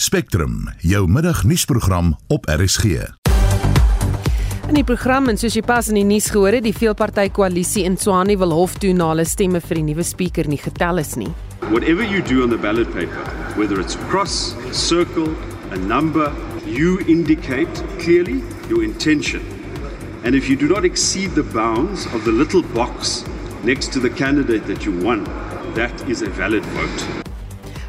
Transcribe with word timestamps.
Spectrum, 0.00 0.68
jou 0.78 1.10
middagnuusprogram 1.10 2.16
op 2.26 2.46
RSG. 2.48 2.84
In 4.68 4.78
die 4.78 4.84
program 4.84 5.28
en 5.28 5.36
soos 5.36 5.58
jy 5.58 5.60
pas 5.60 5.90
in 5.92 5.98
die 5.98 6.06
nuus 6.08 6.30
gehoor 6.32 6.56
het, 6.56 6.64
die 6.64 6.72
veelparty 6.72 7.26
koalisie 7.36 7.84
in 7.84 7.98
Tshwane 8.00 8.38
wil 8.40 8.56
hof 8.56 8.78
toe 8.80 8.94
na 8.96 9.10
hulle 9.10 9.28
stemme 9.28 9.60
vir 9.60 9.82
die 9.82 9.84
nuwe 9.90 10.08
spreker 10.08 10.48
nie 10.48 10.56
getel 10.56 11.04
is 11.04 11.12
nie. 11.20 11.28
Whatever 11.68 12.00
you 12.00 12.24
do 12.24 12.40
on 12.40 12.48
the 12.48 12.56
ballot 12.56 12.88
paper, 12.96 13.28
whether 13.60 13.76
it's 13.76 14.00
cross, 14.08 14.56
a 14.70 14.72
circle, 14.72 15.36
a 15.68 15.76
number, 15.84 16.32
you 16.64 17.04
indicate 17.04 17.84
clearly 18.00 18.40
your 18.72 18.80
intention. 18.82 19.44
And 20.24 20.34
if 20.34 20.48
you 20.48 20.56
do 20.56 20.72
not 20.72 20.88
exceed 20.88 21.36
the 21.36 21.44
bounds 21.52 22.08
of 22.14 22.24
the 22.24 22.32
little 22.32 22.64
box 22.72 23.26
next 23.68 23.92
to 23.92 24.00
the 24.00 24.08
candidate 24.08 24.64
that 24.64 24.86
you 24.86 24.96
won, 25.04 25.28
that 25.76 25.92
is 26.08 26.22
a 26.22 26.30
valid 26.30 26.64
vote. 26.80 27.29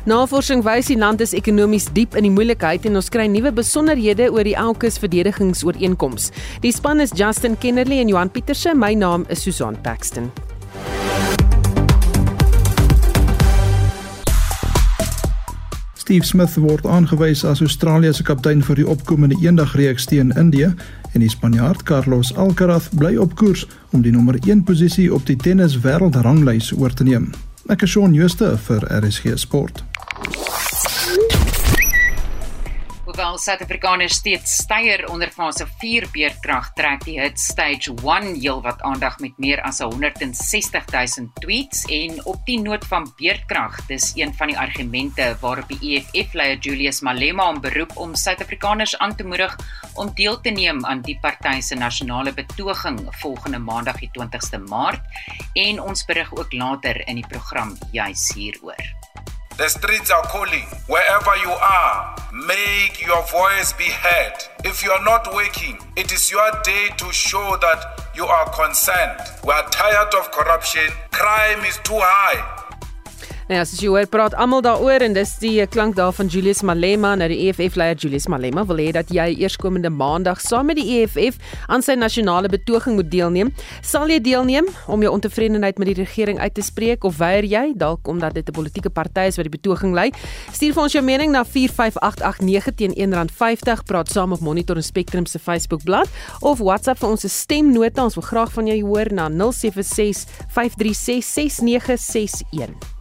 Navorsing 0.01 0.63
wys 0.65 0.87
die 0.89 0.95
land 0.97 1.21
is 1.21 1.35
ekonomies 1.37 1.83
diep 1.93 2.15
in 2.17 2.25
die 2.25 2.31
moeilikheid 2.33 2.87
en 2.89 2.97
ons 2.97 3.11
kry 3.13 3.27
nuwe 3.29 3.51
besonderhede 3.53 4.31
oor 4.33 4.47
die 4.47 4.55
AUKUS 4.57 4.95
verdedigingsooreenkoms. 4.97 6.31
Die 6.63 6.71
span 6.73 7.03
is 7.03 7.13
Justin 7.13 7.53
Kennerly 7.61 7.99
en 8.01 8.09
Johan 8.09 8.31
Pieterse. 8.33 8.73
My 8.73 8.95
naam 8.97 9.27
is 9.29 9.43
Susan 9.45 9.77
Paxton. 9.85 10.31
Steve 15.93 16.25
Smith 16.25 16.57
word 16.57 16.81
aangewys 16.89 17.45
as 17.45 17.61
Australië 17.61 18.15
se 18.17 18.25
kaptein 18.25 18.65
vir 18.65 18.81
die 18.81 18.87
opkomende 18.89 19.37
eendagreeks 19.37 20.09
teen 20.09 20.33
Indië 20.33 20.71
en 21.13 21.21
die 21.21 21.29
Spanjaard 21.29 21.85
Carlos 21.85 22.33
Alcaraz 22.33 22.89
bly 22.97 23.13
op 23.21 23.37
koers 23.37 23.67
om 23.93 24.01
die 24.01 24.17
nommer 24.17 24.41
1 24.41 24.65
posisie 24.65 25.11
op 25.13 25.29
die 25.29 25.37
tennis 25.37 25.77
wêreldranglys 25.85 26.73
oor 26.73 26.89
te 26.89 27.05
neem. 27.05 27.29
Ek 27.69 27.85
is 27.85 27.93
Shaun 27.93 28.17
Schuster 28.17 28.57
vir 28.57 28.89
RSG 28.89 29.37
Sport. 29.37 29.85
Hoewel 33.11 33.37
Suid-Afrikaners 33.43 34.13
steeds 34.21 34.51
steier 34.61 35.01
onder 35.11 35.27
fase 35.35 35.65
4 35.81 36.05
beerdkrag 36.13 36.69
trek 36.77 37.01
die 37.03 37.17
hit 37.19 37.41
stage 37.43 37.91
1 37.91 38.37
heelwat 38.39 38.79
aandag 38.87 39.17
met 39.19 39.35
meer 39.35 39.59
as 39.67 39.81
160 39.83 40.85
000 40.93 41.27
tweets 41.43 41.81
en 41.91 42.21
op 42.23 42.39
die 42.47 42.55
noot 42.63 42.87
van 42.87 43.09
beerdkrag 43.19 43.81
dis 43.89 44.13
een 44.15 44.31
van 44.39 44.53
die 44.53 44.55
argumente 44.55 45.27
waarop 45.41 45.67
die 45.73 45.97
EFF-leier 45.97 46.63
Julius 46.63 47.01
Malema 47.03 47.49
hom 47.49 47.59
beroep 47.59 47.97
om 47.99 48.15
Suid-Afrikaners 48.15 48.95
aan 49.03 49.17
te 49.19 49.27
moedig 49.27 49.59
om 49.99 50.15
deel 50.15 50.39
te 50.39 50.55
neem 50.55 50.79
aan 50.87 51.03
die 51.03 51.17
party 51.19 51.59
se 51.59 51.75
nasionale 51.75 52.31
betoging 52.31 53.03
volgende 53.19 53.59
maandag 53.59 53.99
die 53.99 54.11
20ste 54.15 54.63
Maart 54.71 55.03
en 55.67 55.83
ons 55.83 56.07
berig 56.07 56.31
ook 56.31 56.55
later 56.55 57.03
in 57.09 57.19
die 57.19 57.27
program 57.27 57.75
juis 57.91 58.29
hieroor. 58.39 58.79
The 59.61 59.69
streets 59.69 60.09
are 60.09 60.23
calling. 60.23 60.65
Wherever 60.87 61.37
you 61.37 61.51
are, 61.51 62.15
make 62.33 63.05
your 63.05 63.21
voice 63.27 63.73
be 63.73 63.83
heard. 63.83 64.33
If 64.65 64.83
you 64.83 64.89
are 64.89 65.03
not 65.03 65.35
waking, 65.35 65.77
it 65.95 66.11
is 66.11 66.31
your 66.31 66.49
day 66.63 66.89
to 66.97 67.13
show 67.13 67.57
that 67.61 68.09
you 68.15 68.25
are 68.25 68.49
concerned. 68.49 69.19
We 69.43 69.51
are 69.51 69.69
tired 69.69 70.15
of 70.15 70.31
corruption. 70.31 70.89
Crime 71.11 71.63
is 71.63 71.77
too 71.83 71.99
high. 72.01 72.60
Nou 73.51 73.57
ja, 73.59 73.65
as 73.65 73.81
jy 73.83 73.89
hoor 73.91 74.05
praat 74.07 74.31
almal 74.39 74.61
daaroor 74.63 75.03
en 75.03 75.11
dis 75.11 75.31
die 75.41 75.57
klank 75.67 75.97
daar 75.97 76.13
van 76.15 76.29
Julius 76.31 76.61
Malema, 76.63 77.09
nou 77.19 77.25
die 77.27 77.49
EFF 77.49 77.73
leier 77.75 77.97
Julius 77.99 78.29
Malema 78.31 78.61
wil 78.69 78.77
hê 78.79 78.93
dat 78.95 79.09
jy 79.11 79.25
eerskomende 79.43 79.89
maandag 79.91 80.39
saam 80.39 80.69
met 80.71 80.77
die 80.79 81.01
EFF 81.01 81.35
aan 81.67 81.83
sy 81.83 81.97
nasionale 81.99 82.47
betoging 82.47 82.95
moet 82.95 83.09
deelneem. 83.11 83.51
Sal 83.83 84.07
jy 84.07 84.21
deelneem 84.23 84.69
om 84.87 85.03
jou 85.03 85.11
ontevredenheid 85.11 85.81
met 85.83 85.91
die 85.91 85.97
regering 85.97 86.39
uit 86.39 86.55
te 86.55 86.63
spreek 86.63 87.03
of 87.03 87.17
weier 87.19 87.43
jy 87.43 87.65
dalk 87.75 88.07
omdat 88.07 88.39
dit 88.39 88.47
'n 88.47 88.55
politieke 88.55 88.89
party 88.89 89.27
is 89.27 89.35
wat 89.35 89.51
die 89.51 89.57
betoging 89.59 89.91
lei? 89.99 90.13
Stuur 90.53 90.73
vir 90.73 90.83
ons 90.83 90.93
jou 90.93 91.03
mening 91.03 91.31
na 91.31 91.43
45889 91.43 92.75
teen 92.75 92.95
R1.50. 92.95 93.83
Praat 93.83 94.07
saam 94.07 94.31
op 94.31 94.39
Monitor 94.39 94.77
en 94.77 94.83
Spectrum 94.83 95.25
se 95.25 95.39
Facebook 95.39 95.83
bladsy 95.83 96.09
of 96.39 96.59
WhatsApp 96.59 96.99
vir 96.99 97.09
ons 97.09 97.27
stemnota. 97.27 98.03
Ons 98.03 98.15
wil 98.15 98.23
graag 98.23 98.53
van 98.53 98.67
jou 98.67 98.79
hoor 98.87 99.11
na 99.11 99.27
076 99.27 100.25
536 100.47 101.25
6961. 101.25 103.00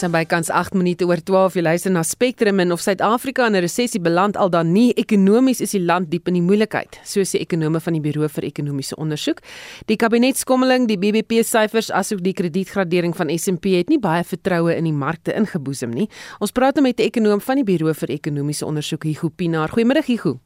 Sy 0.00 0.08
bykans 0.08 0.48
8 0.48 0.72
minute 0.80 1.04
oor 1.04 1.20
12 1.20 1.58
jy 1.58 1.62
luister 1.66 1.92
na 1.92 2.00
Spectrum 2.06 2.62
en 2.62 2.72
of 2.72 2.80
Suid-Afrika 2.80 3.44
in 3.44 3.52
'n 3.52 3.60
resessie 3.60 4.00
beland 4.00 4.36
al 4.36 4.48
dan 4.48 4.72
nie 4.72 4.94
ekonomies 4.96 5.60
is 5.60 5.72
die 5.76 5.84
land 5.84 6.08
diep 6.08 6.28
in 6.28 6.34
die 6.34 6.42
moeilikheid 6.42 6.96
so 7.04 7.20
sê 7.20 7.40
ekonome 7.44 7.80
van 7.80 7.92
die 7.92 8.00
Buro 8.00 8.26
vir 8.28 8.44
Ekonomiese 8.44 8.96
Ondersoek. 8.96 9.42
Die 9.86 9.96
kabinetskommeling, 9.96 10.88
die 10.88 10.96
BBP 10.96 11.44
syfers 11.44 11.90
asook 11.90 12.22
die 12.22 12.32
kredietgradering 12.32 13.14
van 13.14 13.28
S&P 13.28 13.76
het 13.76 13.90
nie 13.90 13.98
baie 13.98 14.24
vertroue 14.24 14.74
in 14.74 14.84
die 14.84 14.92
markte 14.92 15.34
ingeboesem 15.34 15.90
nie. 15.90 16.08
Ons 16.40 16.52
praat 16.52 16.76
nou 16.76 16.82
met 16.82 16.98
'n 16.98 17.02
ekonom 17.02 17.40
van 17.40 17.56
die 17.56 17.64
Buro 17.64 17.92
vir 17.92 18.08
Ekonomiese 18.08 18.64
Ondersoek, 18.64 19.04
Hugo 19.04 19.28
Pinaar. 19.28 19.68
Goeiemôre 19.68 20.02
Hugo. 20.06 20.40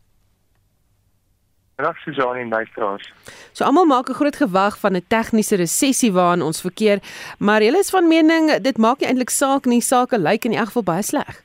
Dag 1.77 1.97
Suzanne 1.99 2.41
en 2.41 2.49
luisteraars. 2.49 3.13
So 3.53 3.65
almal 3.65 3.85
maak 3.85 4.09
'n 4.09 4.15
groot 4.15 4.37
gewag 4.37 4.79
van 4.79 4.95
'n 4.97 5.07
tegniese 5.09 5.57
resessie 5.57 6.13
waarin 6.13 6.43
ons 6.43 6.61
verkeer, 6.61 6.99
maar 7.39 7.61
hulle 7.61 7.79
is 7.79 7.91
van 7.91 8.09
mening 8.09 8.63
dit 8.63 8.79
maak 8.79 8.99
nie 8.99 9.09
eintlik 9.09 9.31
saak 9.31 9.65
nie, 9.65 9.81
sake 9.81 10.19
lyk 10.19 10.45
in 10.45 10.53
elk 10.53 10.67
geval 10.67 10.83
baie 10.83 11.03
sleg. 11.03 11.43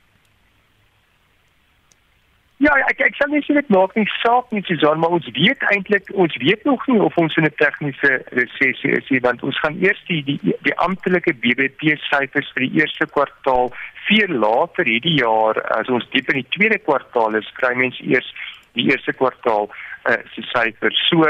Ja, 2.56 2.74
ek 2.92 3.00
ek 3.00 3.14
sê 3.16 3.26
nie 3.30 3.40
dit 3.40 3.68
maak 3.68 3.94
nie 3.94 4.06
saak 4.22 4.50
nie 4.52 4.62
Suzanne, 4.62 5.00
maar 5.00 5.10
ons 5.10 5.28
weet 5.32 5.62
eintlik 5.72 6.10
ons 6.12 6.36
weet 6.36 6.64
nog 6.64 6.86
nie 6.86 7.00
of 7.00 7.16
ons 7.16 7.36
in 7.36 7.44
'n 7.44 7.54
tegniese 7.56 8.22
resessie 8.30 8.90
is 8.90 9.08
nie, 9.10 9.20
want 9.20 9.42
ons 9.42 9.58
gaan 9.58 9.82
eers 9.82 10.02
die 10.06 10.22
die, 10.24 10.38
die 10.62 10.78
amptelike 10.78 11.32
BBP 11.32 11.96
syfers 12.10 12.52
vir 12.54 12.68
die 12.68 12.80
eerste 12.80 13.06
kwartaal 13.06 13.72
veel 14.06 14.28
later 14.28 14.84
hierdie 14.84 15.18
jaar 15.18 15.56
as 15.78 15.88
ons 15.88 16.06
diep 16.10 16.28
in 16.28 16.36
die 16.42 16.50
tweede 16.50 16.78
kwartaal 16.78 17.34
is, 17.34 17.50
kry 17.54 17.74
mense 17.74 18.04
eers 18.04 18.34
die 18.74 18.90
eerste 18.90 19.12
kwartaal 19.12 19.70
uh, 20.10 20.20
se 20.34 20.42
syfer. 20.52 20.92
So 21.08 21.24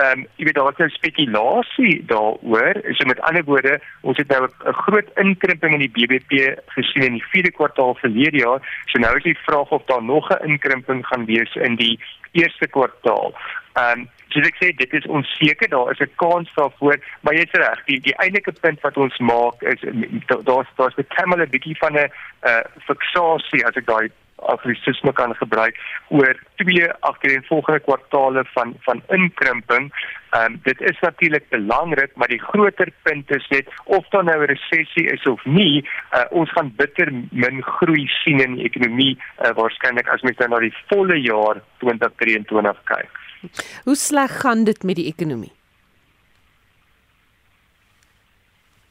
ehm 0.00 0.20
um, 0.20 0.26
jy 0.38 0.46
weet 0.46 0.56
daar 0.56 0.70
is 0.70 0.78
nou 0.80 0.88
spekulasie 0.94 1.94
daaroor. 2.08 2.78
So 2.96 3.06
met 3.06 3.20
ander 3.28 3.44
woorde, 3.44 3.80
ons 4.00 4.16
het 4.16 4.28
nou 4.28 4.46
'n 4.46 4.72
groot 4.84 5.08
inkrimping 5.16 5.72
in 5.74 5.84
die 5.84 5.94
BBP 5.96 6.56
gesien 6.76 7.02
in 7.02 7.18
die 7.18 7.28
vierde 7.32 7.50
kwartaal 7.50 7.94
verlede 7.94 8.38
jaar. 8.38 8.60
So 8.86 8.98
nou 8.98 9.16
is 9.16 9.22
die 9.22 9.38
vraag 9.46 9.68
of 9.70 9.84
daar 9.84 10.02
nog 10.02 10.30
'n 10.30 10.46
inkrimping 10.46 11.06
gaan 11.06 11.24
wees 11.24 11.54
in 11.54 11.76
die 11.76 12.00
eerste 12.32 12.66
kwartaal. 12.66 13.34
Ehm 13.74 14.00
um, 14.00 14.08
soos 14.28 14.46
ek 14.46 14.56
sê, 14.62 14.68
dit 14.76 14.92
is 14.92 15.06
onseker. 15.06 15.68
Daar 15.68 15.90
is 15.90 16.00
'n 16.00 16.12
kans 16.16 16.54
daarvoor, 16.54 16.96
maar 17.20 17.34
jy's 17.34 17.52
reg. 17.52 17.84
Die 17.84 18.00
die 18.00 18.14
enige 18.18 18.52
punt 18.60 18.80
wat 18.80 18.96
ons 18.96 19.18
maak 19.18 19.62
is 19.62 19.80
daar's 20.26 20.70
daar's 20.76 20.96
'n 20.96 21.06
kamele 21.08 21.46
bietjie 21.46 21.76
van 21.76 21.92
'n 21.92 22.10
uh, 22.42 22.64
fiksasie 22.86 23.66
as 23.66 23.76
ek 23.76 23.86
daai 23.86 24.10
aggressisme 24.46 25.12
kan 25.12 25.34
gebruik 25.34 25.76
oor 26.08 26.34
twee 26.56 26.88
agtereenvolgende 27.00 27.80
kwartale 27.80 28.44
van 28.54 28.74
van 28.86 29.02
inkrimping. 29.08 29.90
Ehm 30.30 30.52
um, 30.52 30.60
dit 30.62 30.80
is 30.80 30.98
natuurlik 31.00 31.48
belangrik, 31.48 32.14
maar 32.14 32.28
die 32.28 32.42
groter 32.42 32.92
punt 33.02 33.30
is 33.30 33.48
net 33.48 33.68
of 33.84 34.08
daar 34.08 34.24
nou 34.24 34.42
'n 34.42 34.46
resessie 34.46 35.06
is 35.12 35.26
of 35.26 35.44
nie, 35.44 35.88
uh, 36.12 36.24
ons 36.30 36.50
gaan 36.50 36.72
bitter 36.76 37.12
min 37.30 37.62
groei 37.62 38.06
sien 38.06 38.40
in 38.40 38.54
die 38.54 38.64
ekonomie 38.64 39.18
uh, 39.18 39.50
waarskynlik 39.50 40.08
as 40.08 40.22
mens 40.22 40.36
nou 40.36 40.48
na 40.48 40.58
die 40.58 40.76
volle 40.86 41.20
jaar 41.20 41.62
2023 41.78 42.82
kyk. 42.84 43.10
Hoe 43.84 43.96
sleg 43.96 44.40
gaan 44.40 44.64
dit 44.64 44.82
met 44.82 44.96
die 44.96 45.06
ekonomie? 45.06 45.59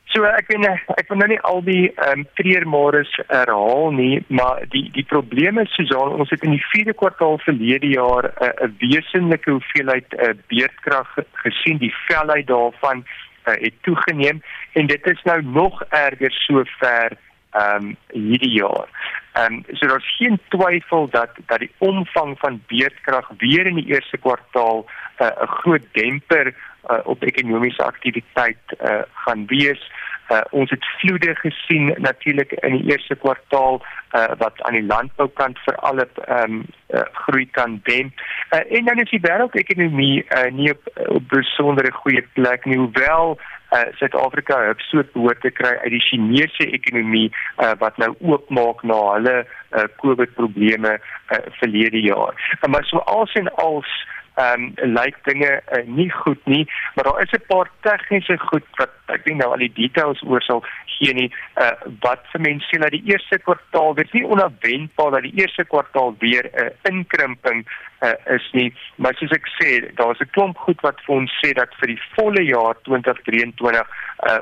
So 0.10 0.26
ek 0.26 0.48
weet 0.50 0.66
ek 0.98 1.10
wil 1.12 1.20
nou 1.22 1.28
nie 1.30 1.42
al 1.46 1.60
die 1.66 1.90
ehm 1.92 2.24
um, 2.24 2.28
treurmares 2.40 3.12
herhaal 3.30 3.92
nie, 3.94 4.24
maar 4.28 4.64
die 4.74 4.88
die 4.96 5.06
probleem 5.06 5.62
is 5.62 5.70
soos 5.78 5.94
ons 6.00 6.34
het 6.34 6.46
in 6.48 6.56
die 6.56 6.66
4de 6.72 6.96
kwartaal 6.98 7.38
verlede 7.46 7.92
jaar 7.94 8.32
'n 8.32 8.50
uh, 8.50 8.70
wesenlike 8.82 9.52
hoeveelheid 9.52 10.18
uh, 10.18 10.34
beerdkrag 10.50 11.14
gesien, 11.46 11.78
die 11.78 11.94
velheid 12.08 12.48
daarvan 12.48 13.06
uh, 13.06 13.54
het 13.54 13.76
toegeneem 13.86 14.42
en 14.74 14.88
dit 14.88 15.08
is 15.14 15.22
nou 15.30 15.42
nog 15.44 15.84
erger 15.90 16.32
sover 16.32 17.18
ehm 17.52 17.86
um, 17.86 17.96
hierdie 18.10 18.56
jaar. 18.58 18.90
Ehm 19.34 19.54
um, 19.54 19.78
so 19.78 19.88
daar's 19.88 20.16
geen 20.18 20.40
twyfel 20.50 21.10
dat 21.10 21.38
dat 21.46 21.60
die 21.60 21.72
omvang 21.78 22.40
van 22.40 22.62
beerdkrag 22.68 23.30
weer 23.38 23.66
in 23.66 23.76
die 23.76 23.94
eerste 23.94 24.18
kwartaal 24.18 24.86
'n 25.20 25.24
uh, 25.24 25.48
groot 25.62 25.86
demper 25.92 26.54
uh, 26.90 27.00
op 27.04 27.24
ekonomiese 27.24 27.84
aktiwiteit 27.84 28.78
uh, 28.82 29.02
gaan 29.14 29.46
wees. 29.46 29.92
Uh, 30.30 30.42
ons 30.52 30.70
het 30.70 30.86
vloede 31.00 31.36
gesien 31.36 31.94
natuurlik 31.98 32.52
in 32.52 32.78
die 32.78 32.92
eerste 32.92 33.16
kwartaal 33.16 33.82
uh, 33.82 34.26
wat 34.38 34.62
aan 34.62 34.78
die 34.78 34.86
landboukant 34.86 35.60
veral 35.66 36.00
ehm 36.00 36.52
um, 36.52 36.66
uh, 36.94 37.02
groei 37.12 37.46
kan 37.52 37.80
demp. 37.84 38.14
Uh, 38.52 38.78
en 38.78 38.86
dan 38.86 39.00
is 39.00 39.10
die 39.10 39.22
wêreldekonomie 39.22 40.26
uh, 40.26 40.52
nie 40.52 40.72
op, 40.72 40.92
op 41.08 41.30
besondere 41.30 41.92
goeie 41.92 42.26
plek 42.34 42.66
nie 42.66 42.78
hoewel 42.78 43.40
Suid-Afrika 43.70 44.62
uh, 44.62 44.68
het 44.68 44.82
so 44.90 45.04
behoort 45.14 45.42
te 45.42 45.52
kry 45.54 45.76
uit 45.84 45.92
die 45.94 46.02
Chinese 46.02 46.66
ekonomie 46.66 47.30
uh, 47.30 47.74
wat 47.82 47.98
nou 48.02 48.16
oopmaak 48.20 48.82
na 48.82 48.98
hulle 49.14 49.36
uh, 49.46 49.84
COVID 50.02 50.34
probleme 50.34 50.96
uh, 50.98 51.42
verlede 51.62 52.02
jaar. 52.02 52.34
Uh, 52.62 52.70
maar 52.70 52.86
so 52.86 52.98
als 52.98 53.34
en 53.34 53.54
als 53.56 54.08
ehm 54.40 54.64
um, 54.64 54.94
lyk 54.96 55.18
dinge 55.28 55.52
uh, 55.60 55.84
nie 55.86 56.10
goed 56.22 56.46
nie, 56.46 56.64
maar 56.96 57.04
daar 57.10 57.22
is 57.22 57.34
'n 57.38 57.48
paar 57.48 57.70
tegniese 57.82 58.38
goed 58.38 58.68
wat 58.80 58.94
ek 59.16 59.26
dink 59.26 59.42
nou 59.42 59.52
al 59.52 59.64
die 59.66 59.74
details 59.74 60.22
oor 60.24 60.42
sal 60.42 60.64
gee 60.86 61.14
nie. 61.14 61.30
Uh 61.64 61.76
wat 62.06 62.24
vir 62.32 62.42
mense 62.42 62.68
sê 62.70 62.80
dat 62.80 62.92
die 62.92 63.06
eerste 63.12 63.40
kwartaal, 63.40 63.94
dit 63.94 64.06
is 64.06 64.18
nie 64.18 64.26
onverwendbaar 64.26 65.12
dat 65.12 65.28
die 65.28 65.38
eerste 65.42 65.66
kwartaal 65.66 66.16
weer 66.20 66.46
'n 66.54 66.66
uh, 66.66 66.70
inkrimping 66.92 67.66
uh, 68.02 68.36
is 68.36 68.46
nie, 68.52 68.70
maar 68.96 69.16
soos 69.20 69.34
ek 69.36 69.48
sê, 69.58 69.70
daar's 70.00 70.22
'n 70.22 70.32
klomp 70.36 70.58
goed 70.58 70.82
wat 70.82 71.00
vir 71.06 71.16
ons 71.16 71.32
sê 71.44 71.54
dat 71.54 71.74
vir 71.80 71.96
die 71.96 72.02
volle 72.16 72.44
jaar 72.44 72.76
2023 72.84 73.88
uh 74.30 74.40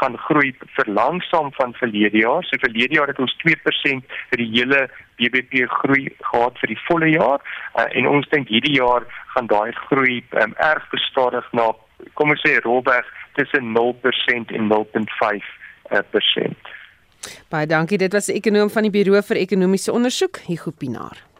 gaan 0.00 0.16
groei 0.18 0.52
verlangsaam 0.76 1.52
van 1.52 1.72
verlede 1.74 2.18
jaar. 2.18 2.44
So 2.44 2.56
verlede 2.60 2.94
jaar 2.94 3.08
het 3.08 3.18
ons 3.18 3.36
2% 3.40 4.04
vir 4.30 4.38
die 4.42 4.50
hele 4.52 4.88
BBP 5.16 5.64
groei 5.80 6.08
gehad 6.20 6.58
vir 6.60 6.68
die 6.74 6.82
volle 6.88 7.08
jaar 7.08 7.40
uh, 7.78 7.88
en 7.98 8.06
ons 8.06 8.28
dink 8.28 8.48
hierdie 8.48 8.76
jaar 8.76 9.06
gaan 9.34 9.46
daai 9.46 9.72
groei 9.88 10.24
um, 10.42 10.54
erg 10.58 10.84
gestadig 10.92 11.46
na 11.52 11.72
kom 12.14 12.30
ons 12.30 12.42
sê 12.44 12.58
rolweg 12.64 13.06
tussen 13.34 13.72
0% 13.72 14.52
en 14.58 14.68
0.5%. 14.68 15.42
Uh, 15.90 16.02
Baie 17.48 17.66
dankie. 17.66 17.98
Dit 17.98 18.12
was 18.12 18.28
'n 18.28 18.36
ekonom 18.36 18.70
van 18.70 18.82
die 18.82 18.90
Buro 18.90 19.22
vir 19.22 19.36
Ekonomiese 19.36 19.92
Onderzoek, 19.92 20.36
Hugo 20.46 20.70
Pinaar. 20.70 21.33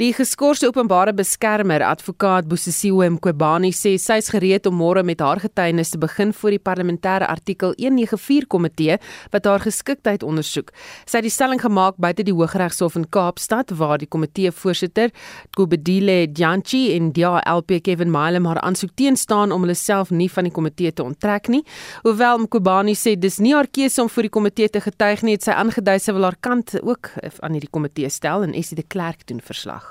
Die 0.00 0.14
geskorste 0.16 0.64
openbare 0.64 1.12
beskermer, 1.12 1.82
advokaat 1.84 2.46
Bosisiwe 2.48 3.04
Mqobani 3.12 3.68
sê 3.76 3.90
sy 4.00 4.14
is 4.22 4.30
gereed 4.32 4.64
om 4.70 4.78
môre 4.80 5.02
met 5.04 5.20
haar 5.20 5.42
getuienis 5.42 5.90
te 5.92 5.98
begin 6.00 6.30
voor 6.32 6.54
die 6.54 6.60
parlementêre 6.68 7.26
artikel 7.28 7.74
194 7.76 8.46
komitee 8.48 8.96
wat 9.34 9.44
haar 9.44 9.60
geskiktheid 9.60 10.24
ondersoek. 10.24 10.72
Sy 11.04 11.20
het 11.20 11.26
die 11.28 11.34
stelling 11.34 11.60
gemaak 11.60 11.98
buite 12.00 12.24
die 12.24 12.32
Hooggeregshof 12.32 12.96
in 12.96 13.04
Kaapstad 13.12 13.74
waar 13.76 14.00
die 14.00 14.08
komitee 14.08 14.54
voorsitter, 14.62 15.12
Kobedile 15.52 16.16
Djantji 16.32 16.94
en 16.94 17.12
die 17.12 17.28
LP 17.28 17.82
Kevin 17.84 18.08
Mailam 18.16 18.48
haar 18.48 18.62
aansoek 18.64 18.96
teenstaan 18.96 19.52
om 19.52 19.68
hulle 19.68 19.76
self 19.76 20.08
nie 20.16 20.30
van 20.32 20.48
die 20.48 20.56
komitee 20.62 20.96
te 20.96 21.04
onttrek 21.04 21.52
nie. 21.52 21.60
Hoewel 22.08 22.46
Mqobani 22.46 22.96
sê 22.96 23.18
dis 23.20 23.36
nie 23.36 23.52
haar 23.52 23.68
keuse 23.68 24.00
om 24.00 24.08
voor 24.08 24.30
die 24.30 24.36
komitee 24.40 24.72
te 24.72 24.80
getuig 24.80 25.28
nie, 25.28 25.36
het 25.36 25.44
sy 25.44 25.60
aangedui 25.60 26.00
sy 26.00 26.16
wil 26.16 26.30
haar 26.30 26.40
kant 26.40 26.78
ook 26.80 27.18
aan 27.20 27.52
hierdie 27.52 27.68
komitee 27.68 28.08
stel 28.08 28.48
en 28.48 28.56
Essie 28.56 28.80
de 28.80 28.88
Klerk 28.88 29.28
doen 29.28 29.44
verslag. 29.44 29.89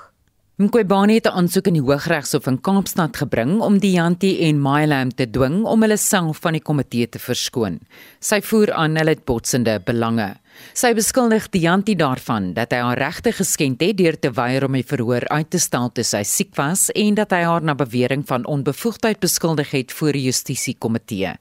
Mqobani 0.60 1.14
het 1.14 1.26
'n 1.26 1.36
aansoek 1.38 1.66
in 1.66 1.78
die 1.78 1.82
Hooggeregshof 1.88 2.46
in 2.46 2.60
Kaapstad 2.60 3.16
gebring 3.16 3.60
om 3.60 3.78
die 3.78 3.92
Janti 3.92 4.42
en 4.44 4.60
Mylam 4.60 5.08
te 5.08 5.30
dwing 5.30 5.64
om 5.64 5.80
hulle 5.80 5.96
self 5.96 6.40
van 6.44 6.52
die 6.52 6.60
komitee 6.60 7.08
te 7.08 7.18
verskoon. 7.18 7.80
Sy 8.20 8.40
voer 8.42 8.72
aan 8.72 8.96
hulle 8.96 9.16
botsende 9.24 9.80
belange. 9.80 10.36
Sy 10.70 10.92
beskuldig 10.94 11.48
die 11.50 11.64
Janti 11.64 11.96
daarvan 11.98 12.52
dat 12.54 12.70
hy 12.72 12.78
haar 12.84 13.00
regte 13.00 13.32
geskend 13.34 13.82
het 13.82 13.96
deur 13.98 14.16
te 14.16 14.30
weier 14.36 14.64
om 14.64 14.76
die 14.78 14.86
verhoor 14.86 15.26
uit 15.28 15.50
te 15.50 15.58
stel 15.58 15.90
toe 15.90 16.04
sy 16.06 16.22
siek 16.26 16.54
was 16.58 16.88
en 16.94 17.18
dat 17.18 17.34
hy 17.34 17.40
haar 17.44 17.64
na 17.66 17.74
bewering 17.74 18.22
van 18.28 18.46
onbevoegdheid 18.46 19.20
beskuldig 19.20 19.74
het 19.74 19.94
voor 19.98 20.14
die 20.14 20.24
justisiekomitee. 20.28 21.34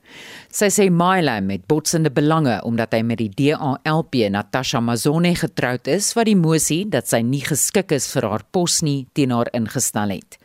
Sy 0.50 0.70
sê 0.74 0.90
Myla 0.90 1.38
met 1.46 1.68
botsende 1.70 2.10
belange 2.10 2.58
omdat 2.66 2.98
hy 2.98 3.04
met 3.06 3.22
die 3.22 3.30
DALP 3.30 4.18
Natasha 4.34 4.82
Mazone 4.82 5.36
getroud 5.38 5.88
is 5.88 6.12
wat 6.18 6.30
die 6.30 6.38
mosie 6.40 6.82
dat 6.90 7.08
sy 7.08 7.22
nie 7.22 7.44
geskik 7.46 7.94
is 7.96 8.10
vir 8.12 8.28
haar 8.32 8.46
pos 8.52 8.82
nie 8.86 9.06
teen 9.14 9.32
haar 9.36 9.52
ingestel 9.54 10.18
het. 10.18 10.40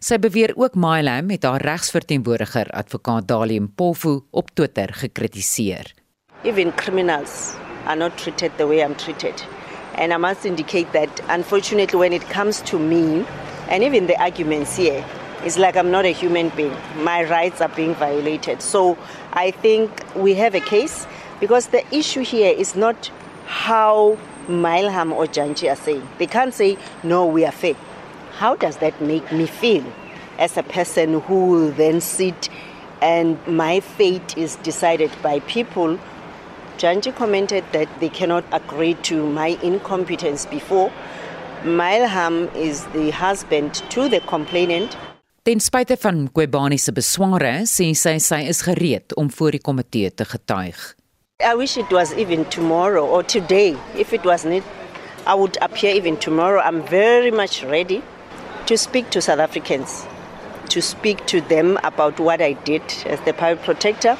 Sy 0.00 0.16
beweer 0.18 0.56
ook 0.56 0.78
Myla 0.80 1.20
met 1.22 1.44
haar 1.44 1.62
regsverteenwoordiger 1.62 2.72
advokaat 2.72 3.28
Dalium 3.28 3.68
Pofu 3.68 4.22
op 4.32 4.54
Twitter 4.56 4.94
gekritiseer. 5.04 5.92
Even 6.42 6.72
criminals 6.74 7.52
are 7.86 7.96
not 7.96 8.16
treated 8.18 8.56
the 8.58 8.66
way 8.66 8.82
I'm 8.82 8.94
treated. 8.94 9.42
And 9.94 10.12
I 10.12 10.16
must 10.16 10.46
indicate 10.46 10.92
that, 10.92 11.20
unfortunately, 11.28 11.98
when 11.98 12.12
it 12.12 12.22
comes 12.22 12.62
to 12.62 12.78
me, 12.78 13.26
and 13.68 13.84
even 13.84 14.06
the 14.06 14.20
arguments 14.20 14.76
here, 14.76 15.04
it's 15.42 15.58
like 15.58 15.76
I'm 15.76 15.90
not 15.90 16.04
a 16.04 16.12
human 16.12 16.50
being. 16.50 16.76
My 16.96 17.24
rights 17.24 17.60
are 17.60 17.68
being 17.68 17.94
violated. 17.94 18.60
So 18.60 18.98
I 19.32 19.50
think 19.50 19.90
we 20.14 20.34
have 20.34 20.54
a 20.54 20.60
case 20.60 21.06
because 21.40 21.68
the 21.68 21.82
issue 21.94 22.20
here 22.20 22.54
is 22.54 22.76
not 22.76 23.10
how 23.46 24.18
Milham 24.48 25.12
or 25.12 25.26
Janji 25.26 25.70
are 25.70 25.76
saying. 25.76 26.06
They 26.18 26.26
can't 26.26 26.52
say, 26.52 26.76
no, 27.02 27.26
we 27.26 27.44
are 27.44 27.52
fair. 27.52 27.74
How 28.32 28.54
does 28.56 28.76
that 28.78 29.00
make 29.00 29.32
me 29.32 29.46
feel 29.46 29.84
as 30.38 30.56
a 30.56 30.62
person 30.62 31.20
who 31.20 31.46
will 31.46 31.70
then 31.72 32.00
sit 32.00 32.48
and 33.00 33.38
my 33.46 33.80
fate 33.80 34.36
is 34.36 34.56
decided 34.56 35.10
by 35.22 35.40
people 35.40 35.98
Janji 36.80 37.14
commented 37.14 37.62
that 37.72 37.88
they 38.00 38.08
cannot 38.08 38.42
agree 38.52 38.94
to 39.02 39.26
my 39.26 39.48
incompetence 39.62 40.46
before. 40.46 40.90
Milham 41.62 42.48
is 42.56 42.86
the 42.94 43.10
husband 43.10 43.74
to 43.90 44.08
the 44.08 44.20
complainant. 44.20 44.96
Ten 45.44 45.60
spyte 45.60 45.98
van 45.98 46.28
Kwebani 46.28 46.78
se 46.80 46.92
besware, 46.92 47.52
sê 47.68 47.90
sy 47.94 48.16
sy 48.16 48.40
is 48.48 48.62
gereed 48.64 49.12
om 49.20 49.28
voor 49.28 49.58
die 49.58 49.60
komitee 49.60 50.08
te 50.08 50.24
getuig. 50.24 50.80
I 51.44 51.54
wish 51.54 51.76
it 51.76 51.92
was 51.92 52.14
even 52.14 52.46
tomorrow 52.46 53.04
or 53.04 53.22
today. 53.22 53.76
If 53.94 54.14
it 54.14 54.24
was 54.24 54.46
not, 54.46 54.64
I 55.26 55.34
would 55.34 55.58
appear 55.60 55.94
even 55.94 56.16
tomorrow. 56.16 56.62
I'm 56.64 56.80
very 56.88 57.30
much 57.30 57.62
ready 57.62 58.00
to 58.64 58.78
speak 58.78 59.10
to 59.10 59.20
South 59.20 59.38
Africans, 59.38 60.06
to 60.70 60.80
speak 60.80 61.26
to 61.26 61.42
them 61.42 61.76
about 61.84 62.18
what 62.18 62.40
I 62.40 62.54
did 62.64 62.82
as 63.04 63.20
the 63.28 63.34
public 63.34 63.64
protector 63.64 64.16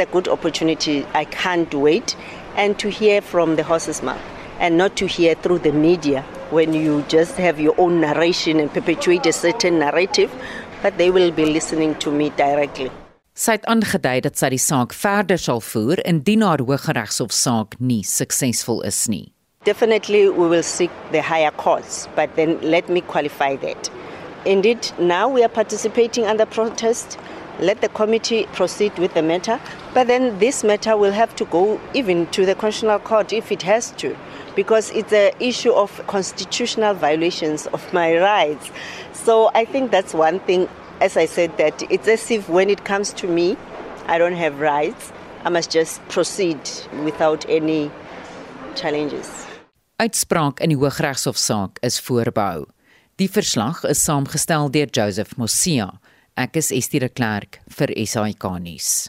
a 0.00 0.06
good 0.06 0.26
opportunity. 0.26 1.06
I 1.14 1.24
can't 1.24 1.72
wait. 1.72 2.16
And 2.56 2.78
to 2.80 2.90
hear 2.90 3.20
from 3.20 3.54
the 3.54 3.62
horse's 3.62 4.02
mouth 4.02 4.20
and 4.58 4.76
not 4.76 4.96
to 4.96 5.06
hear 5.06 5.34
through 5.34 5.60
the 5.60 5.72
media 5.72 6.22
when 6.50 6.74
you 6.74 7.04
just 7.08 7.36
have 7.36 7.60
your 7.60 7.74
own 7.78 8.00
narration 8.00 8.58
and 8.58 8.72
perpetuate 8.72 9.24
a 9.26 9.32
certain 9.32 9.78
narrative, 9.78 10.30
but 10.82 10.98
they 10.98 11.10
will 11.10 11.30
be 11.30 11.44
listening 11.44 11.94
to 11.96 12.10
me 12.10 12.30
directly. 12.30 12.90
Sy 13.40 13.54
het 13.56 13.66
aangedui 13.72 14.20
dat 14.26 14.36
sy 14.36 14.50
die 14.52 14.60
saak 14.60 14.92
verder 14.92 15.38
sal 15.40 15.62
voer 15.64 16.02
indien 16.04 16.42
haar 16.44 16.60
Hooggeregshof 16.60 17.32
saak 17.32 17.78
nie 17.78 18.02
suksesvol 18.04 18.82
is 18.84 18.98
nie. 19.08 19.30
Definitely 19.64 20.28
we 20.28 20.48
will 20.48 20.66
seek 20.66 20.90
the 21.12 21.22
higher 21.22 21.52
courts, 21.52 22.08
but 22.16 22.34
then 22.36 22.58
let 22.60 22.88
me 22.90 23.00
qualify 23.00 23.56
that. 23.64 23.88
Indeed, 24.44 24.90
now 24.98 25.28
we 25.28 25.44
are 25.44 25.52
participating 25.52 26.26
under 26.26 26.44
protest 26.44 27.18
let 27.58 27.80
the 27.80 27.88
committee 27.88 28.46
proceed 28.52 28.96
with 28.98 29.14
the 29.14 29.22
matter. 29.22 29.60
But 29.94 30.06
then 30.06 30.38
this 30.38 30.62
matter 30.62 30.96
will 30.96 31.12
have 31.12 31.34
to 31.36 31.44
go 31.46 31.80
even 31.94 32.26
to 32.28 32.46
the 32.46 32.54
Constitutional 32.54 32.98
Court 33.00 33.32
if 33.32 33.50
it 33.50 33.62
has 33.62 33.90
to, 33.92 34.16
because 34.54 34.90
it's 34.90 35.12
an 35.12 35.32
issue 35.40 35.72
of 35.72 36.06
constitutional 36.06 36.94
violations 36.94 37.66
of 37.68 37.92
my 37.92 38.16
rights. 38.18 38.70
So 39.12 39.50
I 39.54 39.64
think 39.64 39.90
that's 39.90 40.14
one 40.14 40.40
thing. 40.40 40.68
As 41.00 41.16
I 41.16 41.26
said, 41.26 41.56
that 41.56 41.82
it's 41.90 42.06
as 42.08 42.30
if 42.30 42.48
when 42.48 42.68
it 42.68 42.84
comes 42.84 43.12
to 43.14 43.26
me, 43.26 43.56
I 44.06 44.18
don't 44.18 44.36
have 44.36 44.60
rights. 44.60 45.12
I 45.44 45.48
must 45.48 45.70
just 45.70 46.06
proceed 46.08 46.58
without 47.04 47.46
any 47.48 47.90
challenges. 48.74 49.46
Uitspraak 49.98 50.60
in 50.60 50.70
die 50.70 50.76
Hooggeregshofsaak 50.76 51.78
is 51.82 52.00
voorbehou. 52.00 52.66
Die 53.16 53.28
verslag 53.28 53.84
is 53.84 54.00
saamgestel 54.00 54.70
deur 54.72 54.88
Joseph 54.92 55.36
Mosia. 55.36 55.98
Ek 56.34 56.56
is 56.56 56.70
Estie 56.70 57.00
de 57.00 57.08
Klerk 57.08 57.60
vir 57.76 57.90
SAK 58.06 58.44
nuus. 58.60 59.08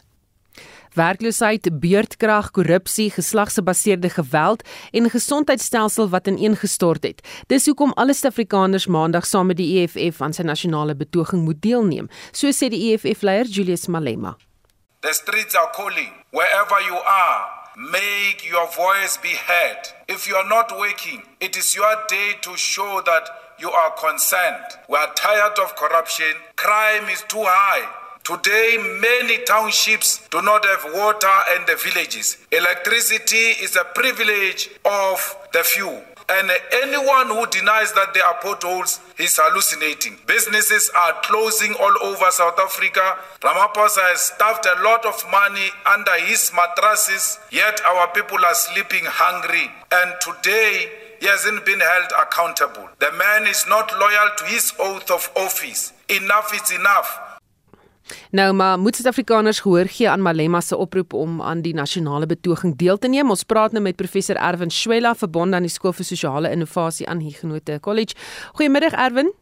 Werkloosheid, 0.92 1.70
beurtkrag, 1.80 2.50
korrupsie, 2.52 3.08
geslagsgebaseerde 3.10 4.10
geweld 4.10 4.62
en 4.92 5.04
'n 5.04 5.10
gesondheidstelsel 5.10 6.08
wat 6.08 6.26
ineengestort 6.26 7.02
het. 7.02 7.20
Dis 7.46 7.66
hoekom 7.66 7.92
alle 7.92 8.14
Suid-Afrikaners 8.14 8.86
Maandag 8.86 9.26
saam 9.26 9.46
met 9.46 9.56
die 9.56 9.80
EFF 9.80 10.20
aan 10.20 10.32
sy 10.32 10.42
nasionale 10.42 10.94
betoging 10.94 11.44
moet 11.44 11.62
deelneem, 11.62 12.08
so 12.32 12.48
sê 12.48 12.68
die 12.68 12.92
EFF-leier 12.92 13.46
Julius 13.46 13.86
Malema. 13.86 14.36
The 15.00 15.12
streets 15.12 15.54
are 15.54 15.70
calling. 15.74 16.12
Wherever 16.30 16.78
you 16.88 16.96
are, 16.96 17.40
make 17.76 18.46
your 18.46 18.68
voice 18.68 19.18
be 19.22 19.34
heard. 19.46 19.94
If 20.06 20.26
you 20.26 20.36
are 20.36 20.48
not 20.48 20.70
working, 20.72 21.24
it 21.38 21.56
is 21.56 21.74
your 21.74 22.04
day 22.08 22.36
to 22.40 22.56
show 22.56 23.02
that 23.02 23.41
you 23.58 23.70
are 23.70 23.90
concerned. 23.92 24.64
We 24.88 24.96
are 24.96 25.12
tired 25.14 25.58
of 25.58 25.76
corruption. 25.76 26.32
Crime 26.56 27.08
is 27.08 27.22
too 27.28 27.42
high. 27.44 27.88
Today, 28.24 28.78
many 29.00 29.42
townships 29.44 30.28
do 30.30 30.40
not 30.42 30.64
have 30.64 30.94
water 30.94 31.36
and 31.50 31.66
the 31.66 31.74
villages. 31.74 32.38
Electricity 32.52 33.58
is 33.60 33.74
a 33.74 33.84
privilege 33.94 34.70
of 34.84 35.36
the 35.52 35.64
few. 35.64 36.00
And 36.28 36.50
anyone 36.72 37.26
who 37.26 37.46
denies 37.46 37.92
that 37.92 38.14
there 38.14 38.24
are 38.24 38.38
potholes 38.40 39.00
is 39.18 39.38
hallucinating. 39.42 40.16
Businesses 40.26 40.90
are 40.96 41.14
closing 41.22 41.74
all 41.74 41.92
over 42.02 42.30
South 42.30 42.58
Africa. 42.60 43.18
Ramaphosa 43.40 44.00
has 44.08 44.22
stuffed 44.22 44.66
a 44.66 44.82
lot 44.82 45.04
of 45.04 45.18
money 45.30 45.68
under 45.84 46.14
his 46.24 46.52
mattresses, 46.54 47.40
yet 47.50 47.80
our 47.84 48.06
people 48.12 48.38
are 48.38 48.54
sleeping 48.54 49.02
hungry. 49.04 49.68
And 49.90 50.14
today, 50.22 50.90
he 51.22 51.28
hasn't 51.28 51.64
been 51.64 51.80
held 51.80 52.10
accountable. 52.24 52.86
The 52.98 53.12
man 53.24 53.46
is 53.46 53.64
not 53.68 53.86
loyal 54.02 54.28
to 54.38 54.44
his 54.54 54.74
oath 54.78 55.10
of 55.10 55.30
office. 55.46 55.92
Enough 56.08 56.48
is 56.58 56.70
enough. 56.78 57.10
Nou 58.30 58.52
maar 58.52 58.78
moet 58.78 58.96
Suid-Afrikaners 58.96 59.60
gehoor 59.60 59.86
gee 59.86 60.10
aan 60.10 60.22
Malema 60.22 60.60
se 60.60 60.76
oproep 60.76 61.12
om 61.12 61.42
aan 61.42 61.60
die 61.60 61.74
nasionale 61.74 62.26
betoging 62.26 62.76
deel 62.76 62.98
te 62.98 63.08
neem. 63.08 63.30
Ons 63.30 63.44
praat 63.44 63.72
nou 63.72 63.82
met 63.82 63.96
professor 63.96 64.36
Erwin 64.36 64.70
Swela 64.70 65.14
verbonde 65.14 65.56
aan 65.56 65.62
die 65.68 65.70
Skool 65.70 65.94
vir 65.94 66.04
Sosiale 66.04 66.50
Innovasie 66.50 67.08
aan 67.08 67.22
Huguenot 67.22 67.70
College. 67.80 68.18
Goeiemiddag 68.52 68.92
Erwin. 68.92 69.32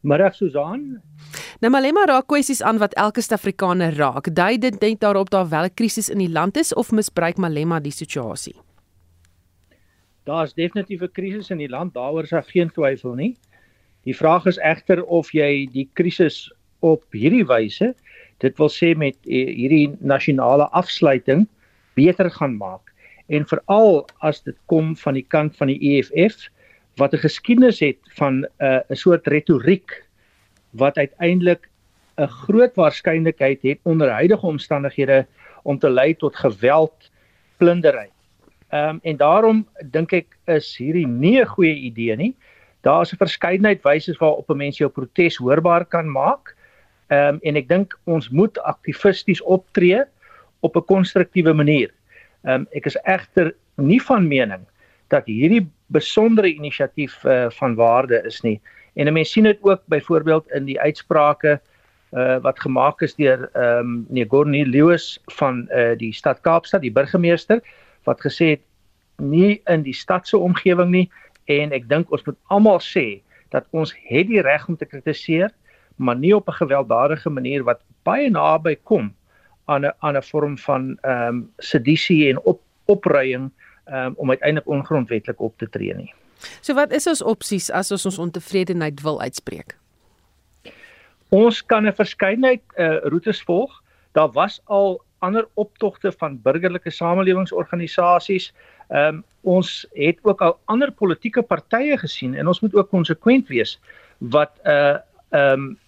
Middag 0.00 0.34
Susan. 0.34 1.00
Nou 1.60 1.72
Malema 1.72 2.04
raak 2.04 2.28
kwessies 2.28 2.62
aan 2.62 2.78
wat 2.78 2.94
elke 2.94 3.24
Suid-Afrikaner 3.24 3.96
raak. 3.96 4.28
Dui 4.34 4.58
dit 4.58 4.80
net 4.80 5.00
daarop 5.00 5.30
daar 5.30 5.48
wel 5.48 5.64
'n 5.64 5.74
krisis 5.74 6.08
in 6.08 6.18
die 6.18 6.30
land 6.30 6.56
is 6.56 6.74
of 6.74 6.90
misbruik 6.90 7.36
Malema 7.36 7.80
die 7.80 7.92
situasie? 7.92 8.65
Daar's 10.26 10.54
definitief 10.54 11.02
'n 11.02 11.12
krisis 11.12 11.50
in 11.50 11.58
die 11.58 11.68
land, 11.68 11.94
daaroor 11.94 12.22
is 12.22 12.34
daar 12.34 12.42
geen 12.42 12.70
twyfel 12.70 13.14
nie. 13.14 13.36
Die 14.02 14.16
vraag 14.16 14.46
is 14.46 14.58
egter 14.58 15.04
of 15.04 15.30
jy 15.32 15.68
die 15.72 15.88
krisis 15.92 16.52
op 16.80 17.04
hierdie 17.10 17.46
wyse, 17.46 17.94
dit 18.38 18.58
wil 18.58 18.68
sê 18.68 18.96
met 18.96 19.16
eh, 19.26 19.46
hierdie 19.46 19.94
nasionale 20.00 20.68
afsluiting 20.70 21.46
beter 21.94 22.30
gaan 22.30 22.56
maak 22.56 22.92
en 23.26 23.46
veral 23.46 24.06
as 24.18 24.42
dit 24.42 24.56
kom 24.66 24.96
van 24.96 25.14
die 25.14 25.26
kant 25.34 25.56
van 25.56 25.70
die 25.72 25.78
EFF 25.80 26.50
wat 26.96 27.14
'n 27.14 27.22
geskiedenis 27.22 27.80
het 27.80 27.98
van 28.18 28.42
'n 28.42 28.82
uh, 28.90 28.96
soort 28.96 29.26
retoriek 29.26 30.04
wat 30.70 30.98
uiteindelik 30.98 31.68
'n 32.18 32.26
groot 32.26 32.74
waarskynlikheid 32.74 33.62
het 33.62 33.78
onder 33.82 34.10
huidige 34.10 34.46
omstandighede 34.46 35.26
om 35.62 35.78
te 35.78 35.90
lei 35.90 36.14
tot 36.14 36.36
geweld, 36.36 37.10
plundering. 37.56 38.10
Ehm 38.76 38.88
um, 38.88 38.98
en 39.02 39.16
daarom 39.16 39.66
dink 39.94 40.12
ek 40.12 40.36
is 40.52 40.68
hierdie 40.76 41.06
nie 41.06 41.40
'n 41.40 41.52
goeie 41.54 41.74
idee 41.88 42.16
nie. 42.16 42.34
Daar 42.82 43.02
is 43.02 43.12
'n 43.12 43.22
verskeidenheid 43.24 43.82
wyse 43.82 44.16
waarop 44.18 44.50
'n 44.50 44.56
mens 44.56 44.78
jou 44.78 44.90
protes 44.90 45.36
hoorbaar 45.36 45.84
kan 45.84 46.10
maak. 46.10 46.56
Ehm 47.08 47.34
um, 47.34 47.38
en 47.42 47.56
ek 47.56 47.68
dink 47.68 47.98
ons 48.04 48.28
moet 48.28 48.58
aktivisties 48.58 49.42
optree 49.42 50.02
op 50.60 50.76
'n 50.76 50.84
konstruktiewe 50.84 51.52
manier. 51.52 51.90
Ehm 52.44 52.54
um, 52.54 52.66
ek 52.72 52.86
is 52.86 52.98
egter 53.04 53.54
nie 53.76 54.02
van 54.02 54.28
mening 54.28 54.64
dat 55.08 55.26
hierdie 55.26 55.66
besondere 55.86 56.48
inisiatief 56.48 57.24
uh, 57.24 57.50
van 57.50 57.74
waarde 57.74 58.22
is 58.24 58.40
nie. 58.42 58.60
En 58.94 59.06
'n 59.06 59.12
mens 59.12 59.32
sien 59.32 59.44
dit 59.44 59.58
ook 59.62 59.82
byvoorbeeld 59.86 60.50
in 60.50 60.64
die 60.64 60.80
uitsprake 60.80 61.60
uh 62.12 62.38
wat 62.42 62.60
gemaak 62.60 63.02
is 63.02 63.14
deur 63.14 63.50
ehm 63.52 64.06
um, 64.10 64.28
Gornie 64.28 64.66
Lewis 64.66 65.20
van 65.26 65.68
uh 65.70 65.96
die 65.98 66.12
stad 66.12 66.40
Kaapstad, 66.40 66.80
die 66.80 66.92
burgemeester 66.92 67.60
wat 68.06 68.22
gesê 68.24 68.56
het 68.56 68.64
nie 69.18 69.60
in 69.72 69.82
die 69.82 69.94
stad 69.96 70.28
se 70.28 70.38
omgewing 70.38 70.90
nie 70.90 71.06
en 71.50 71.72
ek 71.72 71.88
dink 71.88 72.12
ons 72.12 72.24
moet 72.26 72.38
almal 72.52 72.80
sê 72.82 73.20
dat 73.54 73.66
ons 73.70 73.92
het 74.08 74.26
die 74.28 74.42
reg 74.42 74.66
om 74.68 74.76
te 74.76 74.88
kritiseer, 74.88 75.52
maar 75.96 76.16
nie 76.16 76.34
op 76.36 76.48
'n 76.48 76.60
gewelddadige 76.62 77.30
manier 77.30 77.64
wat 77.64 77.80
baie 78.04 78.30
naby 78.30 78.76
kom 78.82 79.14
aan 79.66 79.86
'n 79.86 79.92
aan 79.98 80.16
'n 80.16 80.22
vorm 80.22 80.58
van 80.58 80.98
ehm 81.02 81.28
um, 81.28 81.52
sedisie 81.58 82.28
en 82.30 82.40
op 82.44 82.60
opruiing 82.84 83.50
um, 83.86 84.12
om 84.16 84.30
uiteindelik 84.30 84.68
ongrondwettig 84.68 85.36
op 85.36 85.58
te 85.58 85.68
tree 85.68 85.94
nie. 85.94 86.14
So 86.60 86.74
wat 86.74 86.92
is 86.92 87.06
ons 87.06 87.22
opsies 87.22 87.70
as 87.70 87.90
ons 87.90 88.04
ons 88.04 88.18
ontevredenheid 88.18 89.00
wil 89.00 89.20
uitspreek? 89.20 89.76
Ons 91.28 91.66
kan 91.66 91.86
'n 91.86 91.92
verskeidenheid 91.92 92.62
uh, 92.76 92.98
roetes 93.02 93.42
volg. 93.42 93.82
Daar 94.12 94.30
was 94.32 94.60
al 94.64 95.02
ander 95.18 95.48
optogte 95.54 96.12
van 96.12 96.40
burgerlike 96.42 96.90
samelewingsorganisasies. 96.90 98.52
Ehm 98.88 99.14
um, 99.14 99.24
ons 99.46 99.86
het 99.94 100.18
ook 100.22 100.40
al 100.42 100.58
ander 100.64 100.90
politieke 100.92 101.42
partye 101.42 101.98
gesien 101.98 102.34
en 102.34 102.46
ons 102.46 102.60
moet 102.60 102.74
ook 102.74 102.88
konsekwent 102.90 103.48
wees 103.48 103.78
wat 104.18 104.58
'n 104.64 104.68
uh, 104.68 104.96
ehm 105.30 105.52
um, 105.52 105.78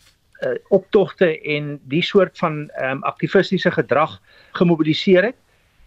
uh, 0.40 0.54
optogte 0.68 1.40
en 1.40 1.80
die 1.84 2.02
soort 2.02 2.38
van 2.38 2.68
ehm 2.68 2.90
um, 2.90 3.02
aktivistiese 3.02 3.70
gedrag 3.70 4.20
gemobiliseer 4.52 5.22
het. 5.22 5.36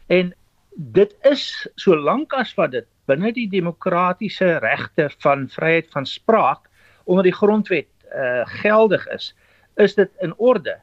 En 0.07 0.33
dit 0.75 1.15
is 1.21 1.67
solank 1.75 2.33
as 2.33 2.53
wat 2.55 2.71
dit 2.71 2.87
binne 3.05 3.31
die 3.35 3.49
demokratiese 3.49 4.57
regte 4.63 5.09
van 5.19 5.49
vryheid 5.49 5.89
van 5.91 6.05
spraak 6.05 6.69
onder 7.03 7.23
die 7.23 7.35
grondwet 7.35 7.87
uh 8.15 8.43
geldig 8.61 9.07
is, 9.07 9.35
is 9.75 9.95
dit 9.95 10.09
in 10.19 10.33
orde. 10.37 10.77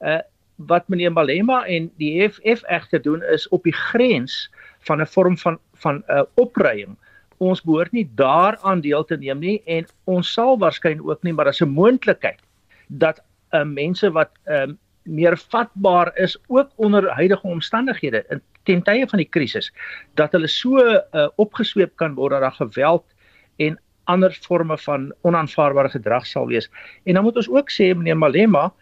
Uh 0.00 0.20
wat 0.56 0.88
meneer 0.88 1.12
Malema 1.12 1.64
en 1.66 1.90
die 2.00 2.22
EFF 2.22 2.62
egter 2.64 3.02
doen 3.02 3.22
is 3.22 3.48
op 3.48 3.62
die 3.62 3.74
grens 3.74 4.50
van 4.88 5.00
'n 5.00 5.06
vorm 5.06 5.38
van 5.38 5.58
van 5.74 6.02
'n 6.06 6.12
uh, 6.12 6.22
opruiing. 6.34 6.96
Ons 7.36 7.62
behoort 7.62 7.92
nie 7.92 8.10
daaraan 8.14 8.80
deel 8.80 9.04
te 9.04 9.16
neem 9.16 9.38
nie 9.38 9.62
en 9.64 9.86
ons 10.04 10.32
sal 10.32 10.58
waarskynlik 10.58 11.08
ook 11.08 11.22
nie, 11.22 11.32
maar 11.32 11.44
daar's 11.44 11.60
'n 11.60 11.68
moontlikheid 11.68 12.40
dat 12.86 13.22
uh, 13.52 13.64
mense 13.64 14.10
wat 14.10 14.30
uh, 14.46 14.66
meer 15.02 15.38
vatbaar 15.38 16.16
is 16.18 16.38
ook 16.46 16.70
onder 16.76 17.10
huidige 17.10 17.46
omstandighede 17.46 18.24
in 18.28 18.42
ten 18.62 18.82
tye 18.82 19.06
van 19.08 19.18
die 19.18 19.28
krisis 19.28 19.72
dat 20.14 20.32
hulle 20.32 20.48
so 20.48 20.78
uh, 20.78 21.28
opgesweep 21.36 21.96
kan 21.96 22.14
word 22.14 22.30
dat 22.30 22.40
daar 22.40 22.58
geweld 22.58 23.04
en 23.56 23.78
ander 24.04 24.32
forme 24.32 24.78
van 24.78 25.12
onaanvaarbare 25.20 25.88
gedrag 25.88 26.26
sal 26.26 26.46
wees. 26.46 26.70
En 27.04 27.14
dan 27.14 27.22
moet 27.22 27.36
ons 27.36 27.48
ook 27.50 27.70
sê 27.70 27.94
meneer 27.94 28.18
Malema 28.18 28.72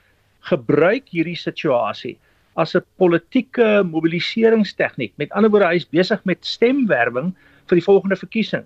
gebruik 0.50 1.08
hierdie 1.12 1.38
situasie 1.38 2.18
as 2.56 2.74
'n 2.74 2.84
politieke 2.98 3.82
mobiliseringstegniek. 3.82 5.12
Met 5.16 5.32
ander 5.32 5.50
woorde, 5.50 5.66
hy 5.66 5.76
is 5.76 5.88
besig 5.88 6.24
met 6.24 6.46
stemwerwing 6.46 7.34
vir 7.66 7.76
die 7.76 7.84
volgende 7.84 8.16
verkiesing. 8.16 8.64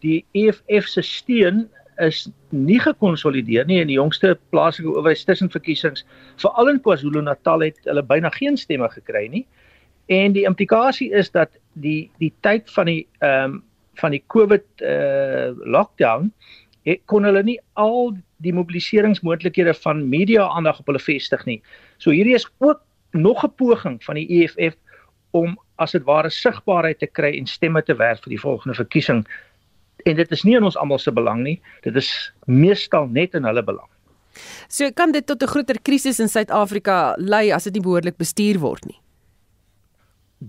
Die 0.00 0.24
EFF 0.34 0.88
se 0.88 1.02
steun 1.02 1.68
is 2.00 2.28
nie 2.50 2.80
gekonsolideer 2.80 3.66
nie 3.66 3.80
in 3.80 3.86
die 3.86 3.98
jongste 3.98 4.38
plaaslike 4.50 4.88
owerheid 4.88 5.26
tussenverkiesings. 5.26 6.04
Veral 6.36 6.68
in 6.68 6.80
KwaZulu-Natal 6.80 7.60
het 7.60 7.78
hulle 7.84 8.02
byna 8.02 8.30
geen 8.30 8.56
stemme 8.56 8.88
gekry 8.88 9.28
nie. 9.28 9.46
En 10.06 10.32
die 10.32 10.46
implikasie 10.48 11.12
is 11.12 11.30
dat 11.30 11.50
die 11.74 12.10
die 12.18 12.32
tyd 12.40 12.70
van 12.70 12.86
die 12.86 13.06
ehm 13.20 13.44
um, 13.44 13.62
van 14.00 14.10
die 14.10 14.22
COVID 14.32 14.64
uh 14.80 15.52
lockdown 15.68 16.32
het 16.88 17.02
kon 17.06 17.24
hulle 17.28 17.42
nie 17.42 17.58
al 17.76 18.16
die 18.42 18.52
mobiliseringsmoontlikhede 18.52 19.74
van 19.84 20.08
media 20.08 20.46
aandag 20.48 20.80
op 20.80 20.90
hulle 20.90 21.02
vestig 21.02 21.44
nie. 21.48 21.60
So 21.98 22.10
hierdie 22.10 22.34
is 22.34 22.48
ook 22.58 22.80
nog 23.12 23.44
'n 23.44 23.54
poging 23.56 24.04
van 24.04 24.14
die 24.14 24.26
EFF 24.28 24.76
om 25.30 25.58
as 25.76 25.92
dit 25.92 26.04
ware 26.04 26.30
sigbaarheid 26.30 26.98
te 26.98 27.06
kry 27.06 27.38
en 27.38 27.46
stemme 27.46 27.82
te 27.82 27.94
werf 27.94 28.20
vir 28.22 28.30
die 28.30 28.40
volgende 28.40 28.74
verkiesing. 28.74 29.26
En 30.04 30.16
dit 30.16 30.30
is 30.30 30.42
nie 30.42 30.56
in 30.56 30.64
ons 30.64 30.76
almal 30.76 30.98
se 30.98 31.12
belang 31.12 31.42
nie. 31.42 31.60
Dit 31.82 31.96
is 31.96 32.32
meestal 32.46 33.06
net 33.06 33.34
in 33.34 33.44
hulle 33.44 33.62
belang. 33.62 33.88
So 34.68 34.90
kan 34.90 35.12
dit 35.12 35.26
tot 35.26 35.42
'n 35.42 35.46
groter 35.46 35.76
krisis 35.82 36.20
in 36.20 36.28
Suid-Afrika 36.28 37.14
lei 37.18 37.52
as 37.52 37.64
dit 37.64 37.72
nie 37.72 37.82
behoorlik 37.82 38.16
bestuur 38.16 38.58
word 38.58 38.84
nie 38.86 39.02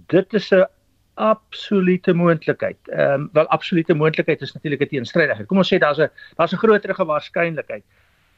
dit 0.08 0.34
is 0.34 0.52
'n 0.52 0.66
absolute 1.14 2.14
moontlikheid. 2.14 2.78
Ehm 2.90 3.14
um, 3.14 3.30
wel 3.34 3.48
absolute 3.48 3.94
moontlikheid 3.94 4.42
is 4.42 4.54
natuurlik 4.54 4.82
'n 4.82 4.88
teenstrydigheid. 4.88 5.48
Kom 5.48 5.58
ons 5.58 5.74
sê 5.74 5.78
daar's 5.78 6.00
'n 6.00 6.10
daar's 6.36 6.54
'n 6.54 6.58
groterige 6.58 7.06
waarskynlikheid. 7.06 7.84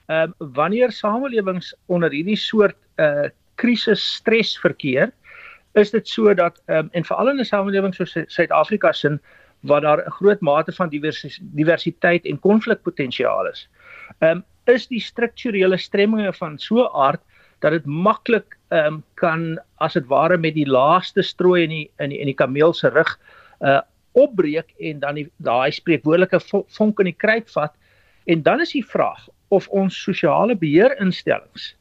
Ehm 0.06 0.34
um, 0.40 0.54
wanneer 0.54 0.92
samelewings 0.92 1.76
onder 1.86 2.12
hierdie 2.12 2.38
soort 2.38 2.78
uh 2.98 3.30
krisis 3.56 4.14
stres 4.16 4.60
verkeer, 4.60 5.12
is 5.74 5.92
dit 5.92 6.08
so 6.08 6.34
dat 6.34 6.62
ehm 6.66 6.78
um, 6.78 6.90
en 6.92 7.06
veral 7.06 7.30
in 7.30 7.40
'n 7.40 7.46
samelewing 7.46 7.96
soos 7.96 8.18
Suid-Afrika 8.28 8.92
sin 8.92 9.22
waar 9.60 9.82
daar 9.82 10.06
'n 10.06 10.12
groot 10.12 10.42
mate 10.42 10.72
van 10.72 10.90
diversiteit 11.40 12.26
en 12.26 12.40
konflikpotensiaal 12.40 13.48
is. 13.48 13.70
Ehm 14.20 14.32
um, 14.32 14.44
is 14.66 14.88
die 14.88 15.00
strukturele 15.00 15.78
stremminge 15.78 16.34
van 16.34 16.58
so 16.58 16.76
'n 16.84 16.90
aard 16.94 17.22
dat 17.60 17.72
dit 17.72 17.86
maklik 17.86 18.58
ehm 18.74 18.86
um, 18.86 19.04
kan 19.14 19.60
as 19.78 19.94
dit 19.94 20.08
ware 20.08 20.38
met 20.38 20.56
die 20.56 20.68
laaste 20.68 21.24
strooi 21.24 21.64
in 21.64 21.70
die 21.70 21.90
in 22.00 22.10
die 22.10 22.20
in 22.20 22.32
die 22.32 22.38
kameel 22.38 22.74
se 22.74 22.90
rug 22.90 23.18
uh 23.62 23.82
opbreek 24.16 24.72
en 24.80 25.00
dan 25.00 25.16
die 25.16 25.26
daai 25.44 25.72
spreekwoordelike 25.76 26.40
vonk 26.72 27.00
in 27.04 27.10
die 27.12 27.20
kruit 27.20 27.50
vat 27.52 27.74
en 28.32 28.42
dan 28.42 28.62
is 28.64 28.72
die 28.72 28.86
vraag 28.86 29.28
of 29.48 29.68
ons 29.68 29.98
sosiale 30.04 30.56
beheerinstellings 30.56 31.74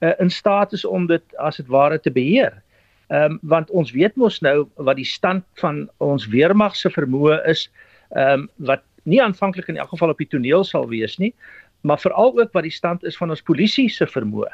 uh 0.00 0.12
in 0.18 0.30
staat 0.30 0.72
is 0.72 0.84
om 0.84 1.06
dit 1.06 1.36
as 1.36 1.56
dit 1.56 1.66
ware 1.66 1.98
te 1.98 2.10
beheer. 2.10 2.62
Ehm 3.08 3.32
um, 3.32 3.38
want 3.42 3.70
ons 3.70 3.92
weet 3.92 4.16
mos 4.16 4.40
nou 4.40 4.68
wat 4.76 4.96
die 4.96 5.08
stand 5.08 5.44
van 5.60 5.88
ons 5.96 6.26
weermag 6.28 6.76
se 6.76 6.90
vermoë 6.90 7.40
is 7.48 7.70
ehm 8.10 8.44
um, 8.44 8.48
wat 8.56 8.84
nie 9.08 9.22
aanvanklik 9.22 9.68
in 9.68 9.76
elk 9.76 9.88
geval 9.88 10.12
op 10.12 10.18
die 10.20 10.28
toneel 10.28 10.64
sal 10.64 10.88
wees 10.88 11.16
nie, 11.18 11.32
maar 11.80 12.00
veral 12.00 12.34
ook 12.36 12.52
wat 12.52 12.66
die 12.66 12.74
stand 12.74 13.04
is 13.04 13.16
van 13.16 13.30
ons 13.30 13.42
polisie 13.42 13.88
se 13.88 14.06
vermoë. 14.06 14.50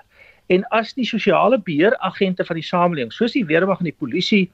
En 0.52 0.64
as 0.68 0.92
die 0.92 1.06
sosiale 1.08 1.58
beheeragente 1.58 2.44
van 2.44 2.58
die 2.60 2.66
samelewing, 2.66 3.12
soos 3.12 3.32
die 3.32 3.46
weermag 3.48 3.80
en 3.80 3.88
die 3.88 3.96
polisie 3.98 4.50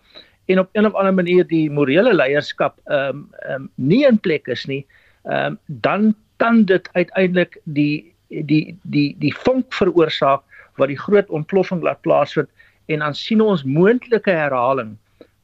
en 0.46 0.58
op 0.58 0.68
'n 0.74 0.86
of 0.86 0.94
ander 0.94 1.14
manier 1.14 1.46
die 1.46 1.70
morele 1.70 2.14
leierskap 2.14 2.78
ehm 2.84 3.08
um, 3.08 3.28
ehm 3.48 3.54
um, 3.54 3.70
nie 3.74 4.06
in 4.06 4.18
plek 4.18 4.46
is 4.46 4.66
nie, 4.66 4.86
ehm 5.24 5.46
um, 5.46 5.58
dan 5.66 6.14
kan 6.36 6.64
dit 6.64 6.88
uiteindelik 6.92 7.58
die 7.64 8.14
die 8.28 8.78
die 8.82 9.16
die 9.18 9.34
vonk 9.34 9.74
veroorsaak 9.74 10.42
wat 10.76 10.88
die 10.88 10.98
groot 10.98 11.28
ontploffing 11.28 11.82
laat 11.82 12.00
plaasvind 12.00 12.48
en 12.86 12.98
dan 12.98 13.14
sien 13.14 13.40
ons 13.40 13.64
moontlike 13.64 14.30
herhaling 14.30 14.96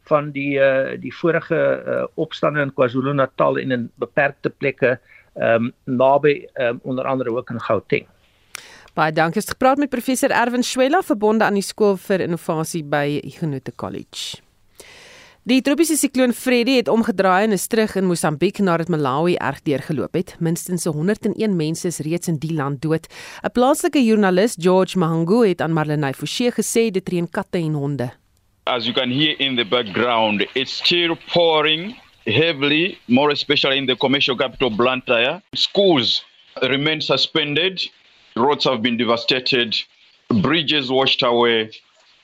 van 0.09 0.31
die 0.31 0.59
uh, 0.59 0.95
die 1.03 1.15
vorige 1.15 1.59
uh, 1.59 2.05
opstande 2.15 2.62
in 2.62 2.73
KwaZulu-Natal 2.75 3.59
en 3.59 3.71
in 3.71 3.91
beperkte 4.03 4.50
plekke 4.50 4.99
ehm 5.35 5.69
um, 5.69 5.73
naby 5.85 6.47
um, 6.55 6.81
onder 6.83 7.05
andere 7.05 7.31
ook 7.31 7.50
in 7.50 7.61
Gauteng. 7.61 8.07
Baie 8.97 9.12
dankie. 9.12 9.43
Ek 9.43 9.45
het 9.45 9.57
gepraat 9.59 9.76
met 9.76 9.91
professor 9.93 10.33
Erwin 10.33 10.62
Swela 10.65 11.03
verbonde 11.05 11.45
aan 11.45 11.59
die 11.59 11.65
skool 11.65 11.99
vir 12.00 12.23
innovasie 12.25 12.81
by 12.81 13.19
Ignote 13.29 13.75
College. 13.76 14.38
Die 15.47 15.59
tropiese 15.62 15.99
sikloon 16.00 16.33
Freddy 16.33 16.79
het 16.79 16.88
omgedraai 16.88 17.45
en 17.45 17.53
is 17.53 17.67
terug 17.69 17.93
in 18.00 18.09
Mosambiek 18.09 18.57
nadat 18.65 18.88
Malawi 18.88 19.35
erg 19.37 19.61
deurgeloop 19.69 20.17
het. 20.17 20.33
Minstens 20.41 20.88
101 20.88 21.37
mense 21.59 21.93
is 21.93 22.00
reeds 22.07 22.33
in 22.33 22.38
die 22.41 22.55
land 22.57 22.81
dood. 22.83 23.05
'n 23.45 23.53
Plaaslike 23.53 24.00
joernalis, 24.00 24.57
George 24.59 24.99
Mahangu, 24.99 25.45
het 25.45 25.61
aan 25.61 25.76
Marlenae 25.76 26.15
Forsie 26.15 26.50
gesê 26.50 26.88
dit 26.91 27.09
reën 27.09 27.29
katte 27.29 27.59
en 27.59 27.76
honde. 27.76 28.09
As 28.65 28.87
you 28.87 28.95
can 28.95 29.11
hear 29.11 29.37
in 29.38 29.57
the 29.57 29.65
background, 29.65 30.47
it's 30.55 30.73
still 30.73 31.17
pouring 31.33 31.95
heavily, 32.25 32.99
more 33.05 33.31
especially 33.31 33.76
in 33.76 33.87
the 33.87 33.97
commercial 33.97 34.37
capital 34.37 34.71
Blantyre. 34.71 35.43
Schools 35.53 36.25
remain 36.62 37.00
suspended, 37.00 37.91
roads 38.37 38.64
have 38.64 38.83
been 38.83 38.97
devastated, 38.97 39.75
bridges 40.43 40.90
washed 40.90 41.23
away, 41.23 41.71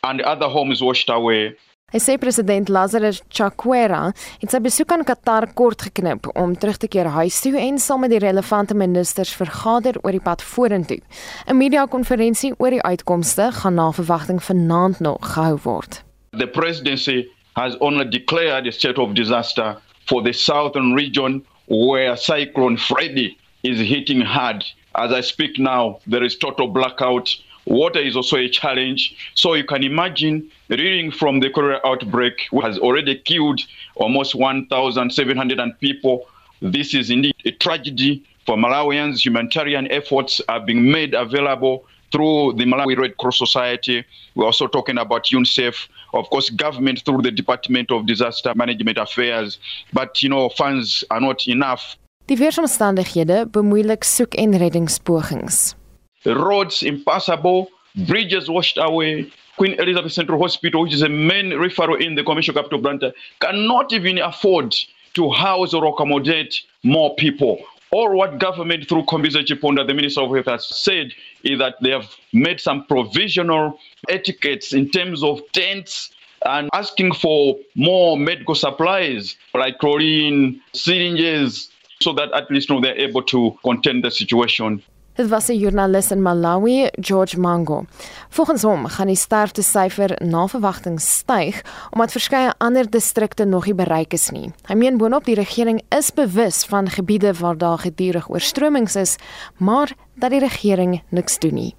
and 0.04 0.20
other 0.22 0.48
homes 0.48 0.82
washed 0.82 1.08
away. 1.08 1.54
Hy 1.92 2.00
sê 2.00 2.14
president 2.16 2.70
Lazarus 2.72 3.18
Chakwera 3.28 4.14
het 4.40 4.48
sy 4.48 4.58
besoek 4.64 4.94
aan 4.94 5.02
Qatar 5.04 5.44
kort 5.52 5.82
geknip 5.84 6.24
om 6.40 6.54
terug 6.56 6.78
te 6.80 6.88
keer 6.88 7.10
huis 7.12 7.36
toe 7.44 7.52
en 7.60 7.76
saam 7.76 8.00
met 8.00 8.14
die 8.14 8.20
relevante 8.22 8.72
ministers 8.72 9.34
vergader 9.36 9.98
oor 10.00 10.16
die 10.16 10.22
pad 10.24 10.40
vorentoe. 10.40 11.02
'n 11.46 11.58
Media-konferensie 11.60 12.54
oor 12.56 12.72
die 12.72 12.80
uitkomste 12.80 13.50
gaan 13.60 13.76
na 13.76 13.90
verwagting 13.92 14.40
vanaand 14.40 15.04
nog 15.04 15.20
gehou 15.20 15.58
word. 15.68 16.00
The 16.32 16.48
presidency 16.48 17.28
has 17.60 17.76
only 17.80 18.08
declared 18.08 18.66
a 18.66 18.72
state 18.72 18.98
of 18.98 19.12
disaster 19.12 19.76
for 20.06 20.22
the 20.22 20.32
southern 20.32 20.94
region 20.96 21.44
where 21.68 22.16
cyclone 22.16 22.78
Freddy 22.78 23.36
is 23.62 23.78
hitting 23.78 24.24
hard. 24.24 24.64
As 24.94 25.12
I 25.12 25.20
speak 25.20 25.58
now, 25.58 26.00
there 26.06 26.22
is 26.22 26.36
total 26.36 26.68
blackout 26.68 27.28
Water 27.66 28.00
is 28.00 28.16
also 28.16 28.36
a 28.36 28.48
challenge. 28.48 29.14
So 29.34 29.54
you 29.54 29.64
can 29.64 29.84
imagine 29.84 30.50
reading 30.68 31.10
from 31.10 31.40
the 31.40 31.50
cholera 31.50 31.80
outbreak 31.84 32.48
has 32.60 32.78
already 32.78 33.16
killed 33.16 33.60
almost 33.94 34.34
1,700 34.34 35.80
people. 35.80 36.26
This 36.60 36.94
is 36.94 37.10
indeed 37.10 37.36
a 37.44 37.52
tragedy 37.52 38.24
for 38.46 38.56
Malawians. 38.56 39.24
Humanitarian 39.24 39.90
efforts 39.92 40.40
are 40.48 40.60
being 40.60 40.90
made 40.90 41.14
available 41.14 41.84
through 42.10 42.54
the 42.54 42.64
Malawi 42.64 42.98
Red 42.98 43.16
Cross 43.16 43.38
Society. 43.38 44.04
We're 44.34 44.46
also 44.46 44.66
talking 44.66 44.98
about 44.98 45.24
UNICEF, 45.26 45.88
of 46.14 46.28
course, 46.30 46.50
government 46.50 47.02
through 47.04 47.22
the 47.22 47.30
Department 47.30 47.90
of 47.90 48.06
Disaster 48.06 48.52
Management 48.54 48.98
Affairs. 48.98 49.58
But, 49.92 50.22
you 50.22 50.28
know, 50.28 50.48
funds 50.50 51.04
are 51.10 51.20
not 51.20 51.46
enough. 51.48 51.96
Die 52.32 52.38
weeromstandighede 52.40 53.46
bemoeilik 53.50 54.04
soek- 54.04 54.34
en 54.34 54.56
reddingspogings. 54.56 55.74
roads 56.22 56.82
impassable, 56.82 57.68
bridges 57.92 58.46
washed 58.46 58.78
away. 58.78 59.30
Queen 59.56 59.78
Elizabeth 59.78 60.12
Central 60.12 60.40
Hospital, 60.40 60.80
which 60.82 60.94
is 60.94 61.02
a 61.02 61.08
main 61.08 61.52
referral 61.52 62.00
in 62.00 62.14
the 62.14 62.22
commercial 62.22 62.54
capital 62.54 63.12
cannot 63.38 63.92
even 63.92 64.18
afford 64.18 64.74
to 65.12 65.30
house 65.30 65.74
or 65.74 65.84
accommodate 65.84 66.62
more 66.82 67.14
people. 67.16 67.58
Or 67.90 68.14
what 68.16 68.38
government 68.38 68.88
through 68.88 69.02
Kombisa 69.02 69.44
Chiponda, 69.44 69.86
the 69.86 69.92
Minister 69.92 70.22
of 70.22 70.30
Health, 70.30 70.46
has 70.46 70.66
said 70.66 71.12
is 71.42 71.58
that 71.58 71.74
they 71.82 71.90
have 71.90 72.16
made 72.32 72.60
some 72.60 72.86
provisional 72.86 73.78
etiquettes 74.08 74.72
in 74.72 74.88
terms 74.88 75.22
of 75.22 75.40
tents 75.52 76.10
and 76.46 76.70
asking 76.72 77.12
for 77.12 77.58
more 77.74 78.16
medical 78.16 78.54
supplies 78.54 79.36
like 79.52 79.78
chlorine, 79.80 80.62
syringes, 80.72 81.68
so 82.02 82.12
that 82.14 82.32
at 82.32 82.50
least 82.50 82.68
you 82.68 82.74
know, 82.74 82.82
they're 82.82 83.08
able 83.08 83.22
to 83.22 83.56
contain 83.62 84.00
the 84.00 84.10
situation. 84.10 84.82
Dit 85.14 85.28
was 85.28 85.48
'n 85.48 85.58
joernalis 85.58 86.10
in 86.10 86.22
Malawi, 86.22 86.88
George 87.00 87.38
Mango. 87.38 87.84
Volgens 88.28 88.62
hom 88.62 88.86
gaan 88.86 89.06
die 89.06 89.16
sterftesyfer 89.16 90.16
na 90.24 90.46
verwagting 90.46 91.00
styg 91.00 91.62
omdat 91.90 92.12
verskeie 92.12 92.54
ander 92.58 92.90
distrikte 92.90 93.44
nog 93.44 93.66
nie 93.66 93.74
bereik 93.74 94.12
is 94.12 94.30
nie. 94.30 94.52
Hy 94.68 94.74
meen 94.74 94.96
boonop 94.96 95.24
die 95.24 95.34
regering 95.34 95.82
is 95.88 96.10
bewus 96.10 96.64
van 96.64 96.88
gebiede 96.88 97.32
waar 97.34 97.58
daar 97.58 97.78
gedurig 97.78 98.30
oorstromings 98.30 98.96
is, 98.96 99.16
maar 99.58 99.92
dat 100.14 100.30
die 100.30 100.40
regering 100.40 101.02
niks 101.08 101.38
doen 101.38 101.54
nie. 101.54 101.74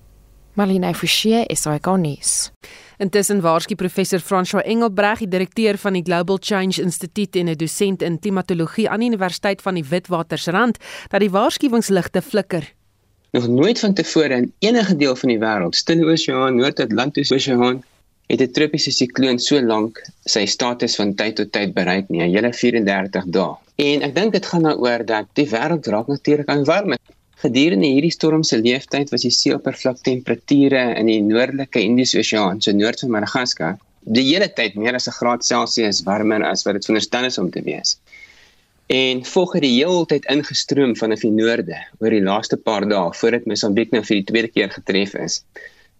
Marlene 0.56 0.94
Forsie 0.94 1.46
is 1.50 1.66
hy 1.66 1.80
konnies. 1.80 2.52
Intussen 2.98 3.42
waarsku 3.42 3.76
professor 3.76 4.20
François 4.20 4.64
Engelbreg, 4.66 5.20
die 5.20 5.28
direkteur 5.28 5.78
van 5.78 5.94
die 5.94 6.04
Global 6.04 6.38
Change 6.40 6.82
Instituut 6.82 7.36
en 7.36 7.50
'n 7.50 7.58
dosent 7.58 8.02
in 8.02 8.20
klimatologie 8.20 8.90
aan 8.90 9.00
die 9.00 9.10
Universiteit 9.10 9.62
van 9.62 9.76
die 9.76 9.86
Witwatersrand, 9.90 10.78
dat 11.10 11.20
die 11.20 11.32
waarskuwingsligte 11.32 12.22
flikker 12.22 12.74
nog 13.34 13.48
nooit 13.48 13.80
van 13.80 13.94
tevore 13.94 14.34
in 14.34 14.54
enige 14.60 14.96
deel 14.96 15.16
van 15.16 15.30
die 15.30 15.40
wêreld, 15.40 15.76
Stille 15.76 16.06
Oseaan, 16.06 16.56
Noord-Atlantiese 16.56 17.34
Oseaan, 17.34 17.84
het 18.30 18.42
'n 18.42 18.52
tropiese 18.52 18.92
sikloon 18.92 19.40
so 19.40 19.62
lank 19.62 20.02
sy 20.26 20.46
status 20.46 20.96
van 20.96 21.16
tyd 21.16 21.36
tot 21.36 21.52
tyd 21.52 21.74
bereik 21.74 22.10
nie, 22.10 22.22
'n 22.22 22.30
hele 22.36 22.54
34 22.54 23.26
dae. 23.26 23.56
En 23.76 24.02
ek 24.02 24.16
dink 24.16 24.32
dit 24.34 24.46
gaan 24.46 24.64
daaroor 24.64 25.06
dat 25.06 25.26
die 25.34 25.50
wêreld 25.50 25.88
raak 25.88 26.08
natuurlik 26.08 26.48
aan 26.48 26.64
warmer. 26.64 26.98
Gedurende 27.44 27.90
hierdie 27.92 28.14
storm 28.16 28.44
se 28.48 28.58
leeftyd 28.62 29.10
was 29.12 29.26
die 29.28 29.34
seeoppervlaktemperature 29.36 30.84
in 31.00 31.12
die 31.12 31.22
noordelike 31.22 31.82
Indiese 31.84 32.22
Oseaan, 32.24 32.62
so 32.64 32.72
noord 32.72 33.04
van 33.04 33.16
Madagaskar, 33.18 33.80
die 34.18 34.28
hele 34.30 34.48
tyd 34.60 34.76
meer 34.80 34.96
as 35.00 35.08
'n 35.08 35.18
graad 35.20 35.44
Celsius 35.44 36.04
warmer 36.08 36.44
as 36.52 36.64
wat 36.66 36.80
dit 36.80 36.86
veronderstel 36.86 37.32
is 37.32 37.38
om 37.38 37.52
te 37.52 37.64
wees 37.68 37.98
en 38.94 39.24
volg 39.26 39.56
die 39.64 39.72
heeltyd 39.78 40.26
ingestroom 40.32 40.96
vanaf 41.00 41.24
die 41.24 41.32
noorde 41.32 41.78
oor 42.02 42.14
die 42.14 42.24
laaste 42.24 42.58
paar 42.58 42.86
dae 42.90 43.14
voordat 43.16 43.48
Mosambiek 43.48 43.94
nou 43.96 44.04
vir 44.04 44.20
die 44.20 44.28
tweede 44.28 44.50
keer 44.52 44.70
getref 44.70 45.16
is. 45.16 45.42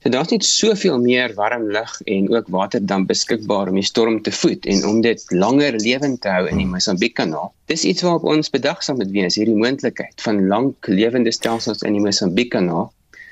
So 0.04 0.12
daar's 0.12 0.34
net 0.34 0.44
soveel 0.44 0.98
meer 1.00 1.32
warm 1.34 1.70
lug 1.72 1.92
en 2.12 2.26
ook 2.36 2.48
waterdamp 2.52 3.08
beskikbaar 3.08 3.70
om 3.72 3.78
die 3.80 3.86
storm 3.88 4.18
te 4.22 4.32
voed 4.36 4.66
en 4.66 4.82
om 4.86 4.98
dit 5.02 5.22
langer 5.32 5.78
lewend 5.80 6.20
te 6.22 6.28
hou 6.28 6.42
in 6.50 6.60
die 6.60 6.68
Mosambiek-kanaal. 6.68 7.54
Dis 7.72 7.86
iets 7.88 8.04
waarop 8.04 8.26
ons 8.28 8.52
bedagsaam 8.52 9.00
moet 9.00 9.14
wees, 9.16 9.38
hierdie 9.40 9.56
moontlikheid 9.56 10.26
van 10.26 10.42
lank 10.48 10.90
lewende 10.92 11.32
stelsels 11.32 11.86
in 11.88 11.96
die 11.96 12.04
Mosambiek-kanaal, 12.04 12.90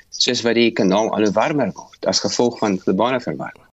soos 0.08 0.40
wat 0.46 0.56
die 0.56 0.70
kanaal 0.72 1.12
al 1.12 1.28
hoe 1.28 1.34
warmer 1.36 1.74
word 1.76 2.08
as 2.08 2.24
gevolg 2.24 2.56
van 2.64 2.80
globale 2.80 3.20
verwarming. 3.20 3.68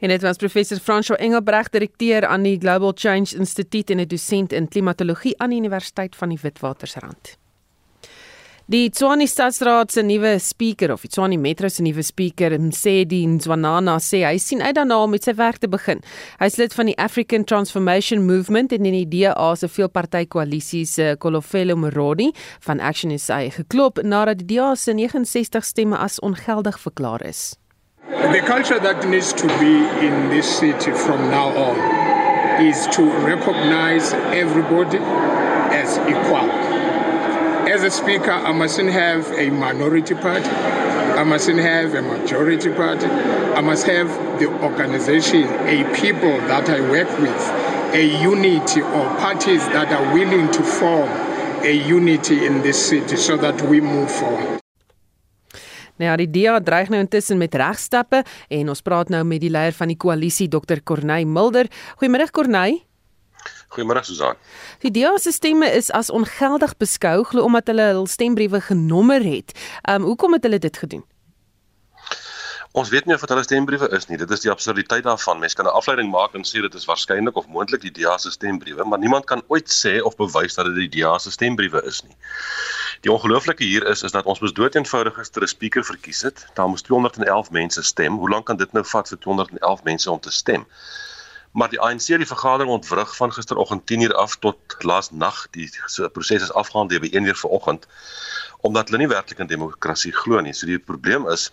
En 0.00 0.08
dit 0.08 0.24
was 0.24 0.40
professor 0.40 0.80
François 0.80 1.20
Engelbreg, 1.20 1.68
direkteur 1.68 2.26
aan 2.26 2.48
die 2.48 2.56
Global 2.56 2.96
Change 2.96 3.36
Instituut 3.36 3.90
en 3.90 4.00
'n 4.00 4.08
dosent 4.08 4.52
in 4.52 4.68
klimatologie 4.68 5.36
aan 5.38 5.50
die 5.50 5.58
Universiteit 5.58 6.16
van 6.16 6.28
die 6.28 6.38
Witwatersrand. 6.42 7.36
Die 8.70 8.90
Tshwane 8.90 9.26
Stadsraad 9.26 9.90
se 9.90 10.02
nuwe 10.06 10.36
spreker 10.38 10.92
of 10.92 11.02
die 11.02 11.08
Tshwane 11.10 11.36
Metro 11.36 11.68
se 11.68 11.82
nuwe 11.82 12.02
spreker, 12.06 12.54
Msedi 12.62 13.24
Nzwanana, 13.26 13.96
sê 13.98 14.20
hy 14.22 14.38
sien 14.38 14.62
uit 14.62 14.76
daarna 14.78 15.00
om 15.02 15.10
met 15.10 15.26
sy 15.26 15.34
werk 15.34 15.58
te 15.58 15.66
begin. 15.66 15.98
Hy 16.38 16.46
is 16.46 16.60
lid 16.60 16.76
van 16.78 16.86
die 16.86 16.94
African 17.02 17.42
Transformation 17.42 18.22
Movement 18.22 18.70
en 18.72 18.86
in 18.86 18.94
die 19.00 19.08
DA 19.10 19.48
se 19.58 19.66
veelpartytjie 19.66 20.84
se 20.86 21.08
Kolofelo 21.18 21.74
Morodi 21.74 22.30
van 22.62 22.78
Action 22.78 23.10
SA 23.18 23.40
geklop 23.50 23.98
nadat 24.06 24.44
die 24.44 24.54
DA 24.54 24.76
se 24.78 24.94
69 24.94 25.66
stemme 25.66 25.98
as 25.98 26.20
ongeldig 26.22 26.78
verklaar 26.78 27.26
is. 27.26 27.56
The 28.30 28.46
culture 28.46 28.78
that 28.78 29.02
needs 29.08 29.32
to 29.32 29.50
be 29.58 29.82
in 30.06 30.30
this 30.30 30.46
city 30.46 30.94
from 30.94 31.30
now 31.34 31.50
on 31.50 32.62
is 32.62 32.86
to 32.94 33.10
recognize 33.26 34.14
everybody 34.30 35.02
as 35.74 35.98
equal. 36.06 36.61
As 37.68 37.84
a 37.84 37.90
speaker, 37.90 38.32
I 38.32 38.52
mustn't 38.52 38.90
have 38.90 39.30
a 39.38 39.48
minority 39.50 40.14
party. 40.14 40.48
I 40.48 41.22
mustn't 41.22 41.60
have 41.60 41.94
a 41.94 42.02
majority 42.02 42.70
party. 42.70 43.06
I 43.06 43.60
must 43.60 43.86
have 43.86 44.08
the 44.40 44.48
organization, 44.62 45.44
a 45.68 45.84
people 45.94 46.36
that 46.48 46.68
I 46.68 46.80
work 46.80 47.08
with, 47.20 47.42
a 47.94 48.02
unity 48.20 48.82
or 48.82 49.06
parties 49.20 49.64
that 49.68 49.92
are 49.92 50.12
willing 50.12 50.50
to 50.50 50.62
form 50.62 51.08
a 51.62 51.72
unity 51.72 52.46
in 52.46 52.62
this 52.62 52.88
city 52.88 53.16
so 53.16 53.36
that 53.36 53.62
we 53.62 53.80
move 53.80 54.10
forward. 54.10 54.58
Nou 55.96 56.08
ja, 56.08 56.16
die 56.16 56.30
DA 56.30 56.58
dreig 56.58 56.88
nou 56.90 56.98
intussen 56.98 57.38
met 57.38 57.54
regstappe 57.54 58.24
en 58.50 58.72
ons 58.72 58.82
praat 58.82 59.12
nou 59.12 59.22
met 59.28 59.42
die 59.44 59.52
leier 59.52 59.76
van 59.76 59.92
die 59.92 60.00
koalisie 60.00 60.48
Dr. 60.50 60.82
Corneil 60.82 61.28
Mulder. 61.30 61.70
Goeiemôre 62.00 62.26
Corneil. 62.34 62.80
Goeiemôre 63.72 64.02
Susan. 64.04 64.36
Die 64.84 64.90
DA 64.92 65.14
se 65.18 65.32
stemme 65.32 65.68
is 65.72 65.90
as 65.90 66.10
ongeldig 66.10 66.76
beskou 66.76 67.24
glo 67.24 67.46
omdat 67.48 67.72
hulle 67.72 67.88
hul 67.94 68.06
stembriewe 68.06 68.60
genommer 68.60 69.24
het. 69.24 69.56
Ehm 69.82 70.02
um, 70.02 70.08
hoekom 70.12 70.36
het 70.36 70.44
hulle 70.44 70.58
dit 70.58 70.76
gedoen? 70.76 71.04
Ons 72.72 72.88
weet 72.88 73.04
nie 73.04 73.14
of 73.14 73.20
dit 73.20 73.28
hulle 73.28 73.44
stembriewe 73.44 73.88
is 73.96 74.06
nie. 74.08 74.16
Dit 74.20 74.30
is 74.32 74.40
die 74.44 74.50
absurditeit 74.50 75.04
daarvan. 75.04 75.40
Mense 75.40 75.56
kan 75.56 75.66
'n 75.66 75.76
afleiding 75.80 76.10
maak 76.10 76.34
en 76.34 76.44
sê 76.50 76.60
dit 76.64 76.74
is 76.74 76.84
waarskynlik 76.88 77.36
of 77.36 77.46
moontlik 77.46 77.80
die 77.80 77.92
DA 77.98 78.16
se 78.18 78.30
stembriewe, 78.30 78.84
maar 78.84 78.98
niemand 78.98 79.24
kan 79.24 79.42
ooit 79.48 79.68
sê 79.68 80.00
of 80.00 80.16
bewys 80.16 80.54
dat 80.54 80.66
dit 80.66 80.74
die 80.74 81.00
DA 81.00 81.18
se 81.18 81.30
stembriewe 81.30 81.82
is 81.84 82.02
nie. 82.02 82.16
Die 83.00 83.12
ongelooflike 83.12 83.64
hier 83.64 83.86
is 83.86 84.02
is 84.02 84.12
dat 84.12 84.24
ons 84.24 84.40
mos 84.40 84.52
dood 84.52 84.74
eenvoudig 84.74 85.14
gister 85.14 85.42
'n 85.42 85.46
spreker 85.46 85.84
verkies 85.84 86.22
het. 86.22 86.46
Daar 86.54 86.68
moes 86.68 86.82
211 86.82 87.50
mense 87.50 87.82
stem. 87.82 88.18
Hoe 88.18 88.30
lank 88.30 88.46
kan 88.46 88.56
dit 88.56 88.72
nou 88.72 88.84
vat 88.84 89.08
vir 89.08 89.18
211 89.18 89.82
mense 89.84 90.10
om 90.10 90.20
te 90.20 90.30
stem? 90.30 90.66
Maar 91.52 91.68
die 91.68 91.80
ANC 91.80 92.06
het 92.06 92.22
die 92.22 92.26
vergadering 92.26 92.70
ontwrig 92.72 93.16
van 93.16 93.32
gisteroggend 93.32 93.86
10:00 93.86 94.14
af 94.14 94.36
tot 94.36 94.56
laasnag. 94.78 95.46
Die 95.50 95.70
proses 96.12 96.42
is 96.42 96.52
afgehandel 96.52 97.00
by 97.00 97.10
1:00 97.12 97.38
vanoggend 97.38 97.86
omdat 98.60 98.88
hulle 98.88 98.98
nie 98.98 99.08
werklik 99.08 99.38
in 99.38 99.46
demokrasie 99.46 100.12
glo 100.12 100.40
nie. 100.40 100.52
So 100.52 100.66
die 100.66 100.78
probleem 100.78 101.28
is 101.28 101.52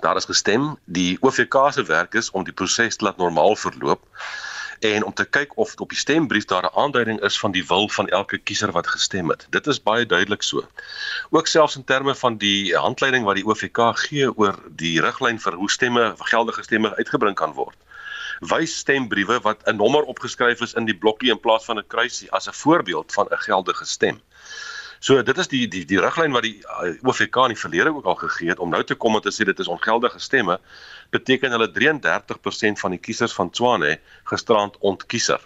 daar 0.00 0.16
is 0.16 0.24
gestem 0.24 0.78
die 0.84 1.18
OVK 1.20 1.72
se 1.72 1.84
werk 1.84 2.14
is 2.14 2.30
om 2.30 2.44
die 2.44 2.52
proses 2.52 3.00
laat 3.00 3.16
normaal 3.16 3.56
verloop 3.56 4.02
en 4.80 5.04
om 5.04 5.12
te 5.12 5.24
kyk 5.24 5.56
of 5.56 5.74
op 5.80 5.88
die 5.88 5.98
stembrief 5.98 6.44
daar 6.44 6.62
'n 6.62 6.74
aanduiding 6.74 7.20
is 7.20 7.38
van 7.38 7.52
die 7.52 7.66
wil 7.66 7.88
van 7.88 8.08
elke 8.08 8.38
kiezer 8.38 8.72
wat 8.72 8.86
gestem 8.86 9.28
het. 9.28 9.46
Dit 9.50 9.66
is 9.66 9.82
baie 9.82 10.06
duidelik 10.06 10.42
so. 10.42 10.66
Ook 11.30 11.46
selfs 11.46 11.76
in 11.76 11.84
terme 11.84 12.14
van 12.14 12.36
die 12.36 12.76
handleiding 12.76 13.24
wat 13.24 13.34
die 13.34 13.46
OVK 13.46 13.78
gee 13.94 14.36
oor 14.36 14.58
die 14.68 15.00
riglyn 15.00 15.40
vir 15.40 15.52
hoe 15.52 15.70
stemme, 15.70 16.14
geldige 16.18 16.62
stemme 16.62 16.96
uitgebring 16.96 17.34
kan 17.34 17.52
word. 17.52 17.76
Wys 18.40 18.78
stembriewe 18.78 19.40
wat 19.40 19.62
'n 19.66 19.76
nommer 19.76 20.02
opgeskryf 20.02 20.60
is 20.60 20.74
in 20.74 20.84
die 20.84 20.96
blokkie 20.96 21.30
in 21.30 21.40
plaas 21.40 21.64
van 21.64 21.78
'n 21.78 21.86
kruisie 21.86 22.30
as 22.32 22.48
'n 22.48 22.52
voorbeeld 22.52 23.12
van 23.12 23.26
'n 23.30 23.38
geldige 23.38 23.84
stem. 23.84 24.20
So 25.04 25.22
dit 25.22 25.38
is 25.38 25.48
die 25.48 25.68
die 25.68 25.84
die 25.84 26.00
riglyn 26.00 26.32
wat 26.32 26.46
die 26.46 26.62
uh, 26.64 26.94
OVK 27.04 27.36
in 27.36 27.52
die 27.52 27.60
verlede 27.60 27.90
ook 27.92 28.06
al 28.08 28.14
gegee 28.14 28.48
het 28.48 28.58
om 28.58 28.70
nou 28.72 28.84
te 28.84 28.94
kom 28.94 29.14
en 29.14 29.20
te 29.20 29.32
sê 29.36 29.44
dit 29.44 29.58
is 29.58 29.68
ongeldige 29.68 30.18
stemme 30.18 30.58
beteken 31.10 31.50
hulle 31.50 31.68
33% 31.68 32.80
van 32.80 32.90
die 32.90 33.00
kiesers 33.00 33.34
van 33.36 33.50
Tswane 33.50 33.98
gisterand 34.24 34.78
ontkiezer. 34.80 35.40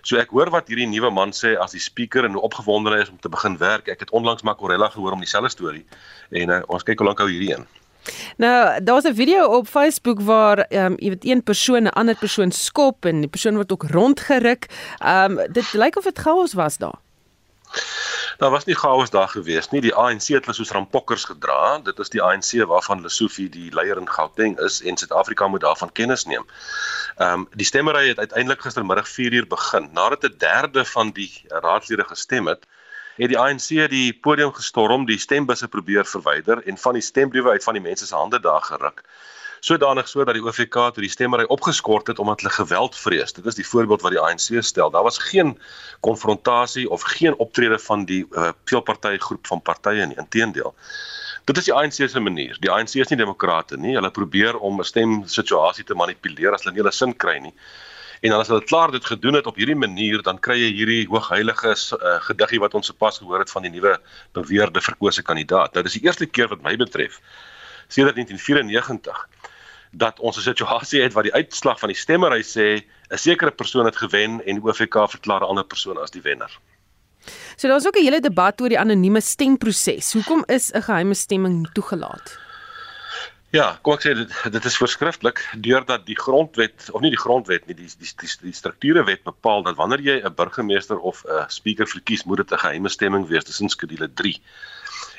So 0.00 0.16
ek 0.16 0.32
hoor 0.32 0.48
wat 0.54 0.72
hierdie 0.72 0.88
nuwe 0.88 1.10
man 1.12 1.34
sê 1.36 1.58
as 1.60 1.76
die 1.76 1.82
speaker 1.82 2.24
en 2.24 2.38
hoe 2.38 2.46
opgewonde 2.48 2.94
hy 2.94 3.02
is 3.04 3.12
om 3.12 3.20
te 3.20 3.28
begin 3.28 3.58
werk. 3.60 3.90
Ek 3.92 4.00
het 4.06 4.14
onlangs 4.16 4.46
Makorella 4.48 4.88
gehoor 4.94 5.12
om 5.18 5.20
dieselfde 5.20 5.52
storie 5.52 5.84
en 6.30 6.56
uh, 6.56 6.62
ons 6.72 6.86
kyk 6.86 7.04
hoe 7.04 7.10
lank 7.10 7.20
hou 7.20 7.28
hierdie 7.28 7.52
een. 7.52 7.68
Nou, 8.36 8.84
daar's 8.84 9.04
'n 9.04 9.14
video 9.14 9.44
op 9.44 9.68
Facebook 9.68 10.20
waar 10.20 10.58
ehm 10.58 10.84
um, 10.84 10.94
jy 10.98 11.08
weet 11.08 11.24
een 11.24 11.42
persoon 11.42 11.82
'n 11.82 11.96
ander 11.96 12.16
persoon 12.16 12.50
skop 12.52 13.04
en 13.04 13.20
die 13.20 13.28
persoon 13.28 13.54
word 13.54 13.72
ook 13.72 13.84
rondgeruk. 13.90 14.66
Ehm 14.98 15.38
um, 15.38 15.52
dit 15.52 15.72
lyk 15.72 15.96
of 15.96 16.04
dit 16.04 16.18
chaos 16.18 16.52
was 16.52 16.76
daar. 16.76 16.98
Daar 18.36 18.50
was 18.50 18.64
nie 18.64 18.76
chaos 18.76 19.10
daar 19.10 19.28
gewees 19.28 19.68
nie. 19.68 19.80
Die 19.80 19.94
ANC 19.94 20.26
het 20.28 20.44
hulle 20.44 20.54
soos 20.54 20.70
rampokkers 20.70 21.24
gedra. 21.24 21.78
Dit 21.78 21.98
is 21.98 22.08
die 22.12 22.22
ANC 22.22 22.52
waarvan 22.68 23.00
Lesofie 23.00 23.48
die 23.48 23.72
leier 23.74 23.96
in 23.96 24.10
Gauteng 24.10 24.58
is 24.60 24.82
en 24.82 24.96
Suid-Afrika 24.96 25.48
moet 25.48 25.60
daarvan 25.60 25.92
kennis 25.92 26.24
neem. 26.24 26.44
Ehm 27.16 27.32
um, 27.32 27.48
die 27.52 27.66
stemmery 27.66 28.08
het 28.08 28.18
uiteindelik 28.18 28.60
gistermiddag 28.60 29.08
4uur 29.08 29.46
begin. 29.48 29.88
Nadat 29.92 30.22
'n 30.24 30.34
derde 30.38 30.84
van 30.84 31.10
die 31.10 31.44
raadslede 31.48 32.04
gestem 32.04 32.46
het, 32.46 32.66
het 33.16 33.32
die 33.32 33.38
ANC 33.38 33.68
die 33.90 34.12
podium 34.12 34.52
gestorm, 34.52 35.06
die 35.06 35.18
stembusse 35.18 35.68
probeer 35.68 36.04
verwyder 36.04 36.62
en 36.66 36.76
van 36.78 36.98
die 36.98 37.02
stembriewe 37.02 37.50
uit 37.50 37.64
van 37.64 37.74
die 37.74 37.82
mense 37.82 38.06
se 38.06 38.14
hande 38.14 38.40
daar 38.40 38.62
geruk 38.62 39.02
sodanig 39.66 40.08
so 40.08 40.24
dat 40.24 40.36
die 40.36 40.44
OVK 40.44 40.76
toe 40.94 41.02
die 41.04 41.10
stemmery 41.10 41.46
opgeskort 41.52 42.06
het 42.10 42.18
omdat 42.22 42.40
hulle 42.40 42.52
geweld 42.54 42.96
vrees. 42.96 43.32
Dit 43.32 43.46
is 43.46 43.58
die 43.58 43.66
voorbeeld 43.66 44.02
wat 44.04 44.14
die 44.14 44.20
ANC 44.20 44.62
stel. 44.64 44.90
Daar 44.90 45.06
was 45.06 45.18
geen 45.18 45.58
konfrontasie 46.00 46.90
of 46.90 47.02
geen 47.02 47.36
optrede 47.36 47.78
van 47.78 48.04
die 48.04 48.26
uh, 48.30 48.52
veelpartytjie 48.64 49.40
van 49.50 49.62
partye 49.62 50.06
nie. 50.06 50.16
Inteendeel. 50.16 50.74
Dit 51.44 51.58
is 51.58 51.68
die 51.68 51.74
ANC 51.74 51.98
se 51.98 52.20
manier. 52.20 52.56
Die 52.60 52.70
ANC 52.70 52.94
is 52.94 53.10
nie 53.10 53.18
demokrate 53.18 53.76
nie. 53.76 53.94
Hulle 53.94 54.10
probeer 54.10 54.58
om 54.58 54.80
'n 54.80 54.84
stemsituasie 54.84 55.84
te 55.84 55.94
manipuleer 55.94 56.54
as 56.54 56.62
hulle 56.62 56.74
nie 56.74 56.82
hulle 56.84 56.94
sin 56.94 57.16
kry 57.16 57.38
nie. 57.38 57.54
En 58.20 58.32
as 58.32 58.48
hulle 58.48 58.64
klaar 58.64 58.90
dit 58.90 59.04
gedoen 59.04 59.34
het 59.34 59.46
op 59.46 59.56
hierdie 59.56 59.76
manier, 59.76 60.22
dan 60.22 60.38
kry 60.38 60.56
jy 60.56 60.70
hierdie 60.72 61.06
hoogheilige 61.10 61.74
uh, 61.74 62.16
gediggie 62.28 62.60
wat 62.60 62.74
ons 62.74 62.86
sopas 62.86 63.18
gehoor 63.18 63.38
het 63.44 63.50
van 63.50 63.62
die 63.62 63.70
nuwe 63.70 63.98
beweerde 64.32 64.80
verkose 64.80 65.22
kandidaat. 65.22 65.74
Nou 65.74 65.82
dis 65.82 65.98
die 65.98 66.04
eerste 66.04 66.26
keer 66.26 66.48
wat 66.48 66.62
my 66.62 66.76
betref 66.76 67.20
sedert 67.88 68.16
1994 68.16 69.26
dat 69.92 70.20
ons 70.20 70.36
'n 70.36 70.42
situasie 70.42 71.02
het 71.02 71.12
waar 71.12 71.22
die 71.22 71.34
uitslag 71.34 71.78
van 71.78 71.88
die 71.88 71.96
stemmery 71.98 72.42
sê 72.42 72.82
'n 73.10 73.18
sekere 73.18 73.50
persoon 73.50 73.84
het 73.84 73.96
gewen 73.96 74.44
en 74.44 74.54
die 74.60 74.64
OFK 74.64 75.08
verklaar 75.08 75.40
'n 75.40 75.48
ander 75.48 75.64
persoon 75.64 75.98
as 75.98 76.10
die 76.10 76.22
wenner. 76.22 76.50
So 77.56 77.68
daar's 77.68 77.86
ook 77.86 77.96
'n 77.96 78.04
hele 78.04 78.20
debat 78.20 78.60
oor 78.60 78.68
die 78.68 78.78
anonieme 78.78 79.20
stemproses. 79.20 80.12
Hoekom 80.12 80.42
is 80.46 80.72
'n 80.72 80.82
geheime 80.82 81.14
stemming 81.14 81.68
toegelaat? 81.72 82.45
Ja, 83.56 83.78
kom 83.80 83.94
ek 83.96 84.02
sê 84.04 84.12
dit 84.16 84.32
dit 84.52 84.66
is 84.68 84.76
verskriftelik 84.76 85.40
deurdat 85.64 86.02
die 86.04 86.16
grondwet 86.18 86.90
of 86.92 87.00
nie 87.00 87.12
die 87.14 87.20
grondwet 87.20 87.64
nie, 87.68 87.76
die 87.78 87.88
die 87.88 88.10
die, 88.20 88.28
die 88.42 88.52
strukturewet 88.56 89.22
bepaal 89.24 89.64
dat 89.64 89.78
wanneer 89.78 90.02
jy 90.04 90.16
'n 90.20 90.34
burgemeester 90.36 90.98
of 90.98 91.22
'n 91.24 91.46
speaker 91.48 91.88
verkies, 91.88 92.24
moet 92.24 92.42
dit 92.42 92.52
'n 92.52 92.64
geheime 92.64 92.92
stemming 92.92 93.24
wees 93.28 93.44
tussen 93.48 93.72
skedule 93.72 94.08
3. 94.12 94.34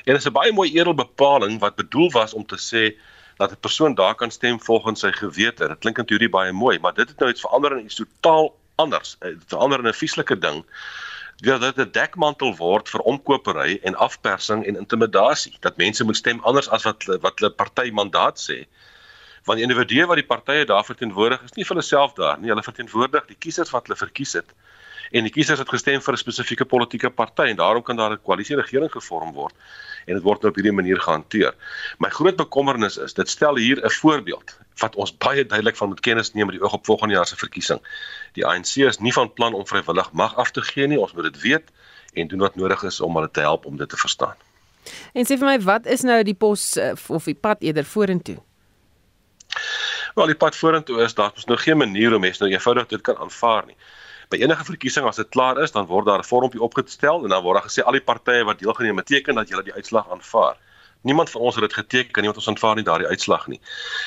En 0.06 0.14
dit 0.14 0.22
is 0.22 0.28
'n 0.30 0.38
baie 0.38 0.52
mooi 0.52 0.70
edel 0.70 0.94
bepaling 0.94 1.58
wat 1.58 1.74
bedoel 1.76 2.10
was 2.10 2.34
om 2.34 2.46
te 2.46 2.58
sê 2.58 2.94
dat 3.38 3.50
'n 3.52 3.60
persoon 3.60 3.94
daar 3.94 4.14
kan 4.14 4.30
stem 4.30 4.60
volgens 4.60 5.00
sy 5.00 5.12
gewete. 5.12 5.68
Dit 5.68 5.78
klink 5.78 5.98
in 5.98 6.06
teorie 6.06 6.30
baie 6.30 6.52
mooi, 6.52 6.78
maar 6.78 6.94
dit 6.94 7.08
het 7.08 7.18
nou 7.18 7.30
iets 7.30 7.40
verander 7.40 7.78
in 7.78 7.84
iets 7.84 7.94
totaal 7.94 8.54
anders. 8.76 9.16
Eh, 9.18 9.28
dit 9.28 9.48
verander 9.48 9.78
in 9.78 9.86
'n 9.86 9.92
vieslike 9.92 10.38
ding. 10.38 10.64
Dat 11.40 11.60
dit 11.60 11.76
'n 11.76 11.90
dekmantel 11.90 12.56
word 12.56 12.88
vir 12.88 13.00
omkopery 13.00 13.78
en 13.82 13.94
afpersing 13.94 14.66
en 14.66 14.76
intimidasie. 14.76 15.56
Dat 15.60 15.76
mense 15.76 16.04
moet 16.04 16.16
stem 16.16 16.40
anders 16.40 16.68
as 16.68 16.82
wat 16.82 17.04
wat 17.04 17.38
hulle 17.38 17.50
party 17.50 17.90
mandaat 17.90 18.40
sê. 18.50 18.66
Want 19.44 19.60
individue 19.60 20.06
wat 20.06 20.16
die 20.16 20.26
partye 20.26 20.64
daar 20.64 20.84
verteenwoordig 20.84 21.42
is 21.42 21.54
nie 21.54 21.64
vir 21.64 21.76
hulle 21.76 21.86
self 21.86 22.12
daar 22.12 22.38
nie. 22.38 22.48
Hulle 22.48 22.62
verteenwoordig 22.62 23.26
die 23.26 23.38
kiesers 23.38 23.70
wat 23.70 23.86
hulle 23.86 23.96
verkies 23.96 24.32
het 24.32 24.54
en 25.10 25.26
die 25.26 25.32
kiesers 25.32 25.58
het 25.58 25.68
gestem 25.68 26.00
vir 26.00 26.14
'n 26.14 26.22
spesifieke 26.24 26.64
politieke 26.64 27.10
party 27.10 27.48
en 27.50 27.56
daarom 27.56 27.82
kan 27.82 27.96
daar 27.96 28.12
'n 28.12 28.22
koalisie 28.22 28.56
regering 28.56 28.92
gevorm 28.92 29.32
word 29.32 29.54
en 30.06 30.14
dit 30.14 30.22
word 30.22 30.42
nou 30.42 30.50
op 30.50 30.56
hierdie 30.56 30.72
manier 30.72 31.00
gehanteer. 31.00 31.54
My 31.98 32.08
groot 32.08 32.36
bekommernis 32.36 32.96
is 32.96 33.14
dit 33.14 33.28
stel 33.28 33.56
hier 33.56 33.84
'n 33.84 33.90
voorbeeld 33.90 34.58
wat 34.80 34.96
ons 34.96 35.16
baie 35.16 35.46
duidelik 35.46 35.76
van 35.76 35.88
moet 35.88 36.00
kennis 36.00 36.32
neem 36.32 36.46
met 36.46 36.56
die 36.56 36.64
oog 36.64 36.72
op 36.72 36.84
volgende 36.84 37.14
jaar 37.14 37.26
se 37.26 37.36
verkiesing. 37.36 37.80
Die 38.32 38.46
ANC 38.46 38.76
is 38.76 38.98
nie 38.98 39.12
van 39.12 39.32
plan 39.32 39.54
om 39.54 39.66
vrywillig 39.66 40.12
mag 40.12 40.36
af 40.36 40.50
te 40.50 40.62
gee 40.62 40.86
nie. 40.86 41.00
Ons 41.00 41.12
moet 41.12 41.32
dit 41.32 41.40
weet 41.40 41.64
en 42.14 42.28
doen 42.28 42.38
wat 42.38 42.56
nodig 42.56 42.82
is 42.82 43.00
om 43.00 43.14
hulle 43.14 43.30
te 43.30 43.40
help 43.40 43.66
om 43.66 43.76
dit 43.76 43.88
te 43.88 43.96
verstaan. 43.96 44.36
En 45.12 45.24
sê 45.24 45.36
vir 45.36 45.46
my, 45.46 45.60
wat 45.60 45.86
is 45.86 46.00
nou 46.00 46.22
die 46.22 46.34
pos 46.34 46.76
eh, 46.76 46.92
of 47.06 47.24
die 47.24 47.34
pad 47.34 47.62
eerder 47.62 47.84
vorentoe? 47.84 48.38
Wel, 50.14 50.26
die 50.26 50.36
pad 50.36 50.56
vorentoe 50.56 51.02
is 51.02 51.14
daar 51.14 51.32
is 51.36 51.44
nou 51.44 51.58
geen 51.58 51.76
manier 51.76 52.14
om 52.14 52.20
mense 52.20 52.42
nou 52.42 52.52
eenvoudig 52.52 52.86
dit 52.86 53.00
kan 53.00 53.16
aanvaar 53.16 53.66
nie 53.66 53.76
by 54.28 54.40
enige 54.42 54.64
verkiesing 54.64 55.06
as 55.08 55.16
dit 55.16 55.28
klaar 55.28 55.60
is, 55.62 55.72
dan 55.72 55.86
word 55.86 56.06
daar 56.06 56.18
'n 56.18 56.30
vormpie 56.30 56.62
opgestel 56.62 57.22
en 57.24 57.28
dan 57.28 57.42
word 57.42 57.60
daar 57.60 57.68
gesê 57.70 57.84
al 57.84 57.92
die 57.92 58.04
partye 58.10 58.44
wat 58.44 58.58
deelgeneem 58.58 58.96
het 58.96 59.06
teken 59.06 59.34
dat 59.34 59.48
hulle 59.48 59.62
die 59.62 59.74
uitslag 59.74 60.10
aanvaar. 60.10 60.56
Niemand 61.02 61.30
van 61.30 61.40
ons 61.40 61.54
het 61.54 61.64
dit 61.64 61.74
geteken, 61.74 62.22
niemand 62.22 62.36
ons 62.36 62.48
aanvaar 62.48 62.74
nie 62.74 62.84
daardie 62.84 63.08
uitslag 63.08 63.46
nie. 63.46 63.60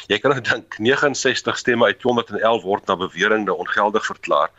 Jy 0.08 0.20
kan 0.20 0.32
nou 0.32 0.42
dink 0.42 0.78
69 0.90 1.58
stemme 1.58 1.86
uit 1.86 2.00
211 2.00 2.64
word 2.64 2.86
na 2.86 2.96
bewering 2.96 3.46
nou 3.46 3.58
ongeldig 3.58 4.06
verklaar 4.06 4.50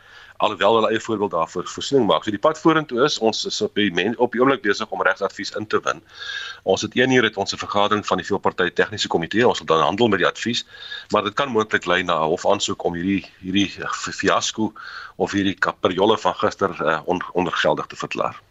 alhoewel 0.43 0.77
hulle 0.77 0.89
eie 0.91 0.99
voorbeeld 0.99 1.31
daarvoor 1.31 1.67
voorsiening 1.71 2.07
maak. 2.09 2.25
So 2.25 2.33
die 2.35 2.41
pad 2.41 2.59
vorentoe 2.59 3.03
is 3.05 3.17
ons 3.23 3.45
is 3.49 3.61
op 3.65 3.75
die 3.79 3.89
men, 3.95 4.17
op 4.21 4.35
die 4.35 4.41
oomblik 4.41 4.63
besig 4.65 4.91
om 4.91 5.03
regsadvies 5.05 5.53
in 5.59 5.67
te 5.71 5.79
win. 5.85 6.01
Ons 6.69 6.83
het 6.85 6.95
1 6.99 7.11
uur 7.15 7.27
het 7.29 7.37
ons 7.37 7.53
'n 7.53 7.61
vergadering 7.61 8.05
van 8.05 8.17
die 8.21 8.27
veelpartytjie 8.27 8.73
tegniese 8.73 9.07
komitee. 9.07 9.47
Ons 9.47 9.57
sal 9.57 9.67
dan 9.67 9.85
handel 9.85 10.07
met 10.07 10.19
die 10.19 10.27
advies, 10.27 10.65
maar 11.11 11.23
dit 11.23 11.33
kan 11.33 11.49
moontlik 11.49 11.85
lei 11.85 12.03
na 12.03 12.19
'n 12.19 12.29
hofaansoek 12.29 12.83
om 12.83 12.93
hierdie 12.93 13.25
hierdie 13.39 13.71
fiasco 14.11 14.73
of 15.15 15.31
hierdie 15.31 15.55
kaperjolle 15.55 16.17
van 16.17 16.33
gister 16.33 16.71
uh, 16.81 17.01
on, 17.05 17.21
ondergeldig 17.33 17.85
te 17.85 17.95
verklaar. 17.95 18.41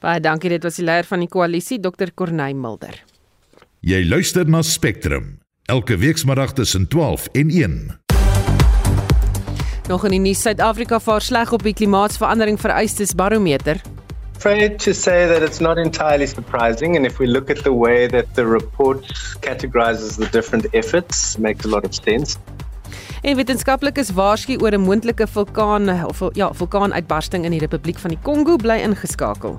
Baie 0.00 0.20
dankie. 0.20 0.50
Dit 0.50 0.62
was 0.62 0.76
die 0.76 0.84
leier 0.84 1.04
van 1.04 1.20
die 1.20 1.28
koalisie, 1.28 1.80
Dr. 1.80 2.12
Corneil 2.14 2.54
Mulder. 2.54 3.02
Jy 3.80 4.04
luister 4.08 4.48
na 4.48 4.62
Spectrum 4.62 5.38
elke 5.66 5.96
weekmiddag 5.96 6.52
tussen 6.52 6.88
12 6.88 7.28
en 7.32 7.50
1. 7.50 8.15
Nog 9.86 10.02
in 10.04 10.16
die 10.16 10.18
nuus 10.18 10.40
Suid-Afrika 10.42 10.98
vaar 10.98 11.22
sleg 11.22 11.52
op 11.54 11.62
die 11.62 11.74
klimaatsverandering 11.74 12.56
vereistes 12.58 13.12
barometer. 13.14 13.78
Afraid 14.36 14.80
to 14.82 14.92
say 14.92 15.28
that 15.30 15.42
it's 15.46 15.60
not 15.62 15.78
entirely 15.78 16.26
surprising 16.26 16.96
and 16.96 17.06
if 17.06 17.20
we 17.20 17.26
look 17.26 17.50
at 17.50 17.62
the 17.62 17.72
way 17.72 18.08
that 18.08 18.26
the 18.34 18.44
report 18.46 19.06
categorizes 19.46 20.18
the 20.18 20.28
different 20.32 20.66
efforts 20.74 21.38
makes 21.38 21.64
a 21.64 21.68
lot 21.68 21.86
of 21.86 21.94
sense. 21.94 22.34
En 23.22 23.36
wetenskaplikes 23.36 24.10
waarsku 24.10 24.58
oor 24.58 24.74
'n 24.74 24.80
moontlike 24.80 25.26
vulkaan 25.26 26.04
of 26.04 26.22
ja, 26.32 26.52
vulkaanuitbarsting 26.52 27.44
in 27.44 27.50
die 27.50 27.60
Republiek 27.60 27.98
van 27.98 28.10
die 28.10 28.18
Kongo 28.22 28.56
bly 28.56 28.82
ingeskakel. 28.82 29.56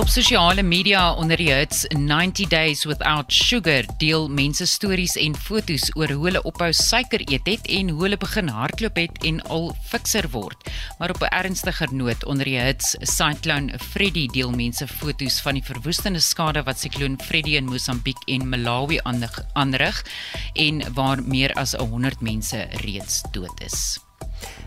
Op 0.00 0.08
sosiale 0.08 0.62
media 0.62 1.12
onder 1.12 1.36
die 1.36 1.50
hits 1.52 1.82
90 1.92 2.48
Days 2.48 2.86
Without 2.88 3.32
Sugar 3.32 3.84
deel 4.00 4.30
mense 4.32 4.64
stories 4.66 5.12
en 5.20 5.36
foto's 5.36 5.90
oor 5.92 6.14
hoe 6.16 6.24
hulle 6.30 6.42
ophou 6.48 6.70
suiker 6.72 7.20
eet 7.26 7.50
het 7.50 7.68
en 7.68 7.92
hoe 7.92 8.06
hulle 8.06 8.16
begin 8.22 8.48
hardloop 8.48 8.96
het 8.96 9.20
en 9.28 9.42
al 9.52 9.68
fikser 9.92 10.30
word. 10.32 10.72
Maar 10.98 11.12
op 11.12 11.20
'n 11.20 11.34
ernstiger 11.42 11.92
noot 11.92 12.24
onder 12.24 12.48
die 12.48 12.58
hits 12.58 12.96
Cyclone 13.02 13.78
Freddy 13.78 14.26
deel 14.26 14.50
mense 14.50 14.88
foto's 14.88 15.40
van 15.40 15.60
die 15.60 15.64
verwoestende 15.68 16.20
skade 16.20 16.62
wat 16.62 16.80
Cyclone 16.80 17.20
Freddy 17.20 17.56
in 17.60 17.68
Mosambiek 17.68 18.22
en 18.24 18.48
Malawi 18.48 19.00
aanrig 19.52 20.04
en 20.54 20.94
waar 20.94 21.22
meer 21.22 21.52
as 21.52 21.72
100 21.72 22.20
mense 22.20 22.68
reeds 22.72 23.22
dood 23.32 23.60
is. 23.60 24.00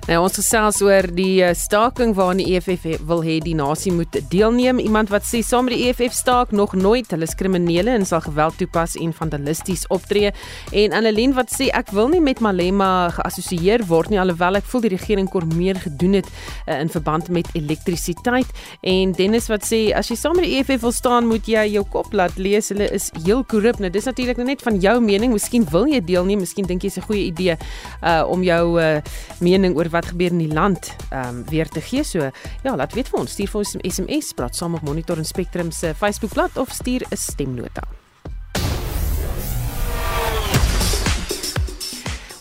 Nou 0.03 0.17
ons 0.19 0.35
gesels 0.35 0.81
oor 0.83 1.05
die 1.15 1.37
eh, 1.39 1.53
staking 1.55 2.11
waaraan 2.17 2.41
die 2.41 2.57
EFF 2.57 3.05
wil 3.07 3.21
hê 3.23 3.37
die 3.39 3.53
nasie 3.55 3.91
moet 3.95 4.17
deelneem. 4.33 4.81
Iemand 4.83 5.07
wat 5.13 5.23
sê 5.23 5.39
saam 5.39 5.69
met 5.69 5.77
die 5.77 5.85
EFF 5.87 6.11
staak 6.17 6.51
nog 6.51 6.73
nooit, 6.75 7.07
hulle 7.15 7.23
is 7.23 7.35
kriminele 7.39 7.93
en 7.95 8.03
sal 8.03 8.19
geweld 8.25 8.57
toepas 8.59 8.97
en 8.99 9.13
vandalisties 9.15 9.85
optree. 9.95 10.33
En 10.75 10.95
Annelien 10.97 11.31
wat 11.37 11.53
sê 11.55 11.69
ek 11.71 11.93
wil 11.95 12.11
nie 12.11 12.19
met 12.19 12.41
Malema 12.43 12.89
geassosieer 13.15 13.85
word 13.87 14.11
nie 14.11 14.19
alhoewel 14.19 14.59
ek 14.59 14.67
voel 14.73 14.83
die 14.83 14.91
regering 14.91 15.29
kon 15.31 15.47
meer 15.55 15.79
gedoen 15.79 16.19
het 16.19 16.27
uh, 16.27 16.81
in 16.81 16.91
verband 16.91 17.31
met 17.31 17.47
elektrisiteit. 17.55 18.51
En 18.83 19.15
Dennis 19.15 19.47
wat 19.53 19.63
sê 19.69 19.85
as 19.95 20.11
jy 20.11 20.19
saam 20.19 20.35
met 20.35 20.49
die 20.49 20.59
EFF 20.59 20.83
wil 20.83 20.95
staan, 20.99 21.31
moet 21.31 21.47
jy 21.47 21.63
jou 21.77 21.85
kop 21.95 22.11
laat 22.11 22.35
lees. 22.35 22.73
Hulle 22.75 22.89
is 22.91 23.07
heel 23.23 23.45
korrup. 23.47 23.79
Nou 23.79 23.93
dis 23.93 24.11
natuurlik 24.11 24.43
nou 24.43 24.49
net 24.51 24.67
van 24.67 24.83
jou 24.83 24.97
mening. 24.99 25.31
Miskien 25.31 25.63
wil 25.71 25.87
jy 25.87 26.03
deelneem, 26.03 26.43
miskien 26.43 26.67
dink 26.67 26.83
jy 26.83 26.91
is 26.91 26.99
'n 26.99 27.07
goeie 27.07 27.23
idee 27.31 27.55
uh, 28.03 28.27
om 28.27 28.43
jou 28.43 28.83
uh, 28.83 28.99
mening 29.39 29.79
oor 29.79 29.92
wat 29.93 30.09
gebeur 30.11 30.33
in 30.33 30.41
die 30.43 30.53
land 30.53 30.95
ehm 31.09 31.27
um, 31.27 31.43
weer 31.49 31.69
te 31.69 31.81
gee. 31.81 32.03
So 32.03 32.29
ja, 32.63 32.75
laat 32.75 32.93
weet 32.93 33.09
vir 33.09 33.19
ons, 33.19 33.31
stuur 33.31 33.51
vir 33.53 33.61
ons 33.61 33.75
'n 33.75 33.89
SMS, 33.89 34.33
praat 34.33 34.55
saam 34.55 34.75
op 34.75 34.81
Monitor 34.81 35.17
en 35.17 35.25
Spectrum 35.25 35.71
se 35.71 35.93
Facebookblad 35.95 36.57
of 36.57 36.69
stuur 36.69 37.05
'n 37.09 37.17
stemnota. 37.17 37.83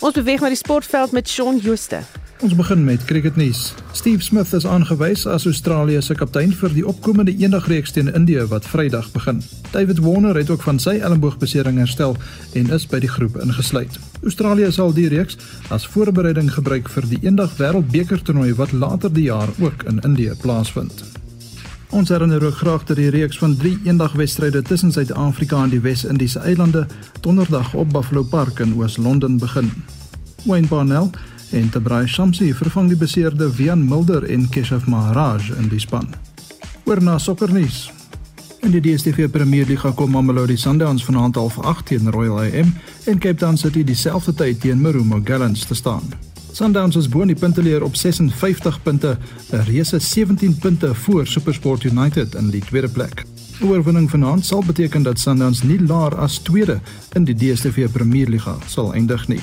Ons 0.00 0.14
beweeg 0.14 0.40
na 0.40 0.48
die 0.48 0.56
sportveld 0.56 1.12
met 1.12 1.28
Shaun 1.28 1.58
Jooste. 1.58 2.21
Ons 2.42 2.54
begin 2.58 2.84
met 2.84 3.04
cricketnuus. 3.04 3.74
Steve 3.92 4.22
Smith 4.22 4.52
is 4.52 4.64
aangewys 4.66 5.26
as 5.30 5.44
Australië 5.46 6.00
se 6.02 6.14
kaptein 6.18 6.50
vir 6.58 6.72
die 6.74 6.82
opkomende 6.86 7.30
eendagreeks 7.30 7.94
teen 7.94 8.10
Indië 8.10 8.48
wat 8.50 8.66
Vrydag 8.66 9.12
begin. 9.14 9.38
David 9.70 10.00
Warner 10.02 10.34
het 10.36 10.50
ook 10.50 10.64
van 10.66 10.80
sy 10.82 10.96
elmboogbesering 10.98 11.78
herstel 11.78 12.16
en 12.58 12.72
is 12.74 12.88
by 12.90 12.98
die 12.98 13.12
groep 13.12 13.38
ingesluit. 13.44 13.94
Australië 14.26 14.72
sal 14.74 14.90
die 14.90 15.06
reeks 15.14 15.38
as 15.70 15.86
voorbereiding 15.86 16.50
gebruik 16.50 16.90
vir 16.90 17.06
die 17.14 17.22
eendag 17.22 17.54
wêreldbeker 17.62 18.26
toernooi 18.26 18.50
wat 18.58 18.74
later 18.74 19.14
die 19.14 19.28
jaar 19.30 19.54
ook 19.62 19.86
in 19.86 20.02
Indië 20.02 20.34
plaasvind. 20.42 21.04
Ons 21.94 22.10
herinner 22.10 22.42
ook 22.42 22.58
graag 22.58 22.90
dat 22.90 22.98
die 22.98 23.10
reeks 23.14 23.38
van 23.38 23.54
3 23.56 23.78
eendagwedstryde 23.84 24.62
tussen 24.66 24.90
Suid-Afrika 24.92 25.62
en 25.62 25.70
die 25.70 25.84
Wes-Indiese 25.86 26.42
eilande 26.42 26.88
donderdag 27.20 27.74
op 27.74 27.92
Buffalo 27.92 28.22
Park 28.22 28.58
in 28.58 28.74
Oos-London 28.74 29.38
begin. 29.38 29.70
Wayne 30.42 30.66
Barnell 30.66 31.10
en 31.52 31.68
Tabrai 31.70 32.06
Shamsi 32.06 32.54
vervang 32.54 32.88
die 32.88 32.96
beseerde 32.96 33.50
Wian 33.56 33.82
Mulder 33.84 34.24
en 34.24 34.48
Keshav 34.48 34.86
Maharaj 34.86 35.50
in 35.58 35.68
die 35.68 35.80
span. 35.80 36.08
Oor 36.84 37.02
na 37.02 37.18
sokkernuus. 37.18 37.90
In 38.62 38.70
die 38.70 38.80
DStv 38.80 39.30
Premier 39.30 39.66
Liga 39.66 39.90
kom 39.90 40.10
Mamelodi 40.14 40.56
Sundowns 40.56 41.04
vanaand 41.04 41.36
half 41.36 41.58
8 41.58 41.86
teen 41.86 42.10
Royal 42.10 42.38
AM 42.40 42.74
en 43.04 43.18
Cape 43.18 43.38
Town 43.40 43.56
City 43.56 43.84
dieselfde 43.84 44.34
tyd 44.34 44.60
teen 44.60 44.80
Marumo 44.80 45.20
Gallants 45.24 45.64
te 45.66 45.74
staan. 45.74 46.12
Sundowns 46.52 46.96
is 46.96 47.08
bo 47.08 47.24
in 47.24 47.32
die 47.32 47.38
punteleer 47.38 47.82
op 47.82 47.96
56 47.96 48.82
punte, 48.82 49.16
'n 49.50 49.64
reuse 49.66 49.98
17 49.98 50.56
punte 50.58 50.94
voor 50.94 51.26
SuperSport 51.26 51.84
United 51.84 52.34
in 52.34 52.50
die 52.50 52.60
tweede 52.60 52.88
plek. 52.88 53.24
Oorwinning 53.60 54.10
vanaand 54.10 54.46
sal 54.46 54.62
beteken 54.66 55.02
dat 55.02 55.18
Sundowns 55.18 55.62
nie 55.62 55.80
laer 55.80 56.16
as 56.16 56.38
tweede 56.38 56.80
in 57.12 57.24
die 57.24 57.34
DStv 57.34 57.90
Premier 57.92 58.28
Liga 58.28 58.56
sal 58.66 58.92
eindig 58.94 59.28
nie. 59.28 59.40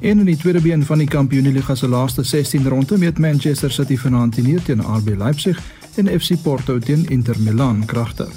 En 0.00 0.18
in 0.18 0.24
die 0.24 0.36
tweede 0.36 0.60
been 0.60 0.84
van 0.84 0.98
die 0.98 1.08
Kampioenligga 1.08 1.74
se 1.74 1.88
laaste 1.88 2.22
16 2.22 2.68
ronde 2.68 2.98
met 2.98 3.18
Manchester 3.18 3.70
City 3.70 3.96
vanaand 3.96 4.34
teen 4.34 4.80
RB 4.80 5.16
Leipzig 5.18 5.60
en 5.96 6.20
FC 6.20 6.42
Porto 6.42 6.78
teen 6.78 7.08
Inter 7.08 7.36
Milan 7.40 7.84
kragte. 7.84 8.28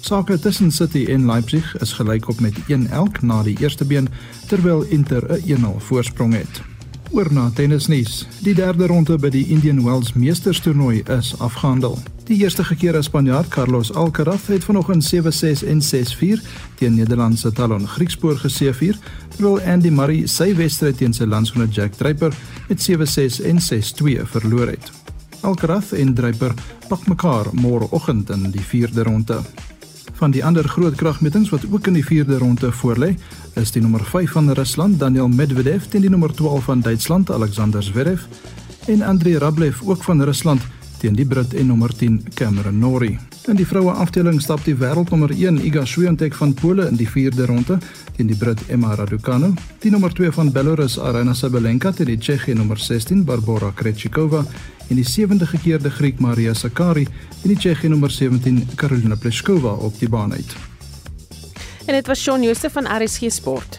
Sake 0.00 0.38
tussen 0.38 0.72
City 0.72 1.04
en 1.08 1.26
Leipzig 1.26 1.76
is 1.80 1.92
gelyk 1.92 2.28
op 2.28 2.40
met 2.40 2.54
1 2.66 2.86
elk 2.90 3.22
na 3.22 3.42
die 3.42 3.56
eerste 3.60 3.84
been 3.84 4.08
terwyl 4.46 4.82
Inter 4.82 5.22
'n 5.30 5.42
1-0 5.46 5.78
voorsprong 5.78 6.32
het. 6.32 6.77
Oor 7.10 7.32
na 7.32 7.50
tennisnuus. 7.54 8.26
Die 8.44 8.52
derde 8.54 8.86
ronde 8.86 9.16
by 9.16 9.30
die 9.32 9.46
Indian 9.48 9.80
Wells 9.84 10.12
Meesters 10.12 10.60
toernooi 10.60 11.00
is 11.14 11.30
afgehandel. 11.40 11.96
Die 12.28 12.36
eerste 12.42 12.64
gekeerde 12.68 13.00
Spanjaard 13.02 13.48
Carlos 13.48 13.88
Alcaraz 13.94 14.50
het 14.52 14.64
vanoggend 14.64 15.06
7-6 15.06 15.64
en 15.72 15.80
6-4 15.80 16.42
teen 16.76 16.98
Nederlandse 17.00 17.52
Talon 17.52 17.86
Griekspoor 17.88 18.36
geseëvier, 18.36 18.98
terwyl 19.36 19.62
Andy 19.64 19.88
Murray 19.88 20.26
sy 20.28 20.50
wedstryd 20.58 21.00
teen 21.00 21.16
sy 21.16 21.24
landsgenoot 21.24 21.72
Jack 21.72 21.96
Draper 21.96 22.36
met 22.68 22.84
7-6 22.84 23.40
en 23.48 23.62
6-2 23.64 24.28
verloor 24.34 24.74
het. 24.74 24.92
Alcaraz 25.40 25.94
en 25.96 26.12
Draper 26.14 26.52
pak 26.90 27.08
mekaar 27.08 27.48
môreoggend 27.56 28.30
in 28.36 28.50
die 28.52 28.64
vierde 28.74 29.08
ronde. 29.08 29.40
Van 30.18 30.34
die 30.34 30.44
ander 30.44 30.68
groot 30.68 30.96
kragmetings 30.98 31.48
wat 31.54 31.64
ook 31.70 31.86
in 31.86 31.96
die 31.96 32.04
vierde 32.04 32.38
ronde 32.42 32.72
voorlê, 32.74 33.14
is 33.58 33.72
die 33.74 33.80
nommer 33.82 34.04
5 34.04 34.30
van 34.30 34.50
Rusland 34.54 34.98
Daniel 35.00 35.28
Medvedev 35.28 35.86
teen 35.90 36.04
die 36.04 36.10
nommer 36.10 36.30
12 36.34 36.64
van 36.64 36.80
Duitsland 36.80 37.30
Alexander 37.30 37.82
Zverev 37.82 38.22
en 38.86 39.02
Andrei 39.02 39.36
Rublev 39.38 39.80
ook 39.84 40.04
van 40.04 40.22
Rusland 40.22 40.62
teen 40.98 41.14
die 41.14 41.26
Brit 41.26 41.54
en 41.54 41.66
nommer 41.66 41.94
10 41.94 42.22
Cameron 42.34 42.78
Norrie. 42.78 43.18
In 43.46 43.56
die 43.56 43.66
vroue 43.66 43.90
afdeling 43.90 44.40
stap 44.42 44.62
die 44.66 44.76
wêreldnommer 44.78 45.34
1 45.34 45.58
Iga 45.66 45.84
Swiatek 45.86 46.34
van 46.38 46.54
Pole 46.54 46.86
in 46.88 46.96
die 46.98 47.08
4de 47.08 47.46
ronde 47.50 47.78
teen 48.16 48.30
die 48.30 48.36
Brit 48.36 48.62
Emma 48.68 48.94
Raducanu, 48.94 49.52
die 49.82 49.90
nommer 49.90 50.14
2 50.14 50.32
van 50.38 50.52
Belarus 50.52 50.98
Aryna 50.98 51.34
Sabalenka 51.34 51.92
teen 51.92 52.12
die 52.12 52.18
Tsjechië 52.18 52.54
nommer 52.54 52.78
16 52.78 53.24
Barbora 53.24 53.72
Krejcikova 53.74 54.44
en 54.88 54.96
die 54.96 55.06
sewende 55.06 55.46
gekeerde 55.46 55.90
Griek 55.90 56.20
Maria 56.20 56.54
Sakkari 56.54 57.06
en 57.42 57.54
die 57.54 57.58
Tsjechië 57.58 57.90
nommer 57.90 58.10
17 58.10 58.66
Karolina 58.76 59.16
Pliskova 59.16 59.78
op 59.78 59.98
die 59.98 60.08
baan 60.08 60.32
uit. 60.32 60.77
En 61.88 61.94
dit 61.94 62.06
was 62.06 62.20
Shaun 62.20 62.42
Jooste 62.42 62.70
van 62.70 63.02
RSG 63.02 63.30
Sport. 63.32 63.78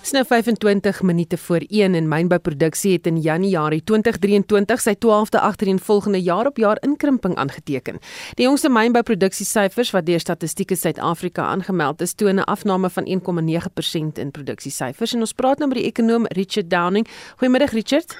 Dis 0.00 0.10
nou 0.14 0.24
25 0.26 1.02
minute 1.02 1.36
voor 1.36 1.64
1 1.68 1.94
en 1.94 2.08
mynbouproduksie 2.08 2.92
het 2.92 3.06
in 3.06 3.18
Januarie 3.20 3.82
2023 3.84 4.80
sy 4.80 4.94
12de 4.94 5.40
agtereenvolgende 5.40 6.22
jaar 6.22 6.46
op 6.46 6.56
jaar 6.56 6.78
inkrimping 6.86 7.34
aangeteken. 7.34 7.98
Die 8.34 8.46
jongste 8.46 8.70
mynbouproduksiesyfers 8.70 9.90
wat 9.90 10.06
deur 10.06 10.20
Statistiek 10.20 10.76
Suid-Afrika 10.76 11.42
aangemeld 11.42 12.00
is, 12.00 12.14
toon 12.14 12.38
'n 12.38 12.46
afname 12.46 12.90
van 12.90 13.06
1,9% 13.06 14.18
in 14.18 14.30
produksiesyfers 14.30 15.14
en 15.14 15.20
ons 15.20 15.32
praat 15.32 15.58
nou 15.58 15.68
met 15.68 15.78
die 15.78 15.86
ekonom 15.86 16.26
Richard 16.26 16.70
Downing. 16.70 17.08
Goeiemôre 17.42 17.70
Richard. 17.70 18.16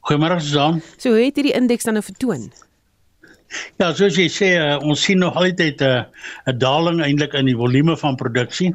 Goeiemôre 0.00 0.40
Susan. 0.40 0.82
So 0.96 1.08
hoe 1.08 1.24
het 1.24 1.34
hierdie 1.36 1.54
indeks 1.54 1.84
dan 1.84 1.92
nou 1.92 2.04
vertoon? 2.04 2.52
Ja, 3.80 3.90
soos 3.96 4.16
jy 4.16 4.28
sê, 4.32 4.48
uh, 4.60 4.76
ons 4.84 5.00
sien 5.04 5.18
nog 5.20 5.36
altyd 5.36 5.80
'n 5.82 5.84
uh, 5.84 6.52
'n 6.52 6.58
daling 6.58 7.00
eintlik 7.04 7.34
in 7.34 7.46
die 7.50 7.56
volume 7.56 7.96
van 7.96 8.16
produksie 8.16 8.70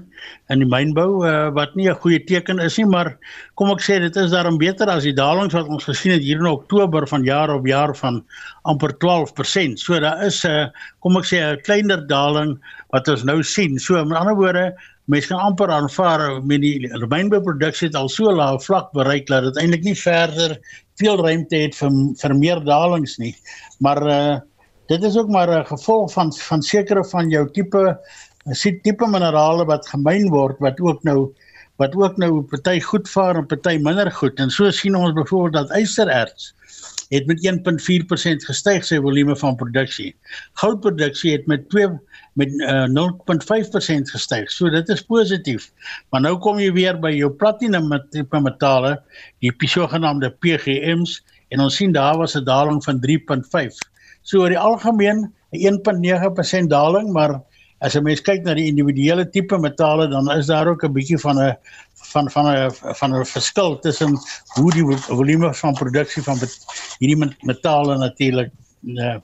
in 0.54 0.60
die 0.60 0.70
mynbou 0.70 1.26
uh, 1.26 1.50
wat 1.56 1.76
nie 1.76 1.88
'n 1.90 2.00
goeie 2.04 2.20
teken 2.20 2.60
is 2.60 2.78
nie, 2.78 2.86
maar 2.86 3.18
kom 3.56 3.72
ek 3.72 3.82
sê 3.82 4.00
dit 4.00 4.16
is 4.16 4.32
daarom 4.32 4.58
beter 4.58 4.88
as 4.88 5.04
die 5.04 5.14
dalings 5.14 5.54
wat 5.54 5.68
ons 5.68 5.88
gesien 5.90 6.12
het 6.12 6.22
hier 6.22 6.38
in 6.38 6.52
Oktober 6.52 7.08
van 7.08 7.24
jaar 7.24 7.50
op 7.50 7.66
jaar 7.66 7.96
van 7.96 8.24
amper 8.64 8.94
12%. 8.98 9.80
So 9.80 10.00
daar 10.00 10.26
is 10.26 10.44
'n 10.46 10.50
uh, 10.50 10.68
kom 11.00 11.18
ek 11.18 11.26
sê 11.26 11.38
'n 11.42 11.62
kleiner 11.62 12.08
daling 12.08 12.60
wat 12.92 13.08
ons 13.08 13.24
nou 13.24 13.44
sien. 13.44 13.80
So 13.80 14.06
met 14.06 14.18
ander 14.18 14.36
woorde 14.36 14.76
Mense 15.08 15.28
kan 15.28 15.40
amper 15.40 15.72
aanvaar 15.72 16.44
met 16.44 16.60
die 16.62 16.90
mynbouproduksie 17.08 17.88
het 17.88 17.96
al 17.96 18.10
so 18.10 18.28
laag 18.28 18.60
vlak 18.66 18.92
bereik 18.92 19.28
dat 19.28 19.44
dit 19.44 19.60
eintlik 19.62 19.86
nie 19.86 19.96
verder 19.96 20.58
veel 21.00 21.22
ruimte 21.24 21.56
het 21.62 21.78
vir 21.80 21.92
vir 22.22 22.36
meer 22.36 22.60
dalings 22.66 23.16
nie. 23.18 23.32
Maar 23.80 24.02
uh 24.04 24.36
dit 24.88 25.04
is 25.04 25.18
ook 25.18 25.30
maar 25.30 25.50
'n 25.60 25.66
gevolg 25.66 26.12
van 26.14 26.34
van 26.34 26.62
sekere 26.62 27.04
van 27.06 27.30
jou 27.30 27.52
tipe 27.52 28.00
sit 28.52 28.84
tipe 28.84 29.08
minerale 29.08 29.66
wat 29.66 29.88
gemyn 29.88 30.30
word 30.30 30.60
wat 30.60 30.80
ook 30.80 31.04
nou 31.04 31.34
wat 31.76 31.96
ook 31.96 32.18
nou 32.18 32.42
party 32.42 32.80
goed 32.82 33.10
vaar 33.10 33.36
en 33.36 33.46
party 33.46 33.78
minder 33.78 34.12
goed 34.12 34.40
en 34.40 34.50
so 34.50 34.72
sien 34.72 34.96
ons 34.96 35.14
byvoorbeeld 35.14 35.54
dat 35.54 35.78
ystererts 35.78 36.54
het 37.10 37.26
met 37.28 37.40
1.4% 37.40 38.46
gestyg 38.50 38.86
sy 38.86 39.00
volume 39.00 39.36
van 39.40 39.56
produksie. 39.56 40.16
Goudproduksie 40.60 41.32
het 41.32 41.46
met 41.48 41.70
2 41.70 41.88
met 42.34 42.52
uh, 42.68 42.84
0.5% 42.92 44.12
gestyg. 44.12 44.52
So 44.52 44.70
dit 44.70 44.90
is 44.90 45.02
positief. 45.02 45.72
Maar 46.12 46.22
nou 46.22 46.36
kom 46.44 46.60
jy 46.60 46.72
weer 46.76 47.00
by 47.00 47.14
jou 47.16 47.32
platinum 47.32 47.94
tipe 48.12 48.42
metale, 48.44 48.98
die 49.40 49.54
sogenaamde 49.72 50.34
PGMs 50.44 51.22
en 51.56 51.64
ons 51.64 51.76
sien 51.80 51.96
daar 51.96 52.18
was 52.18 52.36
'n 52.36 52.44
daling 52.44 52.84
van 52.84 53.00
3.5 53.00 53.80
So 54.28 54.44
oor 54.44 54.52
die 54.52 54.60
algemeen 54.60 55.24
'n 55.56 55.80
1.9% 55.80 56.68
daling, 56.70 57.14
maar 57.16 57.40
as 57.80 57.96
'n 57.96 58.04
mens 58.04 58.22
kyk 58.22 58.44
na 58.44 58.54
die 58.54 58.68
individuele 58.68 59.30
tipe 59.30 59.58
metale, 59.58 60.08
dan 60.08 60.32
is 60.32 60.48
daar 60.48 60.68
ook 60.68 60.84
'n 60.84 60.94
bietjie 60.94 61.20
van 61.20 61.40
'n 61.40 61.56
van 62.12 62.30
van 62.32 62.46
'n 62.46 62.72
van 62.72 63.16
'n 63.16 63.26
verskil 63.26 63.80
tussen 63.80 64.20
hoe 64.56 64.72
die 64.72 64.98
volume 64.98 65.54
van 65.54 65.74
produksie 65.74 66.24
van 66.24 66.38
hierdie 67.00 67.36
metale 67.42 67.98
natuurlik 67.98 68.52
uh, 68.84 69.16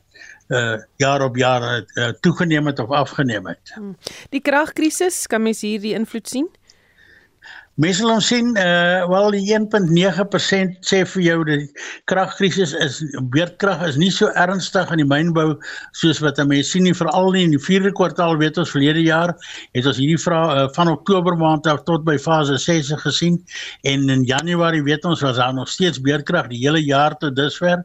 uh 0.49 0.77
jaar 0.97 1.21
op 1.21 1.35
jaar 1.35 1.83
uh, 1.95 2.09
toegeneem 2.21 2.65
het 2.67 2.79
of 2.79 2.89
afgeneem 2.89 3.47
het. 3.47 3.71
Hmm. 3.73 3.97
Die 4.29 4.41
kragkrisis, 4.41 5.27
kan 5.27 5.41
mens 5.41 5.61
hier 5.61 5.81
die 5.81 5.93
invloed 5.93 6.29
sien? 6.29 6.49
Mense 7.81 8.03
wil 8.05 8.19
sien 8.21 8.51
uh 8.53 9.07
wel 9.09 9.31
die 9.33 9.47
1.9% 9.49 10.75
sê 10.85 10.99
vir 11.09 11.21
jou 11.25 11.37
die 11.47 11.55
kragkrisis 12.05 12.75
is 12.77 12.99
beurtkrag 13.33 13.81
is 13.87 13.95
nie 13.97 14.11
so 14.13 14.29
ernstig 14.37 14.91
in 14.93 15.01
die 15.01 15.07
mynbou 15.09 15.55
soos 15.97 16.19
wat 16.21 16.37
mense 16.45 16.69
sien 16.69 16.85
nie 16.85 16.93
veral 16.93 17.31
nie 17.33 17.47
in 17.47 17.55
die 17.55 17.61
4de 17.63 17.89
kwartaal 17.97 18.37
weet 18.37 18.59
ons 18.61 18.69
verlede 18.75 19.01
jaar 19.01 19.33
het 19.73 19.89
ons 19.89 19.97
hierdie 19.97 20.21
vraag 20.21 20.53
uh, 20.53 20.67
van 20.75 20.91
Oktober 20.93 21.33
maand 21.39 21.65
af 21.65 21.81
tot 21.89 22.05
by 22.05 22.13
fase 22.21 22.59
6 22.61 22.93
gesien 23.07 23.41
en 23.89 24.05
in 24.05 24.21
Januarie 24.29 24.85
weet 24.85 25.09
ons 25.09 25.25
was 25.25 25.41
daar 25.41 25.57
nog 25.57 25.73
steeds 25.73 25.97
beurtkrag 25.97 26.51
die 26.53 26.61
hele 26.61 26.83
jaar 26.85 27.17
tot 27.17 27.33
dusver. 27.35 27.81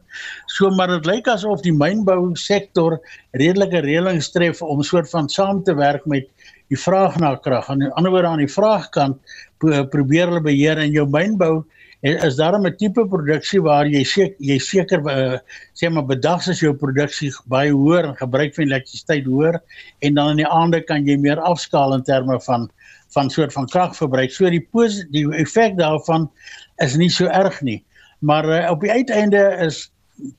So 0.53 0.69
maar 0.69 0.93
dit 0.99 1.09
lyk 1.09 1.33
asof 1.33 1.65
die 1.65 1.73
mynbou 1.73 2.35
sektor 2.37 2.99
redelike 3.33 3.81
reëlings 3.81 4.29
tref 4.37 4.61
om 4.61 4.85
soort 4.85 5.09
van 5.09 5.33
saam 5.33 5.63
te 5.65 5.73
werk 5.73 6.05
met 6.05 6.29
die 6.69 6.77
vraag 6.77 7.17
na 7.19 7.35
krag. 7.35 7.69
Aan 7.69 7.83
die 7.83 7.91
ander 7.97 8.13
woorde 8.13 8.29
aan 8.29 8.43
die 8.43 8.51
vraagkant 8.51 9.17
probeer 9.59 10.29
hulle 10.29 10.41
beheer 10.45 10.79
in 10.79 10.93
jou 10.95 11.05
mynbou 11.09 11.65
en 12.07 12.15
is 12.23 12.37
daar 12.39 12.55
'n 12.55 12.77
tipe 12.77 13.05
produksie 13.05 13.61
waar 13.61 13.85
jy 13.85 14.03
seker 14.03 14.35
jy 14.39 14.57
seker 14.57 14.99
uh, 14.99 15.37
sê 15.75 15.89
maar 15.91 16.05
bedags 16.05 16.47
is 16.47 16.61
jou 16.61 16.73
produksie 16.73 17.31
baie 17.47 17.71
hoër 17.71 18.05
en 18.05 18.15
gebruik 18.15 18.55
van 18.55 18.65
elektrisiteit 18.65 19.25
hoër 19.25 19.59
en 20.01 20.13
dan 20.13 20.29
in 20.29 20.37
die 20.37 20.47
aande 20.47 20.81
kan 20.81 21.05
jy 21.05 21.17
meer 21.17 21.39
afskaal 21.39 21.93
in 21.93 22.03
terme 22.03 22.39
van 22.39 22.69
van 23.09 23.29
soort 23.29 23.53
van 23.53 23.67
kragverbruik. 23.67 24.31
So 24.31 24.49
die 24.49 24.67
die 25.11 25.25
effek 25.33 25.77
daarvan 25.77 26.29
is 26.77 26.95
nie 26.95 27.09
so 27.09 27.25
erg 27.25 27.61
nie. 27.61 27.83
Maar 28.19 28.45
uh, 28.45 28.71
op 28.71 28.81
die 28.81 28.91
uiteinde 28.91 29.57
is 29.65 29.91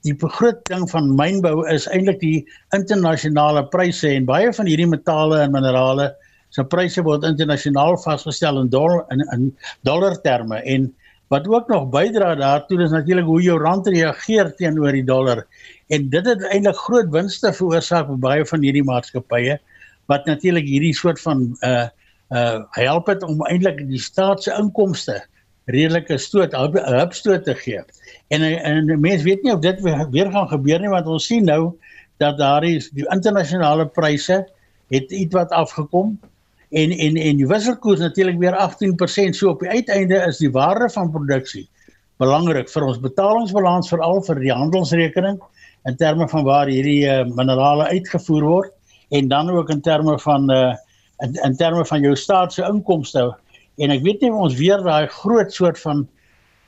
die 0.05 0.15
groot 0.21 0.61
ding 0.69 0.87
van 0.91 1.13
mynbou 1.17 1.63
is 1.73 1.87
eintlik 1.89 2.21
die 2.21 2.39
internasionale 2.77 3.65
pryse 3.73 4.09
en 4.09 4.29
baie 4.29 4.53
van 4.57 4.69
hierdie 4.69 4.89
metale 4.89 5.41
en 5.45 5.55
minerale 5.55 6.11
se 6.55 6.65
pryse 6.67 7.03
word 7.07 7.25
internasionaal 7.29 7.97
vasgestel 8.03 8.61
in 8.61 8.71
dollar 8.73 9.05
in, 9.15 9.25
in 9.37 9.47
dollar 9.89 10.19
terme 10.25 10.61
en 10.75 10.91
wat 11.31 11.47
ook 11.47 11.69
nog 11.71 11.89
bydra 11.95 12.35
daartoe 12.35 12.81
is 12.85 12.91
natuurlik 12.95 13.29
hoe 13.29 13.41
jou 13.43 13.59
rand 13.63 13.87
reageer 13.87 14.51
teenoor 14.59 14.93
die 14.99 15.07
dollar 15.07 15.45
en 15.95 16.09
dit 16.11 16.27
het 16.27 16.45
eintlik 16.51 16.85
groot 16.85 17.11
winste 17.15 17.53
veroorsaak 17.55 18.11
vir 18.11 18.23
baie 18.27 18.47
van 18.53 18.67
hierdie 18.67 18.87
maatskappye 18.87 19.59
wat 20.11 20.27
natuurlik 20.27 20.67
hierdie 20.67 20.95
soort 20.97 21.23
van 21.23 21.49
uh 21.67 21.89
uh 22.31 22.63
help 22.77 23.09
het 23.11 23.23
om 23.27 23.41
eintlik 23.47 23.81
die 23.89 24.03
staat 24.03 24.43
se 24.43 24.53
inkomste 24.59 25.21
redelike 25.71 26.19
stoot 26.19 26.55
hupstoot 26.55 27.45
te 27.45 27.55
gee. 27.55 27.83
En 28.31 28.43
en 28.43 28.91
mense 29.01 29.25
weet 29.27 29.43
nie 29.43 29.53
of 29.53 29.61
dit 29.65 29.81
weer 29.83 30.31
gaan 30.31 30.49
gebeur 30.49 30.81
nie 30.81 30.93
want 30.93 31.07
ons 31.11 31.27
sien 31.27 31.45
nou 31.45 31.73
dat 32.23 32.39
daar 32.39 32.65
is 32.65 32.91
die 32.95 33.07
internasionale 33.11 33.89
pryse 33.89 34.45
het 34.95 35.11
ietwat 35.11 35.51
afgekom 35.51 36.19
en 36.71 36.91
en 36.91 37.17
en 37.17 37.41
die 37.43 37.49
wisselkoers 37.51 38.01
natuurlik 38.01 38.39
weer 38.39 38.55
18% 38.55 39.39
so 39.39 39.51
op 39.51 39.65
die 39.65 39.71
uiteinde 39.71 40.23
is 40.29 40.39
die 40.39 40.51
waarde 40.55 40.91
van 40.95 41.11
produksie 41.11 41.67
belangrik 42.23 42.69
vir 42.71 42.87
ons 42.87 43.01
betalingsbalans 43.03 43.91
veral 43.91 44.23
vir 44.29 44.43
die 44.45 44.53
handelsrekening 44.53 45.41
in 45.89 45.97
terme 45.97 46.29
van 46.29 46.45
waar 46.45 46.69
hierdie 46.69 47.03
uh, 47.09 47.25
minerale 47.25 47.89
uitgevoer 47.89 48.47
word 48.47 48.73
en 49.17 49.29
dan 49.29 49.51
ook 49.51 49.71
in 49.75 49.81
terme 49.81 50.19
van 50.23 50.51
uh, 50.53 50.75
in, 51.25 51.35
in 51.45 51.57
terme 51.57 51.85
van 51.85 52.01
jou 52.05 52.15
staatse 52.17 52.65
inkomste. 52.69 53.27
En 53.81 53.93
ek 53.95 54.03
weet 54.05 54.23
nie 54.25 54.33
ons 54.33 54.57
weer 54.59 54.83
daai 54.85 55.09
groot 55.21 55.53
soort 55.53 55.81
van 55.81 56.07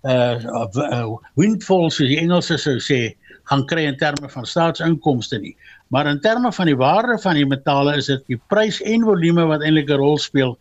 uh 0.04 1.16
windfall 1.36 1.90
soos 1.90 2.08
die 2.08 2.18
Engelse 2.18 2.58
sou 2.58 2.78
sê 2.80 3.14
gaan 3.50 3.66
kry 3.66 3.84
in 3.86 3.96
terme 3.96 4.28
van 4.28 4.46
staatsinkomste 4.46 5.38
nie 5.38 5.56
Maar 5.92 6.06
in 6.06 6.20
terme 6.20 6.52
van 6.52 6.66
die 6.66 6.76
waarde 6.76 7.18
van 7.20 7.36
die 7.36 7.46
metale 7.46 7.98
is 8.00 8.06
dit 8.08 8.22
die 8.32 8.38
prys 8.48 8.78
en 8.88 9.02
volume 9.04 9.44
wat 9.50 9.60
eintlik 9.60 9.90
'n 9.90 10.00
rol 10.00 10.16
speel. 10.18 10.54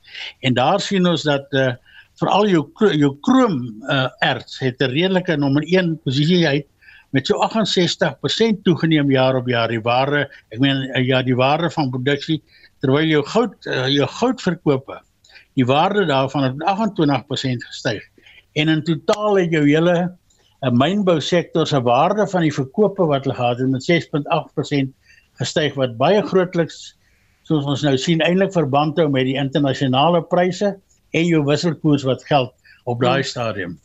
En 0.43 0.53
daar 0.53 0.79
sien 0.83 1.07
ons 1.07 1.23
dat 1.23 1.47
uh 1.53 1.71
veral 2.19 2.47
jou 2.47 2.63
jou 2.99 3.15
krom 3.21 3.55
uh 3.89 4.09
erts 4.19 4.59
het 4.59 4.81
'n 4.81 4.91
redelike 4.91 5.37
nommer 5.37 5.63
1 5.63 5.99
posisie 6.03 6.47
uit 6.47 6.67
met 7.11 7.27
so 7.27 7.39
68% 7.39 8.63
toegeneem 8.63 9.11
jaar 9.11 9.35
op 9.35 9.47
jaar 9.47 9.67
die 9.67 9.81
waarde. 9.81 10.29
Ek 10.49 10.59
meen 10.59 10.83
uh, 10.83 11.07
ja, 11.07 11.21
die 11.23 11.35
waarde 11.35 11.69
van 11.69 11.89
produksie 11.89 12.43
terwyl 12.81 13.07
jou 13.07 13.23
goud 13.23 13.55
uh, 13.65 13.87
jou 13.87 14.07
goudverkope 14.07 15.01
die 15.53 15.65
waarde 15.65 16.05
daarvan 16.05 16.43
het 16.43 16.55
28% 16.59 17.63
gestyg. 17.67 18.03
En 18.53 18.69
in 18.69 18.83
totaal 18.83 19.37
het 19.37 19.51
jou 19.51 19.63
hele 19.67 19.95
'n 20.61 20.67
uh, 20.67 20.71
mynbou 20.71 21.19
sektor 21.21 21.67
se 21.67 21.81
waarde 21.81 22.27
van 22.27 22.41
die 22.41 22.53
verkope 22.53 23.05
wat 23.05 23.23
hulle 23.23 23.35
gehad 23.35 23.59
het 23.59 23.69
met 23.69 23.83
6.8% 23.83 24.91
gestyg 25.39 25.73
wat 25.73 25.97
baie 25.97 26.21
grootliks 26.21 26.97
soos 27.43 27.65
ons 27.65 27.81
nou 27.81 27.97
sien 27.97 28.21
eintlik 28.21 28.53
verband 28.53 28.97
hou 28.97 29.09
met 29.09 29.25
die 29.25 29.37
internasionale 29.39 30.21
pryse 30.21 30.75
en 31.11 31.25
jou 31.25 31.43
wisselkoers 31.45 32.03
wat 32.03 32.23
geld 32.29 32.53
op 32.83 33.01
daai 33.01 33.21
hmm. 33.21 33.29
stadium. 33.29 33.79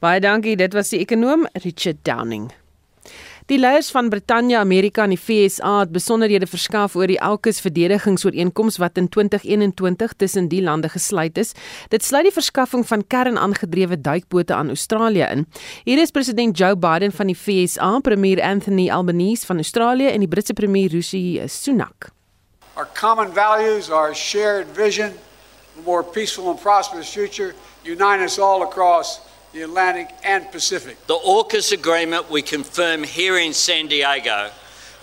Baie 0.00 0.20
dankie, 0.20 0.56
dit 0.56 0.72
was 0.72 0.88
die 0.88 1.02
ekonom 1.04 1.46
Richard 1.52 2.00
Downing. 2.08 2.48
Die 3.50 3.58
leiers 3.58 3.88
van 3.90 4.08
Brittanje, 4.08 4.58
Amerika 4.58 5.02
en 5.02 5.10
die 5.10 5.18
FSA 5.18 5.80
het 5.80 5.90
besonderhede 5.90 6.46
verskaf 6.46 6.92
oor 6.94 7.10
die 7.10 7.18
AUKUS 7.18 7.58
verdedigingsooreenkoms 7.64 8.76
wat 8.78 8.98
in 9.00 9.08
2021 9.10 10.12
tussen 10.20 10.46
die 10.52 10.60
lande 10.62 10.86
gesluit 10.88 11.38
is. 11.38 11.50
Dit 11.90 12.06
sluit 12.06 12.28
die 12.28 12.32
verskaffing 12.36 12.86
van 12.86 13.02
kernaangedrewe 13.02 13.98
duikbote 14.00 14.54
aan 14.54 14.70
Australië 14.70 15.26
in. 15.34 15.42
Hier 15.82 15.98
is 15.98 16.14
president 16.14 16.58
Joe 16.58 16.76
Biden 16.78 17.10
van 17.10 17.26
die 17.26 17.34
FSA, 17.34 17.98
premier 17.98 18.38
Anthony 18.42 18.86
Albanese 18.88 19.46
van 19.46 19.56
Australië 19.56 20.12
en 20.12 20.22
die 20.22 20.30
Britse 20.30 20.54
premier 20.54 20.90
Rishi 20.90 21.42
Sunak. 21.48 22.12
Our 22.76 22.86
common 22.94 23.34
values, 23.34 23.90
our 23.90 24.14
shared 24.14 24.66
vision, 24.76 25.10
a 25.10 25.82
more 25.84 26.04
peaceful 26.04 26.48
and 26.50 26.62
prosperous 26.62 27.10
future 27.10 27.54
unite 27.82 28.22
us 28.22 28.38
all 28.38 28.62
across 28.62 29.18
the 29.52 29.62
Atlantic 29.62 30.08
and 30.22 30.50
Pacific. 30.52 30.96
The 31.06 31.16
AUKUS 31.16 31.72
agreement 31.72 32.30
we 32.30 32.40
confirm 32.40 33.02
here 33.02 33.36
in 33.36 33.52
San 33.52 33.88
Diego 33.88 34.50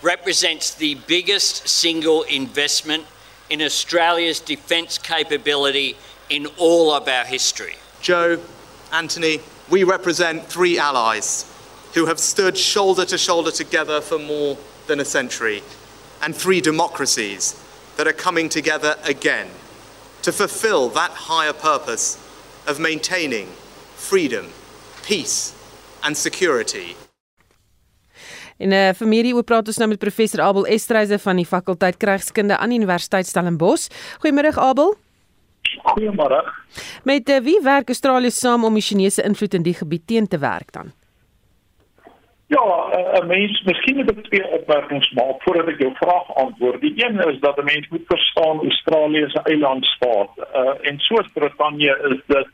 represents 0.00 0.74
the 0.74 0.94
biggest 1.06 1.68
single 1.68 2.22
investment 2.22 3.04
in 3.50 3.60
Australia's 3.60 4.40
defence 4.40 4.96
capability 4.96 5.96
in 6.30 6.46
all 6.56 6.90
of 6.92 7.08
our 7.08 7.24
history. 7.24 7.74
Joe, 8.00 8.40
Anthony, 8.90 9.40
we 9.68 9.84
represent 9.84 10.46
three 10.46 10.78
allies 10.78 11.44
who 11.92 12.06
have 12.06 12.18
stood 12.18 12.56
shoulder 12.56 13.04
to 13.04 13.18
shoulder 13.18 13.50
together 13.50 14.00
for 14.00 14.18
more 14.18 14.56
than 14.86 15.00
a 15.00 15.04
century, 15.04 15.62
and 16.22 16.34
three 16.34 16.62
democracies 16.62 17.62
that 17.98 18.06
are 18.06 18.14
coming 18.14 18.48
together 18.48 18.96
again 19.04 19.48
to 20.22 20.32
fulfill 20.32 20.88
that 20.90 21.10
higher 21.10 21.52
purpose 21.52 22.16
of 22.66 22.80
maintaining 22.80 23.48
freedom, 23.98 24.46
peace 25.06 25.52
and 26.02 26.16
security. 26.16 26.94
In 28.56 28.68
'n 28.68 28.72
uh, 28.72 28.92
familie 28.94 29.34
oor 29.34 29.42
praat 29.42 29.66
ons 29.66 29.76
nou 29.76 29.88
met 29.88 29.98
professor 29.98 30.40
Abel 30.40 30.66
Estreise 30.66 31.18
van 31.18 31.36
die 31.36 31.46
fakulteit 31.46 31.96
Krygskunde 31.96 32.56
aan 32.56 32.68
die 32.68 32.78
Universiteit 32.78 33.26
Stellenbosch. 33.26 33.88
Goeiemôre 34.22 34.54
Abel. 34.56 34.94
Goeiemôre. 35.82 36.42
Met 37.04 37.28
uh, 37.28 37.38
wie 37.38 37.60
werk 37.62 37.88
Australië 37.88 38.30
saam 38.30 38.64
om 38.64 38.74
die 38.74 38.82
Chinese 38.82 39.22
invloed 39.22 39.54
in 39.54 39.62
die 39.62 39.74
gebied 39.74 40.06
teen 40.06 40.26
te 40.26 40.38
werk 40.38 40.72
dan? 40.72 40.92
Ja, 42.46 42.64
'n 42.64 43.22
uh, 43.22 43.26
mens, 43.26 43.62
miskien 43.62 43.96
moet 43.96 44.10
ek 44.10 44.24
twee 44.24 44.46
opmerkings 44.46 45.10
maak 45.10 45.42
voordat 45.42 45.68
ek 45.68 45.80
jou 45.80 45.92
vraag 45.94 46.34
antwoord. 46.34 46.80
Die 46.80 46.94
een 47.04 47.18
is 47.28 47.40
dat 47.40 47.58
'n 47.58 47.64
mens 47.64 47.88
moet 47.88 48.06
verstaan 48.06 48.58
Australië 48.58 49.22
is 49.24 49.34
'n 49.34 49.48
eilandstaat. 49.52 50.30
Uh, 50.38 50.88
en 50.88 50.98
soos 50.98 51.28
Brittanje 51.32 51.98
is 52.10 52.20
dit 52.26 52.48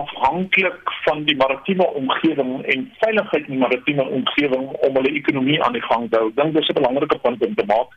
afhanklik 0.00 0.92
van 1.04 1.24
die 1.24 1.36
maritieme 1.36 1.86
omgewing 2.00 2.52
en 2.74 2.92
veiligheid 3.00 3.46
in 3.46 3.54
die 3.56 3.64
maritieme 3.64 4.06
omgewing 4.18 4.66
om 4.88 4.96
hulle 5.00 5.12
ekonomie 5.20 5.62
aan 5.62 5.76
die 5.78 5.86
gang 5.90 6.10
te 6.10 6.18
hou. 6.18 6.30
Dink 6.34 6.54
dis 6.54 6.68
'n 6.68 6.80
belangrike 6.80 7.18
punt 7.18 7.46
om 7.46 7.54
te 7.54 7.66
maak. 7.66 7.88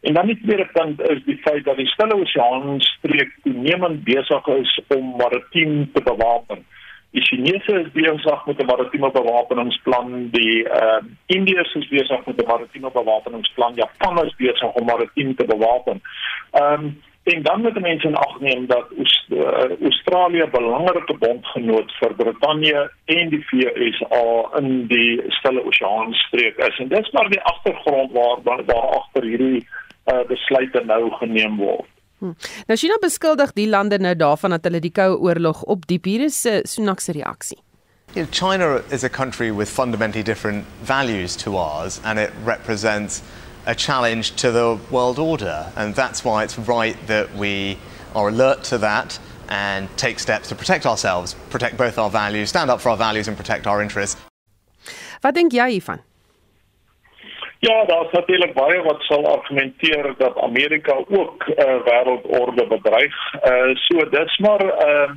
En 0.00 0.14
dan 0.14 0.26
die 0.26 0.40
tweede 0.42 0.68
punt 0.72 1.00
is 1.00 1.24
die 1.24 1.38
feit 1.44 1.64
dat 1.64 1.76
die 1.76 1.86
Stille 1.86 2.14
Oseaan 2.14 2.80
streek 2.80 3.32
toenemend 3.42 4.04
besig 4.04 4.46
is 4.46 4.80
om 4.96 5.16
maritiem 5.16 5.90
te 5.92 6.02
bewapen. 6.02 6.64
Die 7.10 7.22
Chinese 7.22 7.72
is 7.80 7.92
besig 7.92 8.46
met 8.46 8.62
'n 8.62 8.66
maritieme 8.66 9.10
bewapeningsplan, 9.10 10.28
die 10.30 10.64
uh 10.64 11.02
Indiërs 11.26 11.74
is 11.74 11.88
besig 11.88 12.26
met 12.26 12.42
'n 12.42 12.46
maritieme 12.46 12.90
bewapeningsplan, 12.92 13.74
Japan 13.74 14.24
is 14.24 14.34
besig 14.36 14.72
om 14.72 14.84
maritiem 14.86 15.34
te 15.34 15.44
bewapen. 15.44 16.02
Ehm 16.50 16.72
um, 16.72 17.02
En 17.22 17.42
dan 17.42 17.60
moet 17.60 17.80
mense 17.80 18.06
in 18.06 18.14
ag 18.14 18.40
neem 18.40 18.66
dat 18.66 18.86
uh, 19.28 19.80
Australië 19.82 20.42
'n 20.42 20.50
belangrike 20.50 21.16
bondgenoot 21.18 21.92
vir 21.98 22.14
Brittanje 22.14 22.90
en 23.04 23.28
die 23.28 23.44
VSA 23.46 24.58
in 24.58 24.86
die 24.86 25.22
Stille 25.28 25.64
Oseaan 25.64 26.12
streek 26.12 26.56
is. 26.56 26.78
En 26.78 26.88
dis 26.88 27.10
maar 27.10 27.28
die 27.30 27.42
agtergrond 27.42 28.12
waar 28.12 28.64
waar 28.64 28.88
agter 28.98 29.22
hierdie 29.22 29.66
uh, 30.06 30.26
besluite 30.28 30.82
nou 30.84 31.10
geneem 31.10 31.56
word. 31.56 31.88
Hmm. 32.18 32.36
Nou 32.66 32.78
China 32.78 32.96
beskuldig 33.00 33.52
die 33.52 33.68
lande 33.68 33.98
nou 33.98 34.16
daarvan 34.16 34.50
dat 34.50 34.64
hulle 34.64 34.80
die 34.80 34.92
koue 34.92 35.18
oorlog 35.18 35.62
op 35.62 35.86
diep 35.86 36.04
hier 36.04 36.24
is 36.24 36.46
uh, 36.46 36.58
Sunak 36.62 37.00
se 37.00 37.12
reaksie. 37.12 37.58
You 38.14 38.26
know, 38.26 38.32
China 38.32 38.82
is 38.90 39.04
a 39.04 39.08
country 39.08 39.52
with 39.56 39.70
fundamentally 39.70 40.24
different 40.24 40.64
values 40.82 41.36
to 41.36 41.56
ours 41.56 42.00
and 42.04 42.18
it 42.18 42.30
represents 42.44 43.22
a 43.66 43.74
challenge 43.74 44.36
to 44.36 44.50
the 44.50 44.78
world 44.90 45.18
order. 45.18 45.72
And 45.76 45.94
that's 45.94 46.24
why 46.24 46.44
it's 46.44 46.58
right 46.58 46.96
that 47.06 47.34
we 47.34 47.78
are 48.14 48.28
alert 48.28 48.64
to 48.64 48.78
that 48.78 49.18
and 49.48 49.88
take 49.96 50.18
steps 50.18 50.48
to 50.48 50.54
protect 50.54 50.86
ourselves, 50.86 51.34
protect 51.50 51.76
both 51.76 51.98
our 51.98 52.10
values, 52.10 52.48
stand 52.48 52.70
up 52.70 52.80
for 52.80 52.90
our 52.90 52.96
values 52.96 53.28
and 53.28 53.36
protect 53.36 53.66
our 53.66 53.82
interests. 53.82 54.20
Wat 55.22 55.34
dink 55.34 55.52
jy 55.52 55.66
hiervan? 55.76 56.00
Ja, 57.60 57.84
daar's 57.84 58.12
natuurlik 58.12 58.54
baie 58.54 58.78
wat 58.82 59.02
sal 59.04 59.26
argumenteer 59.28 60.14
dat 60.18 60.38
Amerika 60.40 60.94
ook 61.08 61.44
'n 61.48 61.60
uh, 61.60 61.82
wêreldorde 61.84 62.66
bedreig. 62.66 63.14
Uh 63.44 63.74
so 63.74 64.08
dis 64.08 64.38
maar 64.38 64.64
uh 64.64 65.10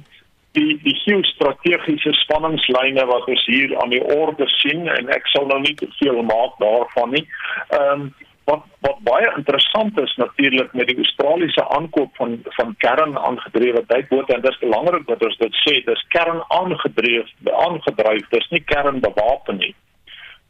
die 0.51 0.79
die 0.83 0.95
geostrategiese 0.95 2.13
spanningslyne 2.13 3.05
wat 3.05 3.27
ons 3.27 3.45
hier 3.45 3.77
aan 3.81 3.89
die 3.89 4.03
orde 4.03 4.47
sien 4.47 4.87
en 4.87 5.09
ek 5.09 5.27
sal 5.27 5.45
nou 5.45 5.59
nie 5.61 5.75
te 5.75 5.87
veel 5.99 6.21
maak 6.21 6.57
daarvan 6.57 7.09
nie. 7.09 7.27
Ehm 7.69 8.01
um, 8.01 8.13
wat 8.45 8.63
wat 8.85 8.99
baie 9.07 9.29
interessant 9.37 9.99
is 9.99 10.15
natuurlik 10.15 10.73
met 10.73 10.87
die 10.87 10.97
Australiese 10.97 11.63
aankoop 11.77 12.15
van 12.15 12.39
van 12.57 12.75
kernaangedrewe 12.77 13.83
duikbote 13.87 14.33
en 14.33 14.41
dit 14.41 14.51
is 14.51 14.59
belangrik 14.59 15.07
dat 15.07 15.23
ons 15.23 15.37
dit 15.37 15.61
sê, 15.63 15.79
dis 15.85 16.05
kernaangedrewe 16.15 17.55
aangedryf, 17.65 18.29
dis 18.29 18.49
nie 18.49 18.63
kernbewapen 18.73 19.57
nie. 19.57 19.73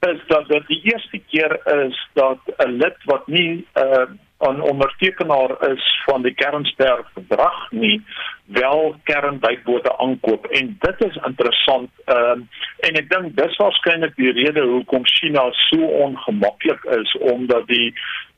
Is 0.10 0.20
dat 0.28 0.48
dit 0.48 0.68
die 0.68 0.82
eerste 0.92 1.20
keer 1.32 1.60
is 1.86 2.00
dat 2.14 2.40
'n 2.66 2.78
lid 2.82 2.98
wat 3.06 3.28
nie 3.28 3.66
'n 3.76 3.84
uh, 3.86 4.08
'n 4.50 4.62
ondertekenaar 4.62 5.72
is 5.72 6.02
van 6.06 6.22
die 6.22 6.34
kernsterk 6.34 7.08
verdrag 7.14 7.72
nie 7.72 8.02
wel 8.46 8.96
kernbuitbote 9.04 9.98
aankoop 9.98 10.46
en 10.46 10.78
dit 10.80 11.06
is 11.08 11.16
interessant 11.26 11.90
um, 12.06 12.50
en 12.80 13.00
ek 13.02 13.10
dink 13.10 13.36
dis 13.36 13.56
waarskynlik 13.58 14.16
die 14.16 14.32
rede 14.32 14.66
hoekom 14.68 15.06
China 15.06 15.48
so 15.52 15.80
ongemaklik 16.06 16.84
is 17.00 17.18
omdat 17.20 17.68
die 17.68 17.94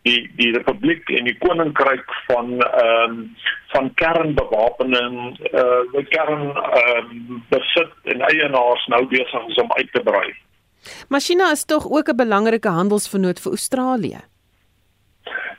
die 0.05 0.29
die 0.37 0.51
republiek 0.53 1.09
en 1.17 1.25
die 1.29 1.37
koninkryk 1.41 2.17
van 2.29 2.59
ehm 2.61 3.11
um, 3.11 3.21
van 3.73 3.89
kernbewapening 3.99 5.15
eh 5.51 5.61
uh, 5.61 6.05
kern 6.09 6.45
ehm 6.53 7.09
um, 7.11 7.43
besit 7.49 8.13
en 8.13 8.21
eienaars 8.29 8.85
nou 8.93 9.05
besig 9.07 9.47
is 9.49 9.61
om 9.63 9.73
uit 9.73 9.91
te 9.91 10.03
brei. 10.03 10.29
Maar 11.09 11.19
China 11.19 11.51
is 11.51 11.65
tog 11.65 11.89
ook 11.89 12.09
'n 12.09 12.15
belangrike 12.15 12.69
handelsvernoot 12.69 13.39
vir 13.39 13.51
Australië. 13.51 14.21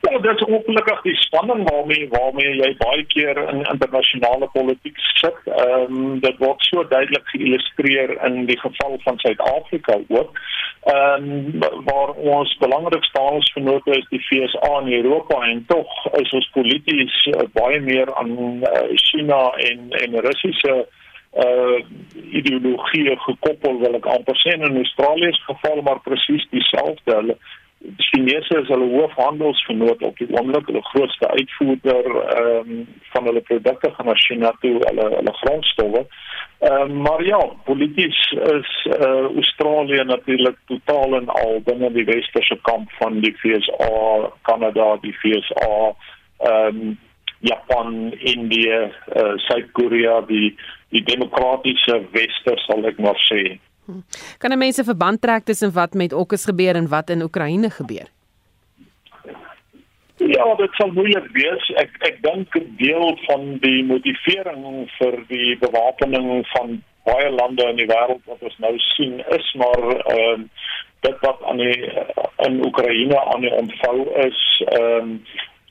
Ja, 0.01 0.17
dit 0.17 0.35
is 0.35 0.43
ongelukkig 0.45 1.01
die 1.01 1.15
spanning 1.15 1.69
waarmee 1.69 2.07
waarmee 2.09 2.55
jy 2.55 2.69
baie 2.77 3.03
keer 3.13 3.37
in 3.37 3.65
internasionale 3.71 4.47
politiek 4.53 4.99
sit. 5.19 5.39
Ehm 5.45 5.95
um, 5.95 6.19
dit 6.19 6.37
word 6.43 6.61
so 6.69 6.83
duidelik 6.87 7.27
geïllustreer 7.33 8.13
in 8.27 8.45
die 8.45 8.59
geval 8.59 8.95
van 9.03 9.19
Suid-Afrika 9.23 9.97
ook. 10.07 10.39
Ehm 10.93 11.27
um, 11.31 11.83
waar 11.89 12.13
ons 12.35 12.57
belangrikste 12.57 13.21
handelsvernoot 13.21 13.87
is 13.97 14.07
die 14.09 14.21
FSA 14.29 14.71
in 14.85 14.93
Europa 15.01 15.41
en 15.49 15.65
tog 15.67 16.05
is 16.21 16.31
ons 16.31 16.49
polities 16.53 17.17
uh, 17.33 17.43
baie 17.59 17.79
meer 17.79 18.13
aan 18.15 18.31
uh, 18.63 18.87
China 19.09 19.41
en 19.71 19.91
en 20.03 20.19
Russiese 20.29 20.87
uh 21.37 21.79
ideologie 22.39 23.17
gekoppel 23.19 23.75
wil 23.79 23.95
ek 23.99 24.05
amper 24.09 24.37
sê 24.41 24.55
in 24.55 24.77
Australië 24.79 25.33
se 25.35 25.43
geval 25.51 25.81
maar 25.81 25.99
presies 26.05 26.45
dieselfde. 26.49 27.15
Hulle 27.19 27.35
Chinese 27.97 28.57
is 28.61 28.67
hulle 28.67 28.87
hoofhandelsvernoot 28.89 30.01
op 30.01 30.17
die 30.17 30.27
oomblik, 30.33 30.65
hulle 30.65 30.81
grootste 30.81 31.29
uitvoerder 31.29 32.07
ehm 32.15 32.71
um, 32.71 32.87
van 33.13 33.29
hulle 33.29 33.41
produkte 33.41 33.91
gaan 33.93 34.05
na 34.05 34.15
China 34.15 34.51
toe, 34.61 34.73
hulle 34.85 35.05
hulle 35.15 35.33
grondstowwe. 35.41 36.05
Ehm 36.59 36.81
um, 36.81 37.01
maar 37.01 37.23
ja, 37.23 37.39
polities 37.63 38.31
is 38.31 38.71
uh 38.99 39.25
Australië 39.35 40.03
natuurlik 40.03 40.57
totaal 40.65 41.15
en 41.15 41.27
al 41.27 41.61
binne 41.65 41.91
die 41.91 42.05
westerse 42.05 42.57
kamp 42.61 42.91
van 42.99 43.19
die 43.19 43.35
VSA, 43.41 44.31
Kanada, 44.41 44.97
die 45.01 45.15
VSA 45.21 45.93
ehm 46.37 46.81
um, 46.81 46.97
Japan, 47.39 48.11
Indië, 48.11 48.91
uh, 49.15 49.33
Suid-Korea, 49.35 50.21
die 50.25 50.55
die 50.89 51.03
demokratiese 51.03 52.01
weste 52.11 52.55
sal 52.65 52.85
ek 52.89 52.97
maar 53.03 53.19
sê. 53.27 53.59
Kan 54.37 54.51
'n 54.51 54.57
mens 54.57 54.79
'n 54.79 54.83
verband 54.83 55.21
trek 55.21 55.43
tussen 55.45 55.73
wat 55.73 55.93
met 55.93 56.13
Okkes 56.13 56.45
gebeur 56.45 56.75
en 56.75 56.87
wat 56.87 57.09
in 57.09 57.21
Oekraïne 57.21 57.69
gebeur? 57.69 58.07
Ja, 60.17 60.55
dit 60.55 60.73
sal 60.73 60.91
moeilik 60.91 61.27
wees. 61.31 61.69
Ek 61.75 61.89
ek 61.99 62.21
dink 62.21 62.55
'n 62.55 62.75
deel 62.77 63.17
van 63.25 63.57
die 63.61 63.83
motivering 63.83 64.89
vir 64.97 65.23
die 65.27 65.57
bewapening 65.57 66.47
van 66.47 66.83
baie 67.03 67.29
lande 67.29 67.63
in 67.69 67.75
die 67.75 67.87
wêreld 67.87 68.23
wat 68.25 68.41
ons 68.41 68.57
nou 68.63 68.73
sien 68.77 69.21
is 69.37 69.53
maar 69.61 69.83
ehm 69.95 70.41
uh, 70.41 70.45
dit 71.05 71.19
wat 71.21 71.43
aan 71.43 71.57
die 71.61 71.91
in 72.47 72.65
Oekraïne 72.65 73.19
aan 73.33 73.41
die 73.45 73.53
ontvou 73.53 73.97
is 74.25 74.41
ehm 74.65 75.11
um, 75.11 75.21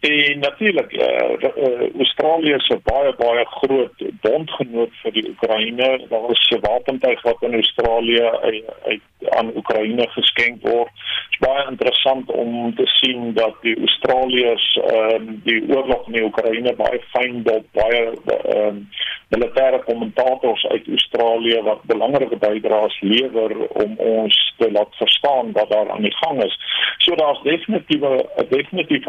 En 0.00 0.38
natuurlik 0.38 0.92
eh 0.92 1.30
uh, 1.30 1.50
uh, 1.56 1.94
Australië 1.96 2.54
'n 2.54 2.80
baie 2.82 3.14
baie 3.16 3.44
groot 3.44 3.92
bondgenoot 4.20 4.92
vir 5.02 5.12
die 5.12 5.28
Oekraïne. 5.28 6.06
Daar 6.08 6.30
is 6.30 6.50
'n 6.50 6.60
wapentuig 6.60 7.22
wat 7.22 7.36
in 7.42 7.54
Australië 7.54 8.22
uit, 8.22 8.64
uit 8.84 9.00
aan 9.28 9.56
Oekraïne 9.56 10.08
geskenk 10.08 10.62
word. 10.62 10.90
Dit 10.92 11.40
is 11.40 11.48
baie 11.48 11.66
interessant 11.70 12.30
om 12.30 12.74
te 12.74 12.86
sien 12.86 13.32
dat 13.32 13.54
die 13.60 13.78
Australiërs 13.78 14.80
ehm 14.90 15.14
um, 15.14 15.40
die 15.44 15.74
oorlog 15.76 16.06
in 16.06 16.12
die 16.12 16.24
Oekraïne 16.24 16.74
baie 16.74 17.00
fyn 17.12 17.42
dop 17.42 17.64
baie 17.72 18.02
ehm 18.26 18.66
um, 18.66 18.88
militêre 19.28 19.82
kommentators 19.84 20.66
uit 20.66 20.88
Australië 20.88 21.62
wat 21.62 21.82
belangrike 21.82 22.36
bydraes 22.36 23.00
lewer 23.00 23.68
om 23.68 23.96
ons 23.96 24.54
te 24.56 24.70
laat 24.72 24.94
verstaan 24.96 25.52
wat 25.52 25.70
daar 25.70 25.90
aan 25.90 26.02
die 26.02 26.16
gang 26.16 26.44
is. 26.44 26.58
So 26.98 27.14
daar's 27.14 27.42
definitief 27.42 28.00
'n 28.00 28.46
definitiewe 28.48 29.02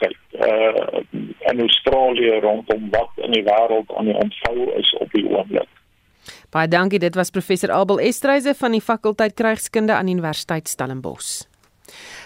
ongemaklikheid 0.00 0.16
uh 0.32 1.50
in 1.50 1.60
Australië 1.60 2.40
rondom 2.40 2.90
wat 2.90 3.10
in 3.16 3.32
die 3.32 3.42
wêreld 3.42 3.92
aan 3.96 4.04
die 4.04 4.14
ontvou 4.14 4.78
is 4.78 4.92
op 5.00 5.10
die 5.12 5.28
oomblik. 5.28 5.68
Baie 6.50 6.68
dankie, 6.68 6.98
dit 6.98 7.14
was 7.14 7.30
professor 7.30 7.70
Abel 7.72 8.00
Estreise 8.00 8.54
van 8.54 8.72
die 8.72 8.80
fakulteit 8.80 9.34
Krygskunde 9.34 9.92
aan 9.92 10.08
Universiteit 10.08 10.68
Stellenbosch. 10.68 11.44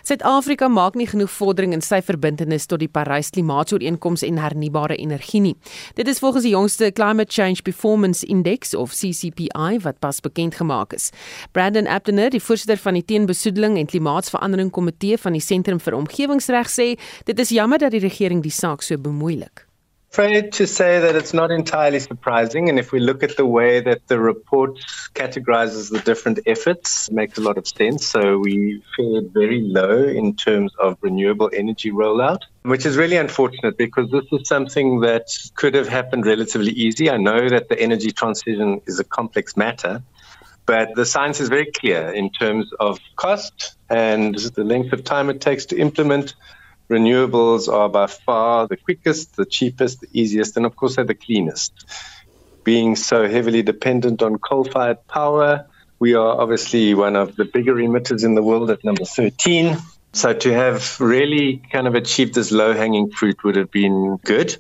Suid-Afrika 0.03 0.69
maak 0.69 0.95
nie 0.95 1.07
genoeg 1.09 1.31
vordering 1.31 1.73
in 1.73 1.83
sy 1.85 2.01
verbintenis 2.05 2.67
tot 2.71 2.83
die 2.83 2.89
Parys 2.89 3.31
Klimaatsooreenkoms 3.35 4.25
en 4.27 4.39
hernubare 4.43 4.97
energie 4.97 5.41
nie. 5.41 5.55
Dit 5.99 6.09
is 6.09 6.21
volgens 6.23 6.45
die 6.45 6.55
jongste 6.55 6.93
Climate 6.93 7.33
Change 7.33 7.63
Performance 7.63 8.27
Index 8.27 8.75
of 8.75 8.93
CCPI 8.93 9.81
wat 9.85 10.01
pas 10.01 10.21
bekend 10.21 10.55
gemaak 10.55 10.93
is. 10.93 11.11
Brandon 11.53 11.87
Abdener, 11.87 12.31
die 12.31 12.43
voorsitter 12.43 12.81
van 12.81 12.95
die 12.95 13.05
Teenbesoedeling 13.05 13.79
en 13.79 13.91
Klimaatsverandering 13.91 14.71
Komitee 14.71 15.19
van 15.19 15.33
die 15.33 15.45
Sentrum 15.45 15.81
vir 15.81 15.97
Omgewingsreg 15.99 16.71
sê, 16.71 16.95
dit 17.25 17.39
is 17.39 17.55
jammer 17.55 17.79
dat 17.83 17.95
die 17.97 18.05
regering 18.05 18.45
die 18.45 18.55
saak 18.55 18.83
so 18.83 18.99
bemoeilik 18.99 19.64
afraid 20.15 20.53
to 20.53 20.65
say 20.65 21.01
that 21.01 21.17
it's 21.17 21.35
not 21.35 21.51
entirely 21.51 21.99
surprising. 21.99 22.69
And 22.69 22.79
if 22.79 22.93
we 22.93 23.01
look 23.01 23.25
at 23.25 23.37
the 23.37 23.45
way 23.45 23.81
that 23.81 24.07
the 24.07 24.21
report 24.21 24.79
categorizes 25.13 25.91
the 25.91 25.99
different 25.99 26.39
efforts, 26.47 27.09
it 27.09 27.15
makes 27.15 27.37
a 27.37 27.41
lot 27.41 27.59
of 27.59 27.67
sense. 27.67 28.07
So 28.07 28.39
we 28.39 28.81
fared 28.97 29.33
very 29.35 29.61
low 29.61 30.05
in 30.05 30.37
terms 30.37 30.73
of 30.79 30.99
renewable 31.01 31.51
energy 31.53 31.91
rollout, 31.91 32.43
which 32.63 32.87
is 32.87 32.97
really 32.97 33.17
unfortunate 33.17 33.77
because 33.77 34.09
this 34.13 34.27
is 34.31 34.47
something 34.47 35.01
that 35.01 35.27
could 35.57 35.75
have 35.75 35.89
happened 35.89 36.27
relatively 36.27 36.71
easy. 36.71 37.11
I 37.11 37.17
know 37.17 37.49
that 37.49 37.69
the 37.69 37.77
energy 37.77 38.13
transition 38.13 38.83
is 38.87 39.01
a 39.01 39.05
complex 39.05 39.57
matter. 39.57 40.05
But 40.67 40.95
the 40.95 41.05
science 41.05 41.41
is 41.41 41.51
very 41.51 41.71
clear 41.73 42.11
in 42.11 42.31
terms 42.31 42.71
of 42.81 42.99
cost 43.17 43.77
and 43.91 44.35
the 44.35 44.65
length 44.65 44.93
of 44.95 45.05
time 45.05 45.29
it 45.29 45.41
takes 45.41 45.67
to 45.67 45.77
implement 45.77 46.35
renewables 46.91 47.73
are 47.73 47.89
by 47.89 48.07
far 48.07 48.69
the 48.69 48.77
quickest, 48.77 49.37
the 49.37 49.47
cheapest, 49.47 50.01
the 50.01 50.09
easiest, 50.13 50.57
and 50.57 50.67
of 50.67 50.77
course, 50.77 50.97
they're 50.97 51.05
the 51.05 51.15
cleanest. 51.15 51.73
Being 52.65 52.97
so 52.97 53.29
heavily 53.29 53.63
dependent 53.63 54.23
on 54.23 54.39
coal 54.39 54.65
fired 54.65 55.07
power, 55.07 55.67
we 55.99 56.15
are 56.15 56.41
obviously 56.41 56.95
one 56.95 57.17
of 57.17 57.37
the 57.37 57.45
bigger 57.45 57.75
emitters 57.75 58.25
in 58.25 58.35
the 58.35 58.43
world 58.43 58.71
at 58.71 58.85
number 58.85 59.05
13. 59.05 59.77
So 60.13 60.33
to 60.33 60.53
have 60.53 61.01
really 61.01 61.63
kind 61.73 61.87
of 61.87 61.95
achieved 61.95 62.35
this 62.35 62.53
low 62.53 62.73
hanging 62.73 63.11
fruit 63.11 63.43
would 63.45 63.57
have 63.57 63.71
been 63.71 64.19
good. 64.25 64.57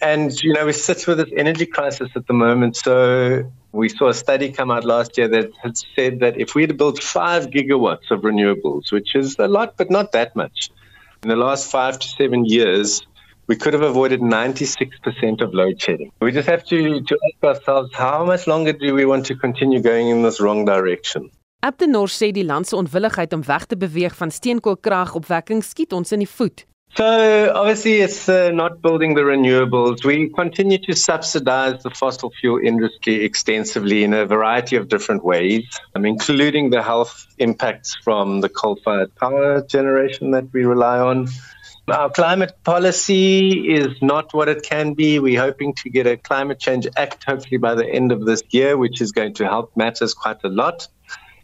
And, 0.00 0.30
you 0.42 0.52
know, 0.52 0.66
we 0.66 0.72
sit 0.72 1.06
with 1.06 1.18
this 1.18 1.30
energy 1.34 1.66
crisis 1.66 2.10
at 2.14 2.26
the 2.26 2.34
moment. 2.34 2.76
So 2.76 3.50
we 3.72 3.88
saw 3.88 4.08
a 4.08 4.14
study 4.14 4.52
come 4.52 4.70
out 4.70 4.84
last 4.84 5.16
year 5.16 5.28
that 5.28 5.52
had 5.62 5.76
said 5.76 6.20
that 6.20 6.38
if 6.38 6.54
we 6.54 6.62
had 6.62 6.76
built 6.76 7.02
five 7.02 7.46
gigawatts 7.46 8.10
of 8.10 8.20
renewables, 8.20 8.92
which 8.92 9.14
is 9.14 9.36
a 9.38 9.48
lot, 9.48 9.76
but 9.76 9.90
not 9.90 10.12
that 10.12 10.36
much, 10.36 10.70
in 11.24 11.30
the 11.30 11.36
last 11.36 11.70
five 11.70 11.98
to 11.98 12.06
seven 12.06 12.44
years, 12.44 13.00
we 13.46 13.56
could 13.56 13.72
have 13.72 13.82
avoided 13.82 14.20
96% 14.20 15.40
of 15.40 15.54
load 15.54 15.80
shedding. 15.80 16.12
We 16.20 16.32
just 16.32 16.48
have 16.48 16.64
to, 16.66 17.00
to 17.00 17.18
ask 17.26 17.44
ourselves 17.44 17.90
how 17.94 18.24
much 18.24 18.46
longer 18.46 18.72
do 18.72 18.94
we 18.94 19.04
want 19.06 19.26
to 19.26 19.34
continue 19.34 19.80
going 19.80 20.08
in 20.08 20.22
this 20.22 20.40
wrong 20.40 20.64
direction? 20.64 21.30
Abdenor 21.64 22.08
sê 22.12 22.28
die 22.32 22.44
land 22.44 22.68
se 22.68 22.76
onwilligheid 22.76 23.32
om 23.32 23.44
weg 23.44 23.64
te 23.64 23.76
beweeg 23.76 24.16
van 24.16 24.30
steenkoolkragopwekking 24.30 25.64
skiet 25.64 25.96
ons 25.96 26.12
in 26.12 26.20
die 26.20 26.28
voet. 26.28 26.66
So 26.96 27.52
obviously, 27.52 27.94
it's 28.02 28.28
uh, 28.28 28.52
not 28.52 28.80
building 28.80 29.14
the 29.14 29.22
renewables. 29.22 30.04
We 30.04 30.28
continue 30.28 30.78
to 30.78 30.94
subsidize 30.94 31.82
the 31.82 31.90
fossil 31.90 32.30
fuel 32.30 32.60
industry 32.64 33.24
extensively 33.24 34.04
in 34.04 34.14
a 34.14 34.26
variety 34.26 34.76
of 34.76 34.88
different 34.88 35.24
ways, 35.24 35.64
um, 35.96 36.04
including 36.06 36.70
the 36.70 36.84
health 36.84 37.26
impacts 37.38 37.96
from 37.96 38.42
the 38.42 38.48
coal-fired 38.48 39.12
power 39.16 39.62
generation 39.62 40.30
that 40.32 40.52
we 40.52 40.64
rely 40.64 41.00
on. 41.00 41.28
Our 41.88 42.10
climate 42.10 42.54
policy 42.62 43.74
is 43.74 44.00
not 44.00 44.32
what 44.32 44.48
it 44.48 44.62
can 44.62 44.94
be. 44.94 45.18
We're 45.18 45.40
hoping 45.40 45.74
to 45.74 45.90
get 45.90 46.06
a 46.06 46.16
climate 46.16 46.60
change 46.60 46.86
act 46.96 47.24
hopefully 47.24 47.58
by 47.58 47.74
the 47.74 47.86
end 47.86 48.12
of 48.12 48.24
this 48.24 48.42
year, 48.50 48.78
which 48.78 49.00
is 49.00 49.10
going 49.10 49.34
to 49.34 49.44
help 49.44 49.76
matters 49.76 50.14
quite 50.14 50.38
a 50.44 50.48
lot. 50.48 50.86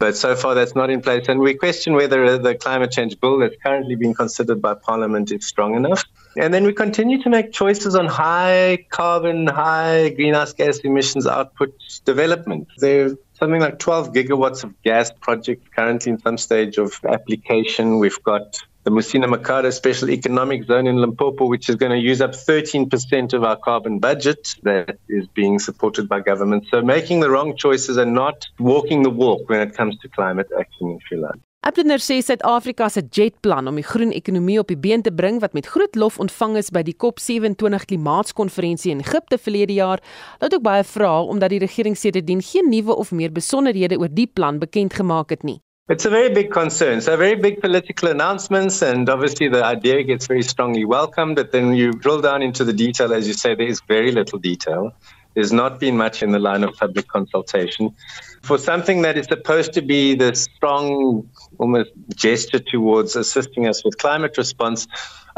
But 0.01 0.17
so 0.17 0.35
far, 0.35 0.55
that's 0.55 0.73
not 0.73 0.89
in 0.89 0.99
place. 0.99 1.27
And 1.27 1.39
we 1.39 1.53
question 1.53 1.93
whether 1.93 2.39
the 2.39 2.55
climate 2.55 2.89
change 2.89 3.19
bill 3.19 3.37
that's 3.37 3.55
currently 3.61 3.93
being 3.93 4.15
considered 4.15 4.59
by 4.59 4.73
Parliament 4.73 5.31
is 5.31 5.45
strong 5.45 5.75
enough. 5.75 6.03
And 6.35 6.51
then 6.51 6.63
we 6.63 6.73
continue 6.73 7.21
to 7.21 7.29
make 7.29 7.51
choices 7.51 7.93
on 7.93 8.07
high 8.07 8.87
carbon, 8.89 9.45
high 9.45 10.09
greenhouse 10.09 10.53
gas 10.53 10.79
emissions 10.79 11.27
output 11.27 11.75
development. 12.03 12.67
There's 12.79 13.13
something 13.41 13.59
like 13.59 13.79
12 13.79 14.13
gigawatts 14.13 14.63
of 14.63 14.79
gas 14.83 15.11
projects 15.11 15.67
currently 15.75 16.11
in 16.11 16.19
some 16.19 16.37
stage 16.37 16.77
of 16.77 16.93
application. 17.03 17.97
We've 17.97 18.21
got 18.23 18.61
the 18.83 18.91
Musina 18.91 19.25
Makata 19.25 19.73
Special 19.73 20.11
Economic 20.11 20.65
Zone 20.65 20.85
in 20.85 20.97
Limpopo, 20.97 21.47
which 21.47 21.67
is 21.67 21.75
going 21.75 21.91
to 21.91 21.97
use 21.97 22.21
up 22.21 22.31
13% 22.31 23.33
of 23.33 23.43
our 23.43 23.55
carbon 23.55 23.97
budget 23.97 24.55
that 24.61 24.99
is 25.09 25.25
being 25.27 25.57
supported 25.57 26.07
by 26.07 26.19
government. 26.19 26.65
So 26.69 26.83
making 26.83 27.19
the 27.19 27.31
wrong 27.31 27.57
choices 27.57 27.97
and 27.97 28.13
not 28.13 28.47
walking 28.59 29.01
the 29.01 29.09
walk 29.09 29.49
when 29.49 29.67
it 29.67 29.75
comes 29.75 29.97
to 29.99 30.07
climate 30.07 30.49
action, 30.57 30.99
if 31.01 31.09
you 31.09 31.21
like. 31.21 31.39
Abdener 31.63 32.01
sê 32.01 32.15
Suid-Afrika 32.25 32.87
se 32.89 33.03
jetplan 33.13 33.67
om 33.69 33.75
die 33.77 33.85
groen 33.85 34.09
ekonomie 34.17 34.57
op 34.57 34.71
die 34.71 34.77
been 34.81 35.03
te 35.05 35.11
bring 35.13 35.35
wat 35.43 35.53
met 35.53 35.67
groot 35.69 35.93
lof 35.95 36.15
ontvang 36.17 36.55
is 36.57 36.71
by 36.73 36.81
die 36.81 36.95
COP27 37.03 37.85
klimaatskonferensie 37.91 38.89
in 38.89 39.03
Egipte 39.05 39.37
verlede 39.37 39.75
jaar, 39.77 40.01
laat 40.41 40.55
ook 40.57 40.63
baie 40.65 40.81
vra 40.81 41.11
omdat 41.21 41.53
die 41.53 41.59
regering 41.61 41.93
sedertdien 41.93 42.41
geen 42.41 42.73
nuwe 42.73 42.95
of 42.97 43.11
meer 43.13 43.29
besonderhede 43.29 44.01
oor 44.01 44.09
die 44.09 44.25
plan 44.25 44.57
bekend 44.57 44.97
gemaak 44.97 45.29
het 45.29 45.45
nie. 45.45 45.59
It's 45.87 46.05
a 46.05 46.09
very 46.09 46.33
big 46.33 46.49
concern. 46.49 47.01
So, 47.01 47.15
very 47.17 47.37
big 47.37 47.59
political 47.61 48.09
announcements, 48.09 48.81
and 48.81 49.07
obviously 49.09 49.49
the 49.49 49.61
idea 49.61 50.01
gets 50.01 50.25
very 50.25 50.41
strongly 50.41 50.85
welcomed. 50.85 51.35
But 51.35 51.51
then 51.51 51.75
you 51.75 51.91
drill 51.91 52.21
down 52.21 52.41
into 52.41 52.65
the 52.65 52.73
detail, 52.73 53.13
as 53.13 53.27
you 53.27 53.33
say, 53.33 53.53
there 53.53 53.67
is 53.67 53.81
very 53.87 54.11
little 54.11 54.39
detail. 54.39 54.93
There's 55.33 55.53
not 55.53 55.79
been 55.79 55.97
much 55.97 56.23
in 56.23 56.31
the 56.31 56.39
line 56.39 56.63
of 56.63 56.75
public 56.75 57.07
consultation. 57.07 57.95
For 58.41 58.57
something 58.57 59.03
that 59.03 59.17
is 59.17 59.27
supposed 59.27 59.73
to 59.73 59.81
be 59.81 60.15
the 60.15 60.35
strong, 60.35 61.29
almost 61.57 61.91
gesture 62.13 62.59
towards 62.59 63.15
assisting 63.15 63.67
us 63.67 63.83
with 63.83 63.97
climate 63.97 64.37
response, 64.37 64.87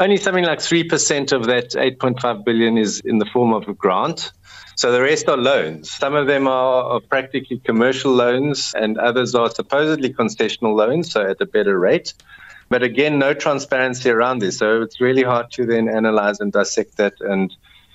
only 0.00 0.16
something 0.16 0.44
like 0.44 0.58
3% 0.58 1.32
of 1.32 1.46
that 1.46 1.70
8.5 1.70 2.44
billion 2.44 2.78
is 2.78 3.00
in 3.04 3.18
the 3.18 3.26
form 3.26 3.52
of 3.52 3.68
a 3.68 3.74
grant. 3.74 4.32
So 4.76 4.90
the 4.90 5.00
rest 5.00 5.28
are 5.28 5.36
loans. 5.36 5.90
Some 5.90 6.16
of 6.16 6.26
them 6.26 6.48
are, 6.48 6.84
are, 6.84 7.00
practically 7.00 7.58
commercial 7.58 8.12
loans, 8.12 8.72
and 8.76 8.98
others 8.98 9.36
are 9.36 9.48
supposedly 9.50 10.12
concessional 10.12 10.74
loans, 10.74 11.12
so 11.12 11.22
at 11.22 11.40
a 11.40 11.46
better 11.46 11.78
rate. 11.78 12.14
But 12.68 12.82
again, 12.82 13.20
no 13.20 13.34
transparency 13.34 14.10
around 14.10 14.40
this. 14.40 14.58
So 14.58 14.82
it's 14.82 15.00
really 15.00 15.22
hard 15.22 15.52
to 15.52 15.66
then 15.66 15.88
analyze 15.88 16.40
and 16.40 16.52
dissect 16.52 16.96
that 16.96 17.14
and 17.20 17.54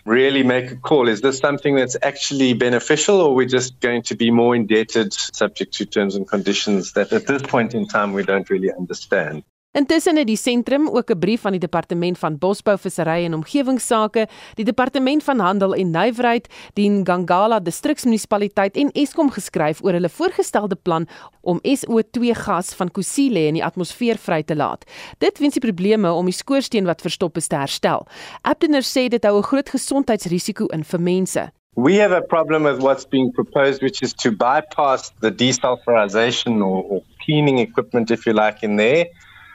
really 0.09 0.41
make 0.41 0.71
a 0.71 0.75
call. 0.75 1.07
Is 1.07 1.21
this 1.21 1.37
something 1.37 1.75
that's 1.75 1.95
actually 2.01 2.53
beneficial, 2.53 3.21
or 3.21 3.29
we're 3.29 3.35
we 3.35 3.45
just 3.45 3.79
going 3.79 4.01
to 4.03 4.15
be 4.15 4.31
more 4.31 4.55
indebted 4.55 5.13
subject 5.13 5.75
to 5.75 5.85
terms 5.85 6.15
and 6.15 6.27
conditions 6.27 6.93
that 6.93 7.13
at 7.13 7.27
this 7.27 7.43
point 7.43 7.75
in 7.75 7.87
time 7.87 8.13
we 8.13 8.23
don't 8.23 8.49
really 8.49 8.71
understand? 8.71 9.43
Intussen 9.79 10.17
het 10.19 10.27
die 10.27 10.37
sentrum 10.37 10.89
ook 10.89 11.11
'n 11.11 11.19
brief 11.19 11.45
aan 11.45 11.51
die 11.51 11.59
departement 11.59 12.17
van 12.17 12.37
Bosbou, 12.37 12.77
Visserry 12.77 13.23
en 13.25 13.33
Omgewingsake, 13.33 14.27
die 14.53 14.65
departement 14.65 15.23
van 15.23 15.39
Handel 15.39 15.73
en 15.73 15.91
Nywerheid, 15.91 16.47
die 16.73 16.89
Ngangala 16.89 17.59
distriksmunisipaliteit 17.59 18.75
en 18.75 18.91
Eskom 18.91 19.31
geskryf 19.31 19.83
oor 19.83 19.91
hulle 19.91 20.09
voorgestelde 20.09 20.75
plan 20.75 21.07
om 21.41 21.59
SO2 21.63 22.31
gas 22.31 22.73
van 22.73 22.91
Kusile 22.91 23.39
in 23.39 23.53
die 23.53 23.63
atmosfeer 23.63 24.17
vry 24.17 24.43
te 24.43 24.55
laat. 24.55 24.83
Dit 25.17 25.39
wens 25.39 25.53
die 25.53 25.71
probleme 25.71 26.11
om 26.11 26.25
die 26.25 26.33
skoorsteen 26.33 26.85
wat 26.85 27.01
verstop 27.01 27.37
is 27.37 27.47
te 27.47 27.55
herstel. 27.55 28.07
Abdener 28.41 28.83
sê 28.83 29.07
dit 29.07 29.23
hou 29.23 29.37
'n 29.37 29.43
groot 29.43 29.69
gesondheidsrisiko 29.69 30.65
in 30.65 30.83
vir 30.83 30.99
mense. 30.99 31.51
We 31.75 31.95
have 32.01 32.15
a 32.15 32.21
problem 32.21 32.63
with 32.63 32.81
what's 32.81 33.07
being 33.07 33.31
proposed, 33.31 33.81
which 33.81 34.01
is 34.01 34.13
to 34.13 34.31
bypass 34.31 35.11
the 35.21 35.31
desulfurization 35.31 36.61
or, 36.61 36.83
or 36.83 37.01
cleaning 37.23 37.59
equipment, 37.59 38.11
if 38.11 38.25
you 38.25 38.33
like, 38.33 38.65
in 38.65 38.75
there. 38.75 39.05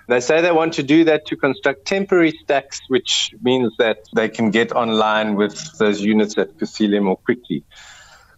They 0.07 0.21
say 0.21 0.43
they 0.43 0.53
want 0.53 0.75
to 0.75 0.83
do 0.83 1.05
that 1.05 1.27
to 1.27 1.37
construct 1.37 1.87
temporary 1.87 2.33
stacks, 2.43 2.81
which 2.89 3.35
means 3.43 3.73
that 3.79 3.99
they 4.15 4.29
can 4.29 4.51
get 4.51 4.73
online 4.73 5.35
with 5.37 5.79
those 5.79 6.01
units 6.01 6.37
at 6.37 6.59
Kusile 6.59 7.03
more 7.03 7.17
quickly. 7.17 7.65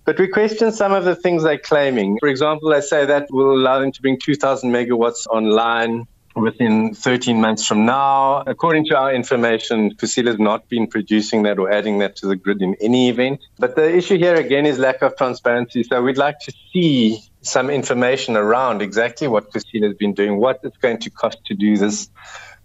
But 0.04 0.20
we 0.20 0.28
question 0.28 0.70
some 0.70 0.92
of 0.92 1.04
the 1.04 1.16
things 1.16 1.42
they're 1.42 1.58
claiming. 1.58 2.18
For 2.20 2.28
example, 2.28 2.70
they 2.70 2.80
say 2.80 3.06
that 3.06 3.26
will 3.30 3.52
allow 3.52 3.80
them 3.80 3.90
to 3.90 4.02
bring 4.02 4.18
2,000 4.22 4.70
megawatts 4.70 5.26
online 5.26 6.06
within 6.36 6.94
13 6.94 7.40
months 7.40 7.66
from 7.66 7.86
now. 7.86 8.42
According 8.46 8.84
to 8.86 8.96
our 8.96 9.12
information, 9.12 9.94
Kusile 9.94 10.28
has 10.28 10.38
not 10.38 10.68
been 10.68 10.86
producing 10.86 11.42
that 11.44 11.58
or 11.58 11.72
adding 11.72 11.98
that 11.98 12.16
to 12.16 12.26
the 12.28 12.36
grid 12.36 12.62
in 12.62 12.76
any 12.80 13.08
event. 13.08 13.40
But 13.58 13.74
the 13.74 13.92
issue 13.92 14.16
here 14.18 14.36
again 14.36 14.66
is 14.66 14.78
lack 14.78 15.02
of 15.02 15.16
transparency. 15.16 15.82
So 15.82 16.00
we'd 16.02 16.18
like 16.18 16.38
to 16.40 16.52
see 16.72 17.18
some 17.46 17.70
information 17.70 18.36
around 18.36 18.82
exactly 18.82 19.28
what 19.28 19.50
Kusile 19.52 19.84
has 19.84 19.94
been 19.94 20.14
doing, 20.14 20.38
what 20.38 20.60
it's 20.62 20.76
going 20.78 20.98
to 20.98 21.10
cost 21.10 21.38
to 21.46 21.54
do 21.54 21.76
this. 21.76 22.10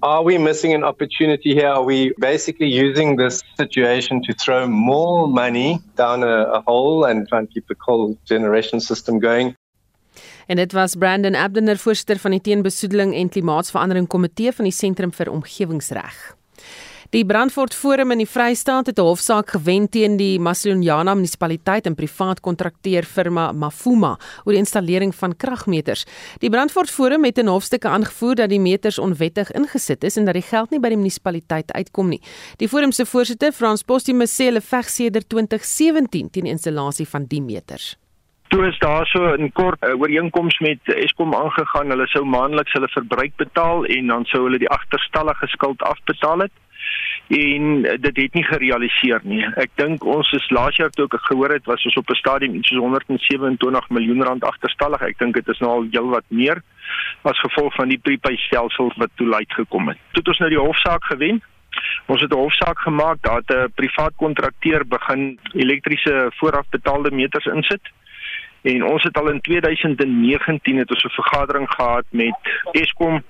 Are 0.01 0.23
we 0.23 0.37
missing 0.37 0.73
an 0.73 0.83
opportunity 0.83 1.53
here? 1.53 1.67
Are 1.67 1.83
we 1.83 2.13
basically 2.17 2.67
using 2.67 3.17
this 3.17 3.43
situation 3.55 4.23
to 4.23 4.33
throw 4.33 4.67
more 4.67 5.27
money 5.27 5.79
down 5.95 6.23
a, 6.23 6.57
a 6.57 6.61
hole 6.61 7.05
and 7.05 7.27
try 7.27 7.39
and 7.39 7.49
keep 7.53 7.67
the 7.67 7.75
coal 7.75 8.17
generation 8.25 8.79
system 8.79 9.19
going? 9.19 9.55
En 10.47 10.55
dit 10.55 10.73
was 10.73 10.95
Brandon 10.95 11.35
Abdener 11.35 11.77
voorsitter 11.77 12.19
van 12.19 12.31
die 12.31 12.41
teenbesoedeling 12.41 13.13
en 13.15 13.29
klimaatsverandering 13.29 14.07
komitee 14.07 14.51
van 14.51 14.65
die 14.67 14.73
Sentrum 14.73 15.13
vir 15.13 15.31
Omgewingsreg. 15.31 16.35
Die 17.11 17.25
Brandfort 17.25 17.73
Forum 17.75 18.13
in 18.13 18.21
die 18.21 18.25
Vrystaat 18.25 18.87
het 18.87 18.97
'n 18.97 19.03
hofsaak 19.03 19.49
gewen 19.49 19.89
teen 19.89 20.15
die 20.17 20.39
Masilonyana 20.39 21.13
munisipaliteit 21.13 21.85
en 21.85 21.95
privaat 21.95 22.39
kontrakteur 22.39 23.03
firma 23.03 23.51
Mafuma 23.51 24.17
oor 24.45 24.53
die 24.53 24.63
installering 24.63 25.13
van 25.15 25.35
kragmeters. 25.35 26.05
Die 26.39 26.49
Brandfort 26.49 26.89
Forum 26.89 27.25
het 27.25 27.37
in 27.37 27.47
hofstukke 27.47 27.87
aangevoer 27.87 28.35
dat 28.35 28.49
die 28.49 28.59
meters 28.59 28.99
onwettig 28.99 29.51
ingesit 29.51 30.03
is 30.03 30.17
en 30.17 30.25
dat 30.25 30.33
die 30.33 30.49
geld 30.49 30.69
nie 30.69 30.79
by 30.79 30.87
die 30.87 30.97
munisipaliteit 30.97 31.71
uitkom 31.71 32.09
nie. 32.09 32.21
Die 32.57 32.69
forum 32.69 32.91
se 32.91 33.05
voorsitter, 33.05 33.51
Frans 33.51 33.83
Postumus, 33.83 34.31
sê 34.31 34.45
hulle 34.45 34.61
veg 34.61 34.89
sedert 34.89 35.29
2017 35.29 36.29
teen 36.29 36.43
die 36.43 36.51
installasie 36.51 37.07
van 37.07 37.25
die 37.25 37.41
meters 37.41 37.97
toe 38.51 38.67
is 38.67 38.79
daar 38.79 39.05
so 39.07 39.19
'n 39.37 39.51
kort 39.51 39.79
uh, 39.83 39.99
ooreenkoms 39.99 40.59
met 40.59 40.79
Eskom 40.83 41.35
aangegaan. 41.35 41.89
Hulle 41.89 42.07
sou 42.07 42.25
maandeliks 42.25 42.73
hulle 42.73 42.87
verbruik 42.87 43.35
betaal 43.35 43.85
en 43.85 44.07
dan 44.07 44.25
sou 44.25 44.43
hulle 44.43 44.59
die 44.59 44.69
agterstallige 44.69 45.47
skuld 45.47 45.81
afbetaal 45.81 46.39
het. 46.39 46.51
En 47.27 47.63
uh, 47.85 47.91
dit 47.99 48.17
het 48.17 48.33
nie 48.33 48.43
gerealiseer 48.43 49.21
nie. 49.23 49.43
Ek 49.55 49.71
dink 49.75 50.03
ons 50.03 50.31
is 50.31 50.49
laas 50.49 50.75
jaar 50.75 50.89
toe 50.89 51.05
ek 51.05 51.19
gehoor 51.29 51.53
het 51.53 51.65
was 51.65 51.85
ons 51.85 51.95
op 51.95 52.09
'n 52.09 52.15
stadium 52.15 52.55
iets 52.55 52.67
soos 52.67 52.79
127 52.79 53.89
miljoen 53.89 54.23
rand 54.23 54.43
agterstallig. 54.43 55.01
Ek 55.01 55.17
dink 55.17 55.33
dit 55.35 55.47
is 55.47 55.59
nou 55.59 55.71
al 55.71 55.87
heelwat 55.91 56.25
meer 56.27 56.61
as 57.21 57.39
gevolg 57.39 57.75
van 57.75 57.87
die 57.87 57.97
prepaid 57.97 58.39
stelsel 58.39 58.91
wat 58.97 59.09
toe 59.15 59.33
uitgekom 59.33 59.87
het. 59.87 59.97
Toe 60.11 60.23
het 60.23 60.27
ons 60.27 60.39
nou 60.39 60.49
die 60.49 60.59
hofsaak 60.59 61.03
gewen. 61.03 61.41
Ons 62.05 62.21
het 62.21 62.31
'n 62.33 62.43
hofsaak 62.43 62.79
gemaak 62.79 63.21
dat 63.21 63.43
'n 63.47 63.71
privaat 63.75 64.13
kontrakteur 64.15 64.87
begin 64.87 65.39
elektriese 65.53 66.31
voorafbetaalde 66.35 67.11
meters 67.11 67.45
insit. 67.45 67.81
En 68.61 68.83
ons 68.83 69.03
het 69.03 69.17
al 69.17 69.29
in 69.29 69.41
2019 69.41 70.77
het 70.77 70.89
ons 70.89 71.03
'n 71.03 71.09
vergadering 71.21 71.69
gehad 71.69 72.05
met 72.09 72.35
Eskom, 72.71 73.23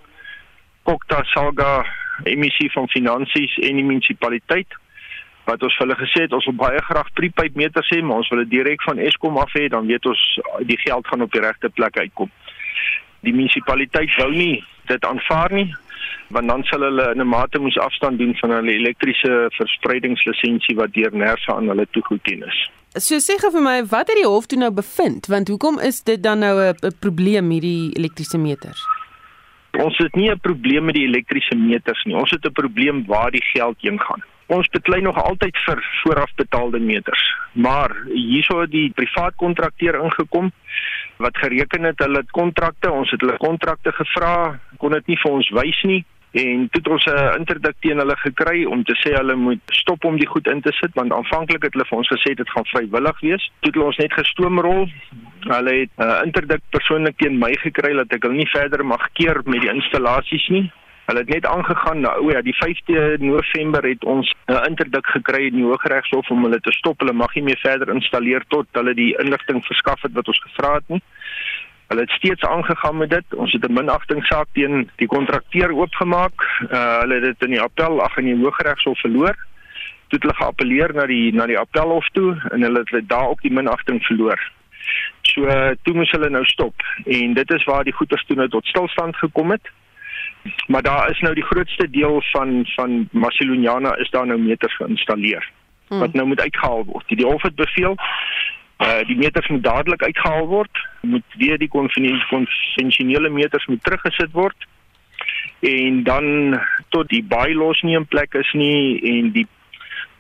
Kokta 0.84 1.24
Saga, 1.34 1.86
emissie 2.24 2.70
van 2.72 2.88
finansies 2.88 3.58
en 3.62 3.76
die 3.76 3.86
munisipaliteit 3.86 4.78
wat 5.50 5.64
ons 5.66 5.76
vir 5.78 5.88
hulle 5.88 5.98
gesê 6.00 6.26
het 6.26 6.34
ons 6.38 6.46
wil 6.46 6.58
baie 6.60 6.82
graag 6.86 7.08
prepaid 7.18 7.56
meters 7.58 7.90
hê, 7.90 8.02
maar 8.02 8.22
ons 8.22 8.30
wil 8.30 8.44
dit 8.44 8.52
direk 8.60 8.84
van 8.86 9.02
Eskom 9.02 9.40
af 9.42 9.54
hê, 9.58 9.68
dan 9.74 9.88
weet 9.90 10.06
ons 10.06 10.22
die 10.70 10.78
geld 10.78 11.08
gaan 11.08 11.26
op 11.26 11.32
die 11.34 11.42
regte 11.42 11.70
plek 11.70 11.98
uitkom. 11.98 12.30
Die 13.26 13.34
munisipaliteit 13.34 14.14
wou 14.20 14.30
nie 14.32 14.62
dit 14.90 15.06
aanvaar 15.06 15.54
nie 15.54 15.72
want 16.32 16.48
dan 16.48 16.64
sal 16.64 16.82
hulle 16.88 17.12
in 17.14 17.22
'n 17.22 17.28
mate 17.28 17.60
moes 17.60 17.78
afstand 17.78 18.18
doen 18.18 18.36
van 18.36 18.52
hulle 18.52 18.72
elektriese 18.72 19.48
verspreidingslisensie 19.58 20.76
wat 20.76 20.94
deur 20.94 21.12
Nersa 21.14 21.56
aan 21.56 21.68
hulle 21.68 21.88
toegeken 21.92 22.48
is. 22.48 22.70
So 22.94 23.16
sê 23.20 23.38
gou 23.40 23.52
vir 23.52 23.62
my, 23.62 23.86
wat 23.86 24.08
het 24.08 24.18
die 24.18 24.28
hof 24.28 24.46
toe 24.46 24.60
nou 24.60 24.72
bevind? 24.72 25.28
Want 25.28 25.48
hoekom 25.48 25.80
is 25.80 26.04
dit 26.04 26.24
dan 26.24 26.40
nou 26.40 26.56
'n 26.72 26.96
probleem 27.00 27.50
hierdie 27.50 27.92
elektriese 28.00 28.38
meters? 28.38 29.01
Ons 29.80 29.98
het 29.98 30.16
nie 30.16 30.30
'n 30.30 30.40
probleem 30.40 30.86
met 30.86 30.96
die 30.96 31.08
elektriese 31.08 31.56
meters 31.56 32.04
nie. 32.04 32.16
Ons 32.16 32.32
het 32.32 32.46
'n 32.46 32.52
probleem 32.52 33.06
waar 33.06 33.32
die 33.32 33.44
geld 33.54 33.78
heen 33.82 34.00
gaan. 34.00 34.24
Ons 34.48 34.68
beklei 34.68 35.02
nog 35.02 35.16
altyd 35.16 35.58
vir 35.58 35.80
voorafbetaalde 36.04 36.80
meters, 36.80 37.36
maar 37.52 37.96
hierso 38.14 38.60
het 38.62 38.72
die 38.72 38.90
privaat 38.90 39.36
kontrakteur 39.36 40.04
ingekom 40.04 40.52
wat 41.18 41.38
gereken 41.38 41.84
het 41.84 42.00
hulle 42.00 42.24
kontrakte, 42.32 42.92
ons 42.92 43.12
het 43.12 43.22
hulle 43.22 43.38
kontrakte 43.38 43.92
gevra, 43.92 44.60
kon 44.78 44.92
dit 44.92 45.08
nie 45.08 45.18
vir 45.18 45.32
ons 45.32 45.50
wys 45.50 45.84
nie 45.84 46.06
en 46.32 46.68
toe 46.72 46.80
het 46.82 46.88
ons 46.88 47.06
'n 47.06 47.40
interdik 47.40 47.76
teen 47.80 47.98
hulle 47.98 48.16
gekry 48.16 48.66
om 48.66 48.84
te 48.84 48.96
sê 48.96 49.14
hulle 49.14 49.36
moet 49.36 49.60
stop 49.66 50.06
om 50.06 50.18
die 50.18 50.28
goed 50.28 50.48
in 50.48 50.62
te 50.62 50.72
sit 50.72 50.94
want 50.94 51.12
aanvanklik 51.12 51.64
het 51.64 51.74
hulle 51.74 51.86
vir 51.86 51.98
ons 51.98 52.08
gesê 52.08 52.34
dit 52.34 52.50
gaan 52.50 52.66
vrywillig 52.66 53.20
wees. 53.20 53.52
Toe 53.60 53.70
het 53.70 53.74
hulle 53.74 53.86
ons 53.86 53.98
net 53.98 54.14
gestoomrol. 54.14 54.90
Hulle 55.48 55.74
het 55.80 55.90
'n 55.98 56.04
uh, 56.04 56.22
interdik 56.26 56.62
persoonlik 56.70 57.18
teen 57.18 57.38
my 57.40 57.54
gekry 57.56 57.94
dat 57.94 58.14
ek 58.14 58.24
hulle 58.24 58.36
nie 58.36 58.52
verder 58.52 58.86
mag 58.86 59.08
keer 59.14 59.42
met 59.46 59.62
die 59.62 59.74
installasies 59.74 60.48
nie. 60.48 60.72
Hulle 61.06 61.20
het 61.20 61.30
net 61.30 61.46
aangegaan 61.46 62.00
nou 62.00 62.14
o 62.24 62.30
ja, 62.30 62.42
die 62.42 62.56
5de 62.56 63.18
November 63.20 63.84
het 63.84 64.04
ons 64.04 64.34
'n 64.48 64.54
uh, 64.54 64.62
interdik 64.70 65.06
gekry 65.06 65.46
in 65.48 65.56
die 65.56 65.64
Hooggeregshof 65.64 66.30
om 66.30 66.44
hulle 66.44 66.60
te 66.60 66.72
stop. 66.72 67.00
Hulle 67.00 67.14
mag 67.14 67.34
nie 67.36 67.44
meer 67.44 67.58
verder 67.58 67.90
installeer 67.90 68.44
tot 68.48 68.68
hulle 68.72 68.94
die 68.94 69.18
inligting 69.18 69.66
verskaf 69.66 70.02
het 70.02 70.14
wat 70.14 70.28
ons 70.28 70.42
gevra 70.46 70.74
het 70.74 70.88
nie. 70.88 71.02
Hulle 71.88 72.02
het 72.02 72.10
steeds 72.10 72.44
aangegaan 72.44 72.98
met 72.98 73.10
dit. 73.10 73.34
Ons 73.36 73.52
het 73.52 73.68
'n 73.68 73.74
minagtingsaak 73.74 74.48
teen 74.54 74.90
die 74.96 75.08
kontrakteur 75.08 75.72
oopgemaak. 75.72 76.38
Uh 76.72 77.00
hulle 77.00 77.14
het 77.14 77.24
dit 77.24 77.44
in 77.44 77.50
die 77.50 77.62
appel 77.62 78.02
ag 78.02 78.18
in 78.18 78.26
die 78.26 78.44
Hooggeregshof 78.44 79.00
verloor. 79.00 79.36
Toe 80.08 80.20
het 80.20 80.22
hulle 80.22 80.36
geappeleer 80.36 80.94
na 80.94 81.06
die 81.06 81.34
na 81.34 81.46
die 81.46 81.60
appelhof 81.60 82.08
toe 82.10 82.42
en 82.52 82.62
hulle 82.62 82.82
het 82.86 83.10
daar 83.10 83.28
ook 83.28 83.42
die 83.42 83.54
minagting 83.54 84.06
verloor. 84.06 84.52
So 85.22 85.46
toe 85.84 85.94
moes 85.96 86.12
hulle 86.12 86.30
nou 86.30 86.44
stop 86.46 86.84
en 87.06 87.34
dit 87.34 87.54
is 87.54 87.64
waar 87.70 87.84
die 87.84 87.96
goeder 87.96 88.24
toe 88.28 88.36
nou 88.36 88.48
tot 88.50 88.66
stilstand 88.66 89.16
gekom 89.16 89.52
het. 89.52 89.70
Maar 90.68 90.82
daar 90.82 91.10
is 91.10 91.20
nou 91.20 91.34
die 91.38 91.46
grootste 91.46 91.90
deel 91.90 92.22
van 92.32 92.66
van 92.76 93.08
Masiloniana 93.12 93.96
is 93.96 94.10
daar 94.10 94.28
nou 94.28 94.40
meters 94.40 94.76
geïnstalleer 94.76 95.50
hmm. 95.88 96.00
wat 96.00 96.14
nou 96.14 96.28
moet 96.28 96.42
uitgehaal 96.42 96.86
word. 96.86 97.08
Die 97.08 97.26
hof 97.26 97.42
het 97.42 97.56
beveel 97.56 97.98
uh 98.82 99.02
die 99.06 99.18
meters 99.18 99.48
moet 99.48 99.64
dadelik 99.64 100.04
uitgehaal 100.04 100.48
word, 100.48 100.78
moet 101.02 101.36
weer 101.38 101.58
die 101.58 101.70
konvensionele 101.70 103.30
meters 103.30 103.66
moet 103.66 103.84
teruggesit 103.84 104.32
word 104.32 104.68
en 105.60 106.04
dan 106.04 106.60
tot 106.90 107.10
die 107.10 107.24
bylaws 107.24 107.82
nie 107.82 107.96
in 107.96 108.08
plek 108.10 108.34
is 108.34 108.50
nie 108.58 109.02
en 109.12 109.30
die 109.36 109.46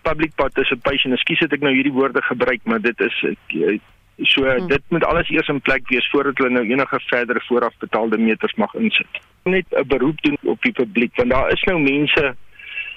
public 0.05 0.36
participation, 0.36 1.14
ekskuus 1.14 1.41
het 1.45 1.53
ek 1.57 1.66
nou 1.66 1.74
hierdie 1.74 1.93
woorde 1.93 2.22
gebruik, 2.26 2.62
maar 2.70 2.82
dit 2.82 3.01
is 3.05 3.18
ek, 3.32 3.57
So 4.24 4.45
hmm. 4.45 4.67
dit 4.67 4.82
moet 4.88 5.05
alles 5.05 5.30
eers 5.30 5.47
in 5.47 5.61
plek 5.61 5.89
wees 5.89 6.09
voordat 6.09 6.38
hulle 6.38 6.49
nou 6.49 6.65
enige 6.67 6.99
verdere 7.05 7.41
voorafbetaalde 7.47 8.17
meters 8.17 8.53
mag 8.53 8.74
insit. 8.74 9.22
Net 9.43 9.65
'n 9.69 9.88
beroep 9.88 10.22
doen 10.22 10.38
op 10.41 10.61
die 10.61 10.72
publiek 10.72 11.15
want 11.15 11.30
daar 11.30 11.51
is 11.51 11.63
nou 11.63 11.80
mense 11.80 12.36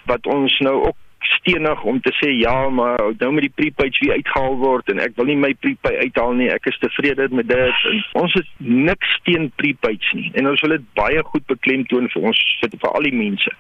wat 0.04 0.26
ons 0.26 0.58
nou 0.58 0.74
ook 0.86 0.96
stenig 1.18 1.82
om 1.82 2.00
te 2.00 2.12
sê 2.12 2.28
ja, 2.30 2.68
maar 2.68 2.98
nou 3.18 3.32
moet 3.32 3.40
die 3.40 3.52
prepaid 3.54 3.98
weer 3.98 4.12
uitgehaal 4.12 4.56
word 4.56 4.88
en 4.88 4.98
ek 4.98 5.16
wil 5.16 5.24
nie 5.24 5.36
my 5.36 5.54
prepaid 5.54 5.96
uithaal 5.96 6.32
nie. 6.32 6.50
Ek 6.52 6.66
is 6.66 6.78
tevrede 6.78 7.28
met 7.30 7.48
dit. 7.48 7.84
En 7.90 8.02
ons 8.12 8.32
het 8.32 8.48
niks 8.58 9.20
teen 9.22 9.52
prepaids 9.56 10.12
nie 10.12 10.30
en 10.34 10.48
ons 10.48 10.60
wil 10.60 10.76
dit 10.76 10.90
baie 10.94 11.22
goed 11.22 11.46
beklemtoon 11.46 12.10
vir 12.12 12.28
ons 12.32 12.42
vir, 12.60 12.76
vir 12.80 12.90
al 12.90 13.08
die 13.08 13.16
mense. 13.16 13.54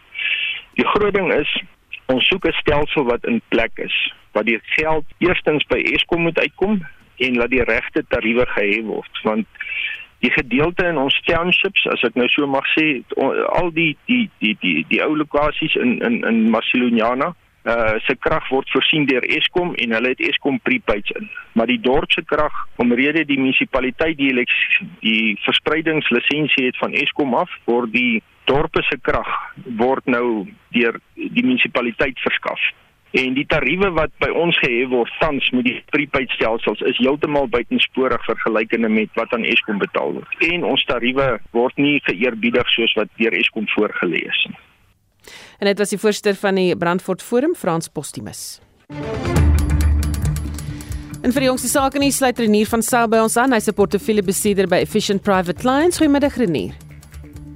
Die 0.74 0.88
groot 0.92 1.14
ding 1.14 1.32
is 1.32 1.62
ons 2.12 2.28
soek 2.28 2.44
'n 2.46 2.52
stelsel 2.60 3.08
wat 3.08 3.24
in 3.24 3.40
plek 3.48 3.72
is 3.78 3.96
wat 4.32 4.44
die 4.44 4.60
geld 4.76 5.04
eerstens 5.18 5.64
by 5.70 5.80
Eskom 5.94 6.26
moet 6.28 6.38
uitkom 6.38 6.82
en 7.18 7.38
laat 7.40 7.50
die 7.50 7.64
regte 7.64 8.04
tariewe 8.08 8.46
gehef 8.56 8.84
word 8.88 9.22
want 9.28 9.46
die 10.24 10.32
gedeelte 10.32 10.86
in 10.88 10.98
ons 10.98 11.16
townships 11.28 11.86
as 11.92 12.04
ek 12.08 12.16
nou 12.16 12.26
so 12.32 12.46
mag 12.48 12.66
sê 12.72 12.86
al 13.60 13.72
die 13.76 13.92
die 14.08 14.28
die 14.40 14.54
die 14.62 14.76
die 14.88 15.00
ou 15.04 15.14
lokasies 15.20 15.76
in 15.76 15.98
in 16.08 16.22
in 16.30 16.44
Masiloniana 16.54 17.34
uh 17.64 17.96
se 18.04 18.14
krag 18.20 18.48
word 18.52 18.68
voorsien 18.72 19.06
deur 19.08 19.24
Eskom 19.38 19.72
en 19.80 19.92
hulle 19.96 20.10
het 20.12 20.20
Eskom 20.20 20.58
prepaids 20.60 21.12
in. 21.16 21.30
Maar 21.56 21.70
die 21.72 21.80
dorp 21.80 22.12
se 22.12 22.20
krag 22.24 22.52
omrede 22.76 23.24
die 23.24 23.38
munisipaliteit 23.40 24.18
die 24.20 24.44
die 25.00 25.38
verspreidingslisensie 25.46 26.66
het 26.66 26.80
van 26.82 26.92
Eskom 26.92 27.34
af 27.34 27.50
word 27.64 27.92
die 27.92 28.22
dorpe 28.44 28.82
se 28.84 28.98
krag 29.00 29.30
word 29.80 30.04
nou 30.06 30.44
deur 30.76 31.00
die 31.16 31.44
munisipaliteit 31.44 32.20
verskaf 32.20 32.60
en 33.14 33.34
die 33.36 33.46
tariewe 33.46 33.92
wat 33.94 34.10
by 34.22 34.28
ons 34.34 34.56
gehef 34.62 34.90
word 34.90 35.12
tans 35.20 35.46
met 35.54 35.66
die 35.68 35.76
prepaid 35.94 36.32
stelsels 36.34 36.82
is 36.88 36.98
heeltemal 36.98 37.46
buitensporig 37.52 38.22
vergelykende 38.26 38.90
met 38.90 39.12
wat 39.18 39.32
aan 39.36 39.46
Eskom 39.46 39.78
betaal 39.82 40.16
word. 40.18 40.36
En 40.48 40.66
ons 40.66 40.82
tariewe 40.90 41.28
word 41.54 41.78
nie 41.78 42.00
geëerbiedig 42.08 42.72
soos 42.74 42.94
wat 42.98 43.12
deur 43.20 43.36
Eskom 43.38 43.68
voorgelê 43.76 44.24
is 44.26 44.40
nie. 44.50 44.58
En 45.62 45.70
dit 45.70 45.78
was 45.78 45.94
die 45.94 46.00
voorsteur 46.00 46.36
van 46.36 46.58
die 46.58 46.74
Brandfort 46.76 47.22
Forum, 47.22 47.54
Frans 47.56 47.88
Postumus. 47.88 48.42
En 51.24 51.32
vir 51.32 51.46
die 51.46 51.48
jongste 51.48 51.70
sake 51.70 52.02
nuus 52.02 52.18
sluit 52.20 52.42
Renier 52.42 52.68
van 52.68 52.82
Sail 52.84 53.08
by 53.08 53.22
ons 53.24 53.38
aan. 53.40 53.54
Hy 53.56 53.62
se 53.64 53.72
portefeulje 53.72 54.26
besitter 54.26 54.68
by 54.68 54.82
Efficient 54.84 55.22
Private 55.24 55.56
Clients. 55.62 56.02
Goeiemiddag 56.02 56.36
Renier. 56.36 56.74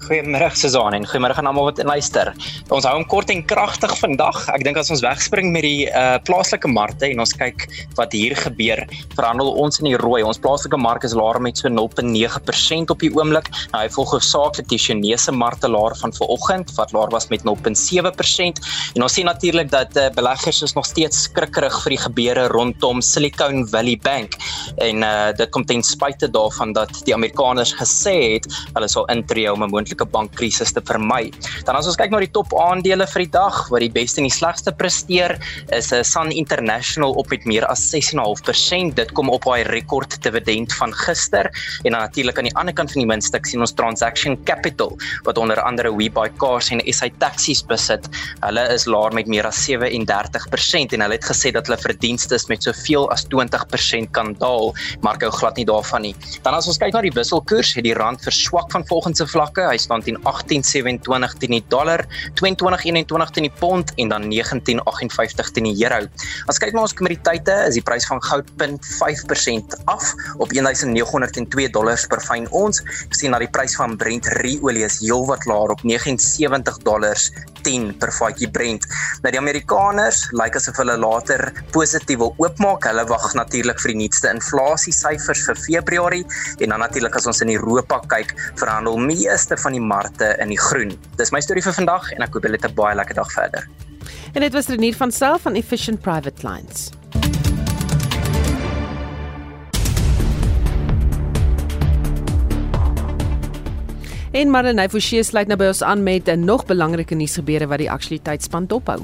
Goeiemôre 0.08 0.56
Susan 0.56 0.94
en 0.96 1.04
goeiemôre 1.04 1.36
aan 1.36 1.50
almal 1.50 1.66
wat 1.68 1.80
luister. 1.84 2.30
Ons 2.72 2.86
hou 2.88 2.94
hom 2.96 3.04
kort 3.10 3.28
en 3.28 3.42
kragtig 3.44 3.92
vandag. 4.00 4.38
Ek 4.54 4.62
dink 4.64 4.78
as 4.80 4.88
ons 4.94 5.02
wegspring 5.04 5.50
met 5.52 5.66
die 5.66 5.84
uh 5.92 6.16
plaaslike 6.24 6.70
markte 6.72 7.10
en 7.10 7.20
ons 7.20 7.34
kyk 7.36 7.66
wat 7.98 8.14
hier 8.16 8.32
gebeur, 8.38 8.80
verhandel 9.12 9.50
ons 9.60 9.82
in 9.82 9.90
die 9.90 9.98
rooi. 10.00 10.22
Ons 10.24 10.40
plaaslike 10.40 10.80
mark 10.80 11.04
is 11.04 11.12
laer 11.18 11.36
met 11.44 11.60
so 11.60 11.68
0.9% 11.68 12.94
op 12.94 13.04
die 13.04 13.10
oomblik. 13.18 13.50
Nou 13.74 13.82
hy 13.82 13.90
volg 13.98 14.14
hoofsaaklik 14.16 14.70
die 14.72 14.78
Chinese 14.80 15.34
markte 15.36 15.68
laer 15.68 15.96
van 16.00 16.14
vanoggend 16.16 16.72
wat 16.78 16.96
laer 16.96 17.12
was 17.12 17.28
met 17.28 17.44
0.7% 17.44 18.64
en 18.96 19.04
ons 19.04 19.18
sien 19.18 19.28
natuurlik 19.28 19.68
dat 19.74 19.92
uh, 20.00 20.08
beleggers 20.16 20.62
is 20.64 20.72
nog 20.78 20.88
steeds 20.88 21.26
skrikkerig 21.28 21.76
vir 21.84 21.96
die 21.98 22.00
gebeure 22.06 22.46
rondom 22.54 23.04
Silicon 23.04 23.66
Valley 23.68 23.98
Bank 24.08 24.40
en 24.80 25.04
uh 25.04 25.16
dit 25.38 25.52
kom 25.52 25.66
ten 25.68 25.84
spyte 25.84 26.30
daarvan 26.32 26.72
dat 26.72 27.04
die 27.04 27.14
Amerikaners 27.14 27.74
gesê 27.76 28.16
het 28.38 28.48
hulle 28.72 28.88
sal 28.88 29.04
intree 29.12 29.52
om 29.52 29.62
'n 29.62 29.70
moontlike 29.70 29.97
bankkrisis 30.06 30.72
te 30.72 30.82
vermy. 30.84 31.30
Dan 31.66 31.78
as 31.78 31.88
ons 31.90 31.98
kyk 31.98 32.12
na 32.12 32.20
die 32.22 32.30
top 32.34 32.52
aandele 32.58 33.06
vir 33.06 33.24
die 33.24 33.32
dag, 33.34 33.60
wat 33.72 33.82
die 33.84 33.92
beste 33.92 34.22
en 34.22 34.28
die 34.28 34.34
slegste 34.34 34.72
presteer, 34.72 35.36
is 35.74 35.92
uh, 35.92 36.02
Sun 36.06 36.32
International 36.32 37.14
op 37.18 37.30
met 37.32 37.46
meer 37.48 37.66
as 37.70 37.82
6.5%. 37.94 38.94
Dit 38.98 39.12
kom 39.16 39.30
op 39.32 39.46
haar 39.48 39.68
rekord 39.72 40.18
dividend 40.24 40.72
van 40.78 40.92
gister 41.04 41.50
en 41.84 41.92
dan 41.92 42.00
natuurlik 42.00 42.38
aan 42.38 42.48
die 42.48 42.56
ander 42.56 42.74
kant 42.74 42.92
van 42.92 43.02
die 43.02 43.08
muntstuk 43.08 43.46
sien 43.46 43.62
ons 43.64 43.74
Transaction 43.78 44.36
Capital 44.48 44.96
wat 45.26 45.38
onder 45.38 45.60
andere 45.62 45.92
WeBuyCars 45.94 46.72
en 46.74 46.82
SA 46.92 47.10
Taxis 47.22 47.62
besit. 47.66 48.08
Hulle 48.42 48.64
is 48.74 48.86
laer 48.90 49.14
met 49.16 49.30
meer 49.30 49.46
as 49.48 49.60
37% 49.66 50.96
en 50.96 51.04
hulle 51.04 51.18
het 51.18 51.28
gesê 51.28 51.52
dat 51.54 51.68
hulle 51.68 51.80
verdienste 51.80 52.38
met 52.48 52.62
soveel 52.62 53.08
as 53.12 53.24
20% 53.32 54.12
kan 54.16 54.34
daal, 54.40 54.72
maar 55.02 55.18
ek 55.18 55.26
hou 55.26 55.32
glad 55.40 55.58
nie 55.58 55.66
daarvan 55.68 56.06
nie. 56.06 56.14
Dan 56.44 56.56
as 56.56 56.68
ons 56.70 56.78
kyk 56.80 56.94
na 56.94 57.02
die 57.04 57.14
wisselkoers, 57.14 57.74
het 57.76 57.86
die 57.86 57.96
rand 57.96 58.22
verswak 58.24 58.70
van 58.74 58.86
volgens 58.88 59.18
se 59.18 59.26
vlakke. 59.26 59.64
Hy 59.66 59.78
staan 59.88 60.04
teen 60.04 60.20
18.27 60.28 61.38
teen 61.40 61.56
die 61.56 61.64
dollar, 61.72 62.04
22.21 62.40 63.34
teen 63.34 63.48
die 63.48 63.54
pond 63.58 63.92
en 63.96 64.12
dan 64.12 64.28
19.58 64.28 65.52
teen 65.56 65.70
die 65.70 65.76
euro. 65.84 66.04
As 66.46 66.60
kyk 66.60 66.76
na 66.76 66.84
ons 66.84 66.96
kommoditeite, 66.96 67.54
is 67.68 67.80
die 67.80 67.84
prys 67.84 68.06
van 68.08 68.20
goud 68.28 68.48
0.5% 68.58 69.78
af 69.84 70.14
op 70.36 70.52
1902 70.52 71.70
dollars 71.70 72.06
per 72.06 72.20
fyn 72.20 72.48
ons. 72.50 72.80
Ons 73.08 73.20
sien 73.20 73.34
dat 73.34 73.42
die 73.44 73.50
prys 73.52 73.76
van 73.78 73.96
Brent 73.96 74.26
ruolie 74.40 74.84
is 74.86 74.98
heelwat 75.02 75.46
laer 75.48 75.74
op 75.74 75.84
79 75.86 76.82
dollars 76.86 77.30
10 77.62 77.90
per 77.98 78.12
vatjie 78.14 78.50
Brent. 78.50 78.86
Nou 79.22 79.32
die 79.34 79.40
Amerikaners 79.40 80.24
lyk 80.32 80.40
like 80.40 80.60
asof 80.60 80.78
hulle 80.80 80.96
later 81.00 81.42
positief 81.74 82.20
wil 82.22 82.34
oopmaak. 82.38 82.86
Hulle 82.88 83.04
wag 83.10 83.26
natuurlik 83.36 83.80
vir 83.82 83.94
die 83.94 84.00
nuutste 84.04 84.30
inflasie 84.32 84.94
syfers 84.94 85.44
vir 85.48 85.58
Februarie 85.64 86.24
en 86.58 86.74
dan 86.74 86.82
natuurlik 86.82 87.16
as 87.18 87.26
ons 87.28 87.42
in 87.44 87.52
Europa 87.54 88.00
kyk, 88.08 88.34
verhandel 88.60 88.98
meeste 89.02 89.58
van 89.60 89.67
die 89.72 89.80
markte 89.80 90.36
in 90.40 90.48
die 90.48 90.58
groen. 90.58 90.92
Dis 91.16 91.30
my 91.30 91.40
storie 91.40 91.62
vir 91.62 91.72
vandag 91.72 92.12
en 92.12 92.22
ek 92.22 92.34
hoop 92.34 92.44
julle 92.44 92.56
het 92.56 92.70
'n 92.70 92.74
baie 92.74 92.94
lekker 92.94 93.14
dag 93.14 93.32
verder. 93.32 93.68
En 94.34 94.40
dit 94.40 94.52
was 94.52 94.68
Renier 94.68 94.94
van 94.94 95.12
Self 95.12 95.42
van 95.42 95.54
Efficient 95.54 96.00
Private 96.00 96.46
Lines. 96.46 96.90
En 104.30 104.50
Marlenae 104.50 104.88
Forsie 104.88 105.22
sluit 105.22 105.48
nou 105.48 105.56
by 105.58 105.70
ons 105.72 105.82
aan 105.82 106.02
met 106.02 106.28
'n 106.28 106.44
nog 106.44 106.66
belangrike 106.66 107.14
nuusgebeure 107.14 107.66
wat 107.66 107.78
die 107.78 107.90
aktualiteitsspan 107.90 108.66
dophou. 108.66 109.00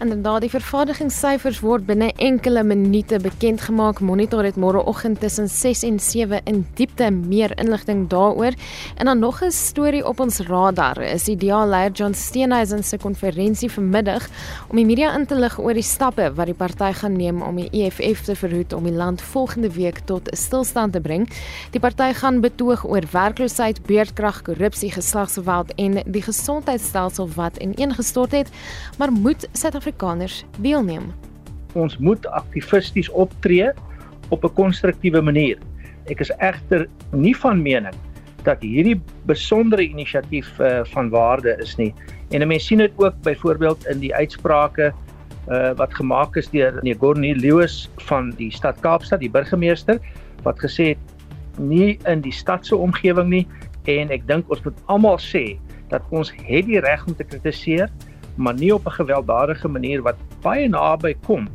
Inderdaad, 0.00 0.46
die 0.46 0.48
vervaardigingssyfers 0.48 1.58
word 1.60 1.82
binne 1.84 2.06
enkele 2.24 2.62
minute 2.64 3.18
bekend 3.20 3.60
gemaak. 3.66 3.98
Monitor 4.00 4.46
het 4.48 4.56
môreoggend 4.56 5.18
tussen 5.20 5.48
6 5.52 5.82
en 5.84 5.98
7 6.00 6.40
in 6.48 6.62
diepte 6.78 7.10
meer 7.12 7.52
inligting 7.60 8.06
daaroor. 8.08 8.56
En 8.96 9.10
dan 9.10 9.18
nog 9.18 9.42
'n 9.44 9.50
storie 9.50 10.06
op 10.06 10.20
ons 10.20 10.38
radar. 10.38 11.02
Is 11.02 11.24
die 11.24 11.36
DA-leier 11.36 11.92
John 11.92 12.14
Steenhuisen 12.14 12.84
se 12.84 12.96
konferensie 12.96 13.70
vanmiddag 13.70 14.28
om 14.68 14.76
die 14.76 14.86
media 14.86 15.14
in 15.18 15.26
te 15.26 15.34
lig 15.34 15.58
oor 15.58 15.74
die 15.74 15.82
stappe 15.82 16.32
wat 16.34 16.46
die 16.46 16.54
party 16.54 16.92
gaan 16.92 17.16
neem 17.16 17.42
om 17.42 17.56
die 17.56 17.68
EFF 17.70 18.24
te 18.24 18.36
verhoed 18.36 18.72
om 18.72 18.84
die 18.84 18.96
land 18.96 19.22
volgende 19.22 19.70
week 19.70 19.98
tot 20.04 20.32
'n 20.32 20.36
stilstand 20.36 20.92
te 20.92 21.00
bring. 21.00 21.28
Die 21.70 21.80
party 21.80 22.12
gaan 22.12 22.40
betoog 22.40 22.86
oor 22.86 23.02
werkloosheid, 23.10 23.82
beerdkrag, 23.86 24.42
korrupsie, 24.42 24.90
geslagsgeweld 24.90 25.74
en 25.74 26.02
die 26.06 26.22
gesondheidstelsel 26.22 27.28
wat 27.34 27.56
ineengestort 27.56 28.32
het, 28.32 28.48
maar 28.98 29.12
moet 29.12 29.48
Suid-Afrika 29.52 29.89
Suid-Afrikaners 29.90 30.44
deelneem. 30.62 31.10
Ons 31.74 31.98
moet 31.98 32.26
aktivisties 32.26 33.10
optree 33.10 33.70
op 34.30 34.44
'n 34.44 34.54
konstruktiewe 34.54 35.20
manier. 35.20 35.58
Ek 36.06 36.20
is 36.20 36.30
egter 36.38 36.88
nie 37.12 37.36
van 37.36 37.62
mening 37.62 37.94
dat 38.44 38.62
hierdie 38.62 39.00
besondere 39.26 39.82
inisiatief 39.82 40.58
uh, 40.60 40.80
van 40.84 41.10
waarde 41.10 41.56
is 41.60 41.76
nie. 41.76 41.94
En 42.30 42.46
mense 42.48 42.66
sien 42.66 42.78
dit 42.78 42.92
ook 42.96 43.14
byvoorbeeld 43.22 43.86
in 43.86 43.98
die 44.00 44.14
uitsprake 44.14 44.92
uh, 45.48 45.72
wat 45.76 45.94
gemaak 45.94 46.36
is 46.36 46.48
deur 46.48 46.80
Gornie 46.98 47.34
Lewis 47.34 47.90
van 47.96 48.30
die 48.36 48.50
stad 48.50 48.80
Kaapstad, 48.80 49.20
die 49.20 49.30
burgemeester, 49.30 49.98
wat 50.42 50.58
gesê 50.58 50.94
het 50.94 51.58
nie 51.58 51.98
in 52.06 52.20
die 52.20 52.32
stad 52.32 52.66
se 52.66 52.76
omgewing 52.76 53.28
nie 53.28 53.46
en 53.84 54.10
ek 54.10 54.26
dink 54.26 54.48
ons 54.50 54.62
moet 54.64 54.78
almal 54.86 55.18
sê 55.18 55.58
dat 55.90 56.02
ons 56.10 56.30
het 56.30 56.66
die 56.66 56.80
reg 56.80 57.06
om 57.06 57.14
te 57.14 57.24
kritiseer, 57.24 57.90
maar 58.40 58.54
nie 58.56 58.74
op 58.74 58.86
'n 58.86 58.98
gewelddadige 59.00 59.68
manier 59.68 60.02
wat 60.02 60.16
baie 60.40 60.68
naby 60.68 61.14
kom 61.26 61.48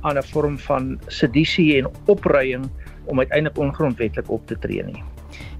aan 0.00 0.18
'n 0.18 0.22
vorm 0.22 0.58
van 0.58 1.00
sedisie 1.06 1.78
en 1.78 1.90
opruiing 2.06 2.64
om 3.04 3.18
uiteindelik 3.18 3.58
ongrondwettig 3.58 4.28
op 4.28 4.46
te 4.46 4.58
tree 4.58 4.82
nie. 4.82 5.02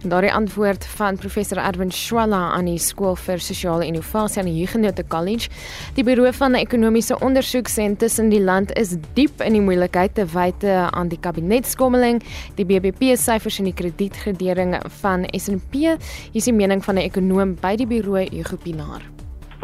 En 0.02 0.08
daardie 0.08 0.32
antwoord 0.32 0.86
van 0.86 1.16
professor 1.16 1.58
Erwin 1.58 1.90
Schwalla 1.90 2.50
aan 2.52 2.64
die 2.64 2.78
skool 2.78 3.16
vir 3.16 3.40
sosiale 3.40 3.86
innovasie 3.86 4.42
aan 4.42 4.48
die 4.48 4.58
Huguenot 4.60 5.06
College. 5.08 5.48
Die 5.94 6.04
Buro 6.04 6.30
van 6.30 6.54
Ekonomiese 6.54 7.18
Ondersoek 7.18 7.68
sê 7.68 7.86
intussen 7.88 8.28
die 8.28 8.42
land 8.42 8.72
is 8.76 8.96
diep 9.14 9.40
in 9.40 9.52
die 9.52 9.64
moeilikheid 9.64 10.14
te 10.14 10.26
wyte 10.26 10.90
aan 10.90 11.08
die 11.08 11.18
kabinetskommeling, 11.18 12.22
die 12.54 12.64
BBP 12.64 13.16
syfers 13.16 13.58
en 13.58 13.64
die 13.64 13.74
kredietgradering 13.74 14.76
van 15.00 15.26
S&P. 15.32 15.74
Hier 15.74 15.98
is 16.32 16.44
die 16.44 16.52
mening 16.54 16.84
van 16.84 16.94
'n 16.94 17.06
ekonoom 17.08 17.56
by 17.60 17.76
die 17.76 17.86
Buro 17.86 18.14
Hugo 18.14 18.56
Pinaar. 18.56 19.13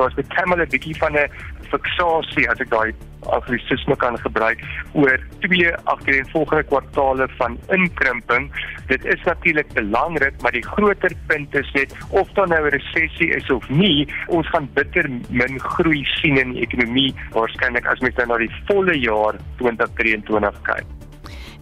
Daar's 0.00 0.14
met 0.14 0.32
Kamala 0.32 0.64
'n 0.64 0.72
bietjie 0.72 0.96
van 0.96 1.12
'n 1.12 1.28
fiksasie 1.70 2.48
as 2.50 2.60
ek 2.60 2.70
daai 2.70 2.94
anglisisme 3.36 3.96
kan 3.96 4.16
gebruik 4.18 4.62
oor 4.92 5.18
twee 5.44 5.74
agtereenvolgende 5.92 6.62
kwartaale 6.62 7.28
van 7.36 7.58
inkrimping. 7.68 8.48
Dit 8.86 9.04
is 9.04 9.22
natuurlik 9.24 9.72
belangrik, 9.72 10.40
maar 10.42 10.52
die 10.52 10.66
groter 10.66 11.12
punt 11.26 11.54
is 11.54 11.70
net 11.72 11.92
of 12.08 12.32
daar 12.32 12.48
nou 12.48 12.62
'n 12.66 12.72
resessie 12.76 13.28
is 13.28 13.50
of 13.50 13.68
nie, 13.68 14.08
ons 14.26 14.48
gaan 14.48 14.70
bitter 14.72 15.10
min 15.28 15.60
groei 15.60 16.04
sien 16.04 16.38
in 16.38 16.52
die 16.52 16.62
ekonomie 16.62 17.14
waarskynlik 17.30 17.86
as 17.86 18.00
mens 18.00 18.14
nou 18.14 18.26
na 18.26 18.36
die 18.36 18.54
volle 18.66 18.98
jaar 18.98 19.34
2023 19.56 20.62
kyk. 20.62 20.99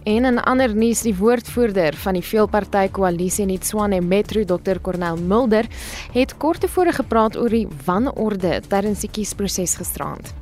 En 0.09 0.25
'n 0.25 0.39
ander 0.39 0.75
nuus, 0.75 1.01
die 1.01 1.15
woordvoerder 1.15 1.93
van 1.93 2.15
die 2.17 2.23
veelparty 2.25 2.87
koalisie 2.89 3.45
in 3.45 3.59
Tshwane 3.59 4.01
Metro, 4.01 4.43
Dr. 4.43 4.79
Cornel 4.81 5.17
Mulder, 5.17 5.65
het 6.13 6.37
kort 6.37 6.59
tevore 6.59 6.91
gepraat 6.91 7.37
oor 7.37 7.49
die 7.49 7.67
wanorde 7.85 8.61
tydens 8.67 8.99
die 8.99 9.09
kiesproses 9.09 9.75
gisterand. 9.75 10.33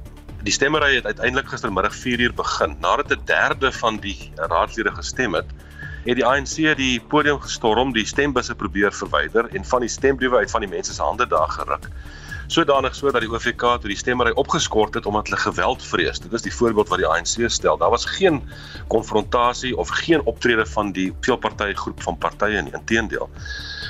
Die 0.44 0.54
stemmery 0.54 0.96
het 0.96 1.06
uiteindelik 1.06 1.50
gistermiddag 1.52 1.96
4uur 1.96 2.34
begin. 2.36 2.78
Nadat 2.80 3.12
'n 3.12 3.26
derde 3.26 3.72
van 3.72 3.98
die 3.98 4.32
raadslede 4.36 4.92
gestem 4.92 5.34
het, 5.34 5.52
het 6.06 6.16
die 6.16 6.26
ANC 6.26 6.56
die 6.78 7.02
podium 7.02 7.40
gestorm, 7.40 7.94
die 7.94 8.06
stembusse 8.06 8.56
probeer 8.56 8.94
verwyder 8.94 9.50
en 9.52 9.66
van 9.66 9.80
die 9.80 9.90
stembriewe 9.90 10.38
uit 10.38 10.52
van 10.52 10.62
die 10.62 10.70
mense 10.70 10.94
se 10.94 11.02
hande 11.02 11.28
daar 11.28 11.50
geruk 11.50 11.90
sodanig 12.48 12.96
so 12.96 13.12
dat 13.12 13.22
die 13.22 13.30
OFK 13.32 13.64
toe 13.82 13.92
die 13.92 13.98
stemmery 14.00 14.32
opgeskort 14.40 14.96
het 14.98 15.06
omdat 15.06 15.28
hulle 15.28 15.40
geweld 15.42 15.84
vrees. 15.84 16.20
Dit 16.24 16.34
is 16.34 16.46
die 16.46 16.54
voorbeeld 16.54 16.90
wat 16.90 17.02
die 17.04 17.08
ANC 17.08 17.50
stel. 17.52 17.78
Daar 17.78 17.94
was 17.94 18.06
geen 18.06 18.42
konfrontasie 18.88 19.76
of 19.78 19.90
geen 19.90 20.24
optrede 20.24 20.66
van 20.66 20.92
die 20.92 21.14
veelpartytjie 21.22 21.94
van 22.06 22.18
partye 22.18 22.62
nie. 22.62 22.74
Inteendeel. 22.74 23.30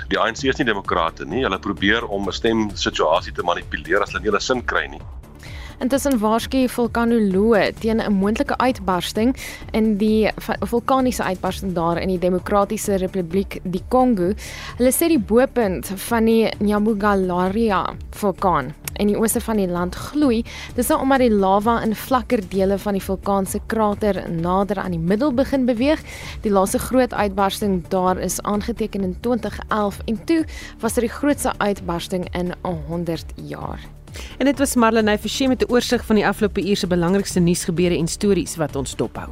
Die 0.10 0.20
ANC 0.20 0.44
is 0.44 0.58
nie 0.58 0.66
demokrate 0.66 1.26
nie. 1.26 1.44
Hulle 1.44 1.60
probeer 1.60 2.06
om 2.08 2.28
'n 2.28 2.34
stemsituasie 2.34 3.34
te 3.34 3.44
manipuleer 3.44 4.02
as 4.02 4.12
hulle 4.12 4.24
nie 4.24 4.32
hulle 4.32 4.42
sin 4.42 4.66
kry 4.66 4.88
nie. 4.88 5.02
Intussen 5.78 6.16
waarsku 6.18 6.64
vulkanoloë 6.74 7.68
teen 7.78 8.00
'n 8.02 8.14
moontlike 8.14 8.56
uitbarsting 8.58 9.36
in 9.78 9.98
die 9.98 10.30
vulkaniese 10.66 11.24
uitbarsting 11.24 11.74
daar 11.74 12.02
in 12.02 12.10
die 12.10 12.20
Demokratiese 12.20 12.96
Republiek 12.98 13.60
die 13.64 13.84
Kongo. 13.88 14.34
Hulle 14.78 14.92
sê 14.92 15.08
die 15.08 15.20
boepunt 15.20 15.86
van 16.10 16.26
die 16.26 16.50
Nyamugalaria 16.60 17.96
vulkaan 18.10 18.74
in 18.98 19.08
die 19.08 19.18
ooste 19.18 19.42
van 19.42 19.58
die 19.58 19.68
land 19.68 19.96
gloei. 19.96 20.44
Dis 20.76 20.88
nou 20.88 21.02
omdat 21.02 21.20
die 21.20 21.32
lava 21.32 21.82
in 21.84 21.96
vlakker 21.96 22.42
dele 22.50 22.78
van 22.78 22.94
die 22.94 23.04
vulkaan 23.04 23.46
se 23.46 23.60
krater 23.68 24.24
nader 24.32 24.80
aan 24.80 24.92
die 24.92 25.00
middel 25.00 25.34
begin 25.34 25.66
beweeg. 25.66 26.02
Die 26.42 26.52
laaste 26.52 26.80
groot 26.80 27.14
uitbarsting 27.14 27.88
daar 27.88 28.18
is 28.18 28.42
aangeteken 28.42 29.04
in 29.04 29.20
2011 29.20 30.00
en 30.06 30.26
toe 30.26 30.46
was 30.80 30.94
dit 30.94 31.04
die 31.04 31.14
grootste 31.14 31.54
uitbarsting 31.58 32.28
in 32.34 32.54
100 32.62 33.26
jaar. 33.36 33.97
En 34.38 34.46
dit 34.46 34.58
was 34.58 34.76
Marlenae 34.76 35.18
Forsie 35.18 35.48
met 35.48 35.62
'n 35.62 35.72
oorsig 35.72 36.06
van 36.06 36.16
die 36.16 36.28
afgelope 36.28 36.70
uur 36.70 36.78
se 36.78 36.88
belangrikste 36.88 37.40
nuusgebeure 37.40 37.98
en 37.98 38.08
stories 38.08 38.56
wat 38.56 38.76
ons 38.76 38.96
dophou. 38.96 39.30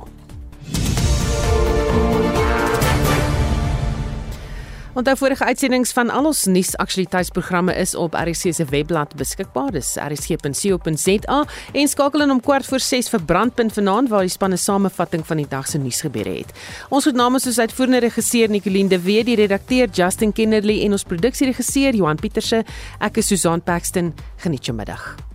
Onthou 4.96 5.18
vorige 5.20 5.44
uitsendings 5.44 5.92
van 5.92 6.08
al 6.10 6.30
ons 6.30 6.46
nuusaktualiteitsprogramme 6.48 7.74
is 7.76 7.96
op 8.00 8.14
RC 8.16 8.54
se 8.56 8.66
webblad 8.70 9.12
beskikbaar. 9.20 9.74
Dis 9.76 9.90
rc.co.za 10.00 11.42
en 11.74 11.92
skakel 11.92 12.24
in 12.24 12.32
om 12.32 12.40
kwart 12.40 12.70
voor 12.70 12.80
6 12.80 13.12
vir 13.12 13.26
Brandpunt 13.28 13.76
vanaand 13.76 14.10
waar 14.10 14.24
die 14.24 14.32
spanne 14.32 14.56
samevatting 14.56 15.28
van 15.28 15.44
die 15.44 15.48
dag 15.52 15.68
se 15.68 15.84
nuus 15.84 16.00
gebeure 16.08 16.38
het. 16.38 16.56
Ons 16.96 17.12
het 17.12 17.20
namens 17.20 17.52
ons 17.52 17.60
uitvoerende 17.60 18.06
regisseur 18.08 18.50
Nicoline 18.50 18.96
de 18.96 19.04
Wet, 19.04 19.28
die 19.28 19.36
redakteur 19.44 19.92
Justin 19.92 20.32
Kennerly 20.32 20.80
en 20.88 20.96
ons 20.96 21.04
produksieregisseur 21.04 22.00
Johan 22.00 22.24
Pieterse. 22.24 22.64
Ek 23.04 23.20
is 23.20 23.28
Susan 23.28 23.60
Paxton. 23.60 24.14
Geniet 24.48 24.72
jou 24.72 24.80
middag. 24.80 25.35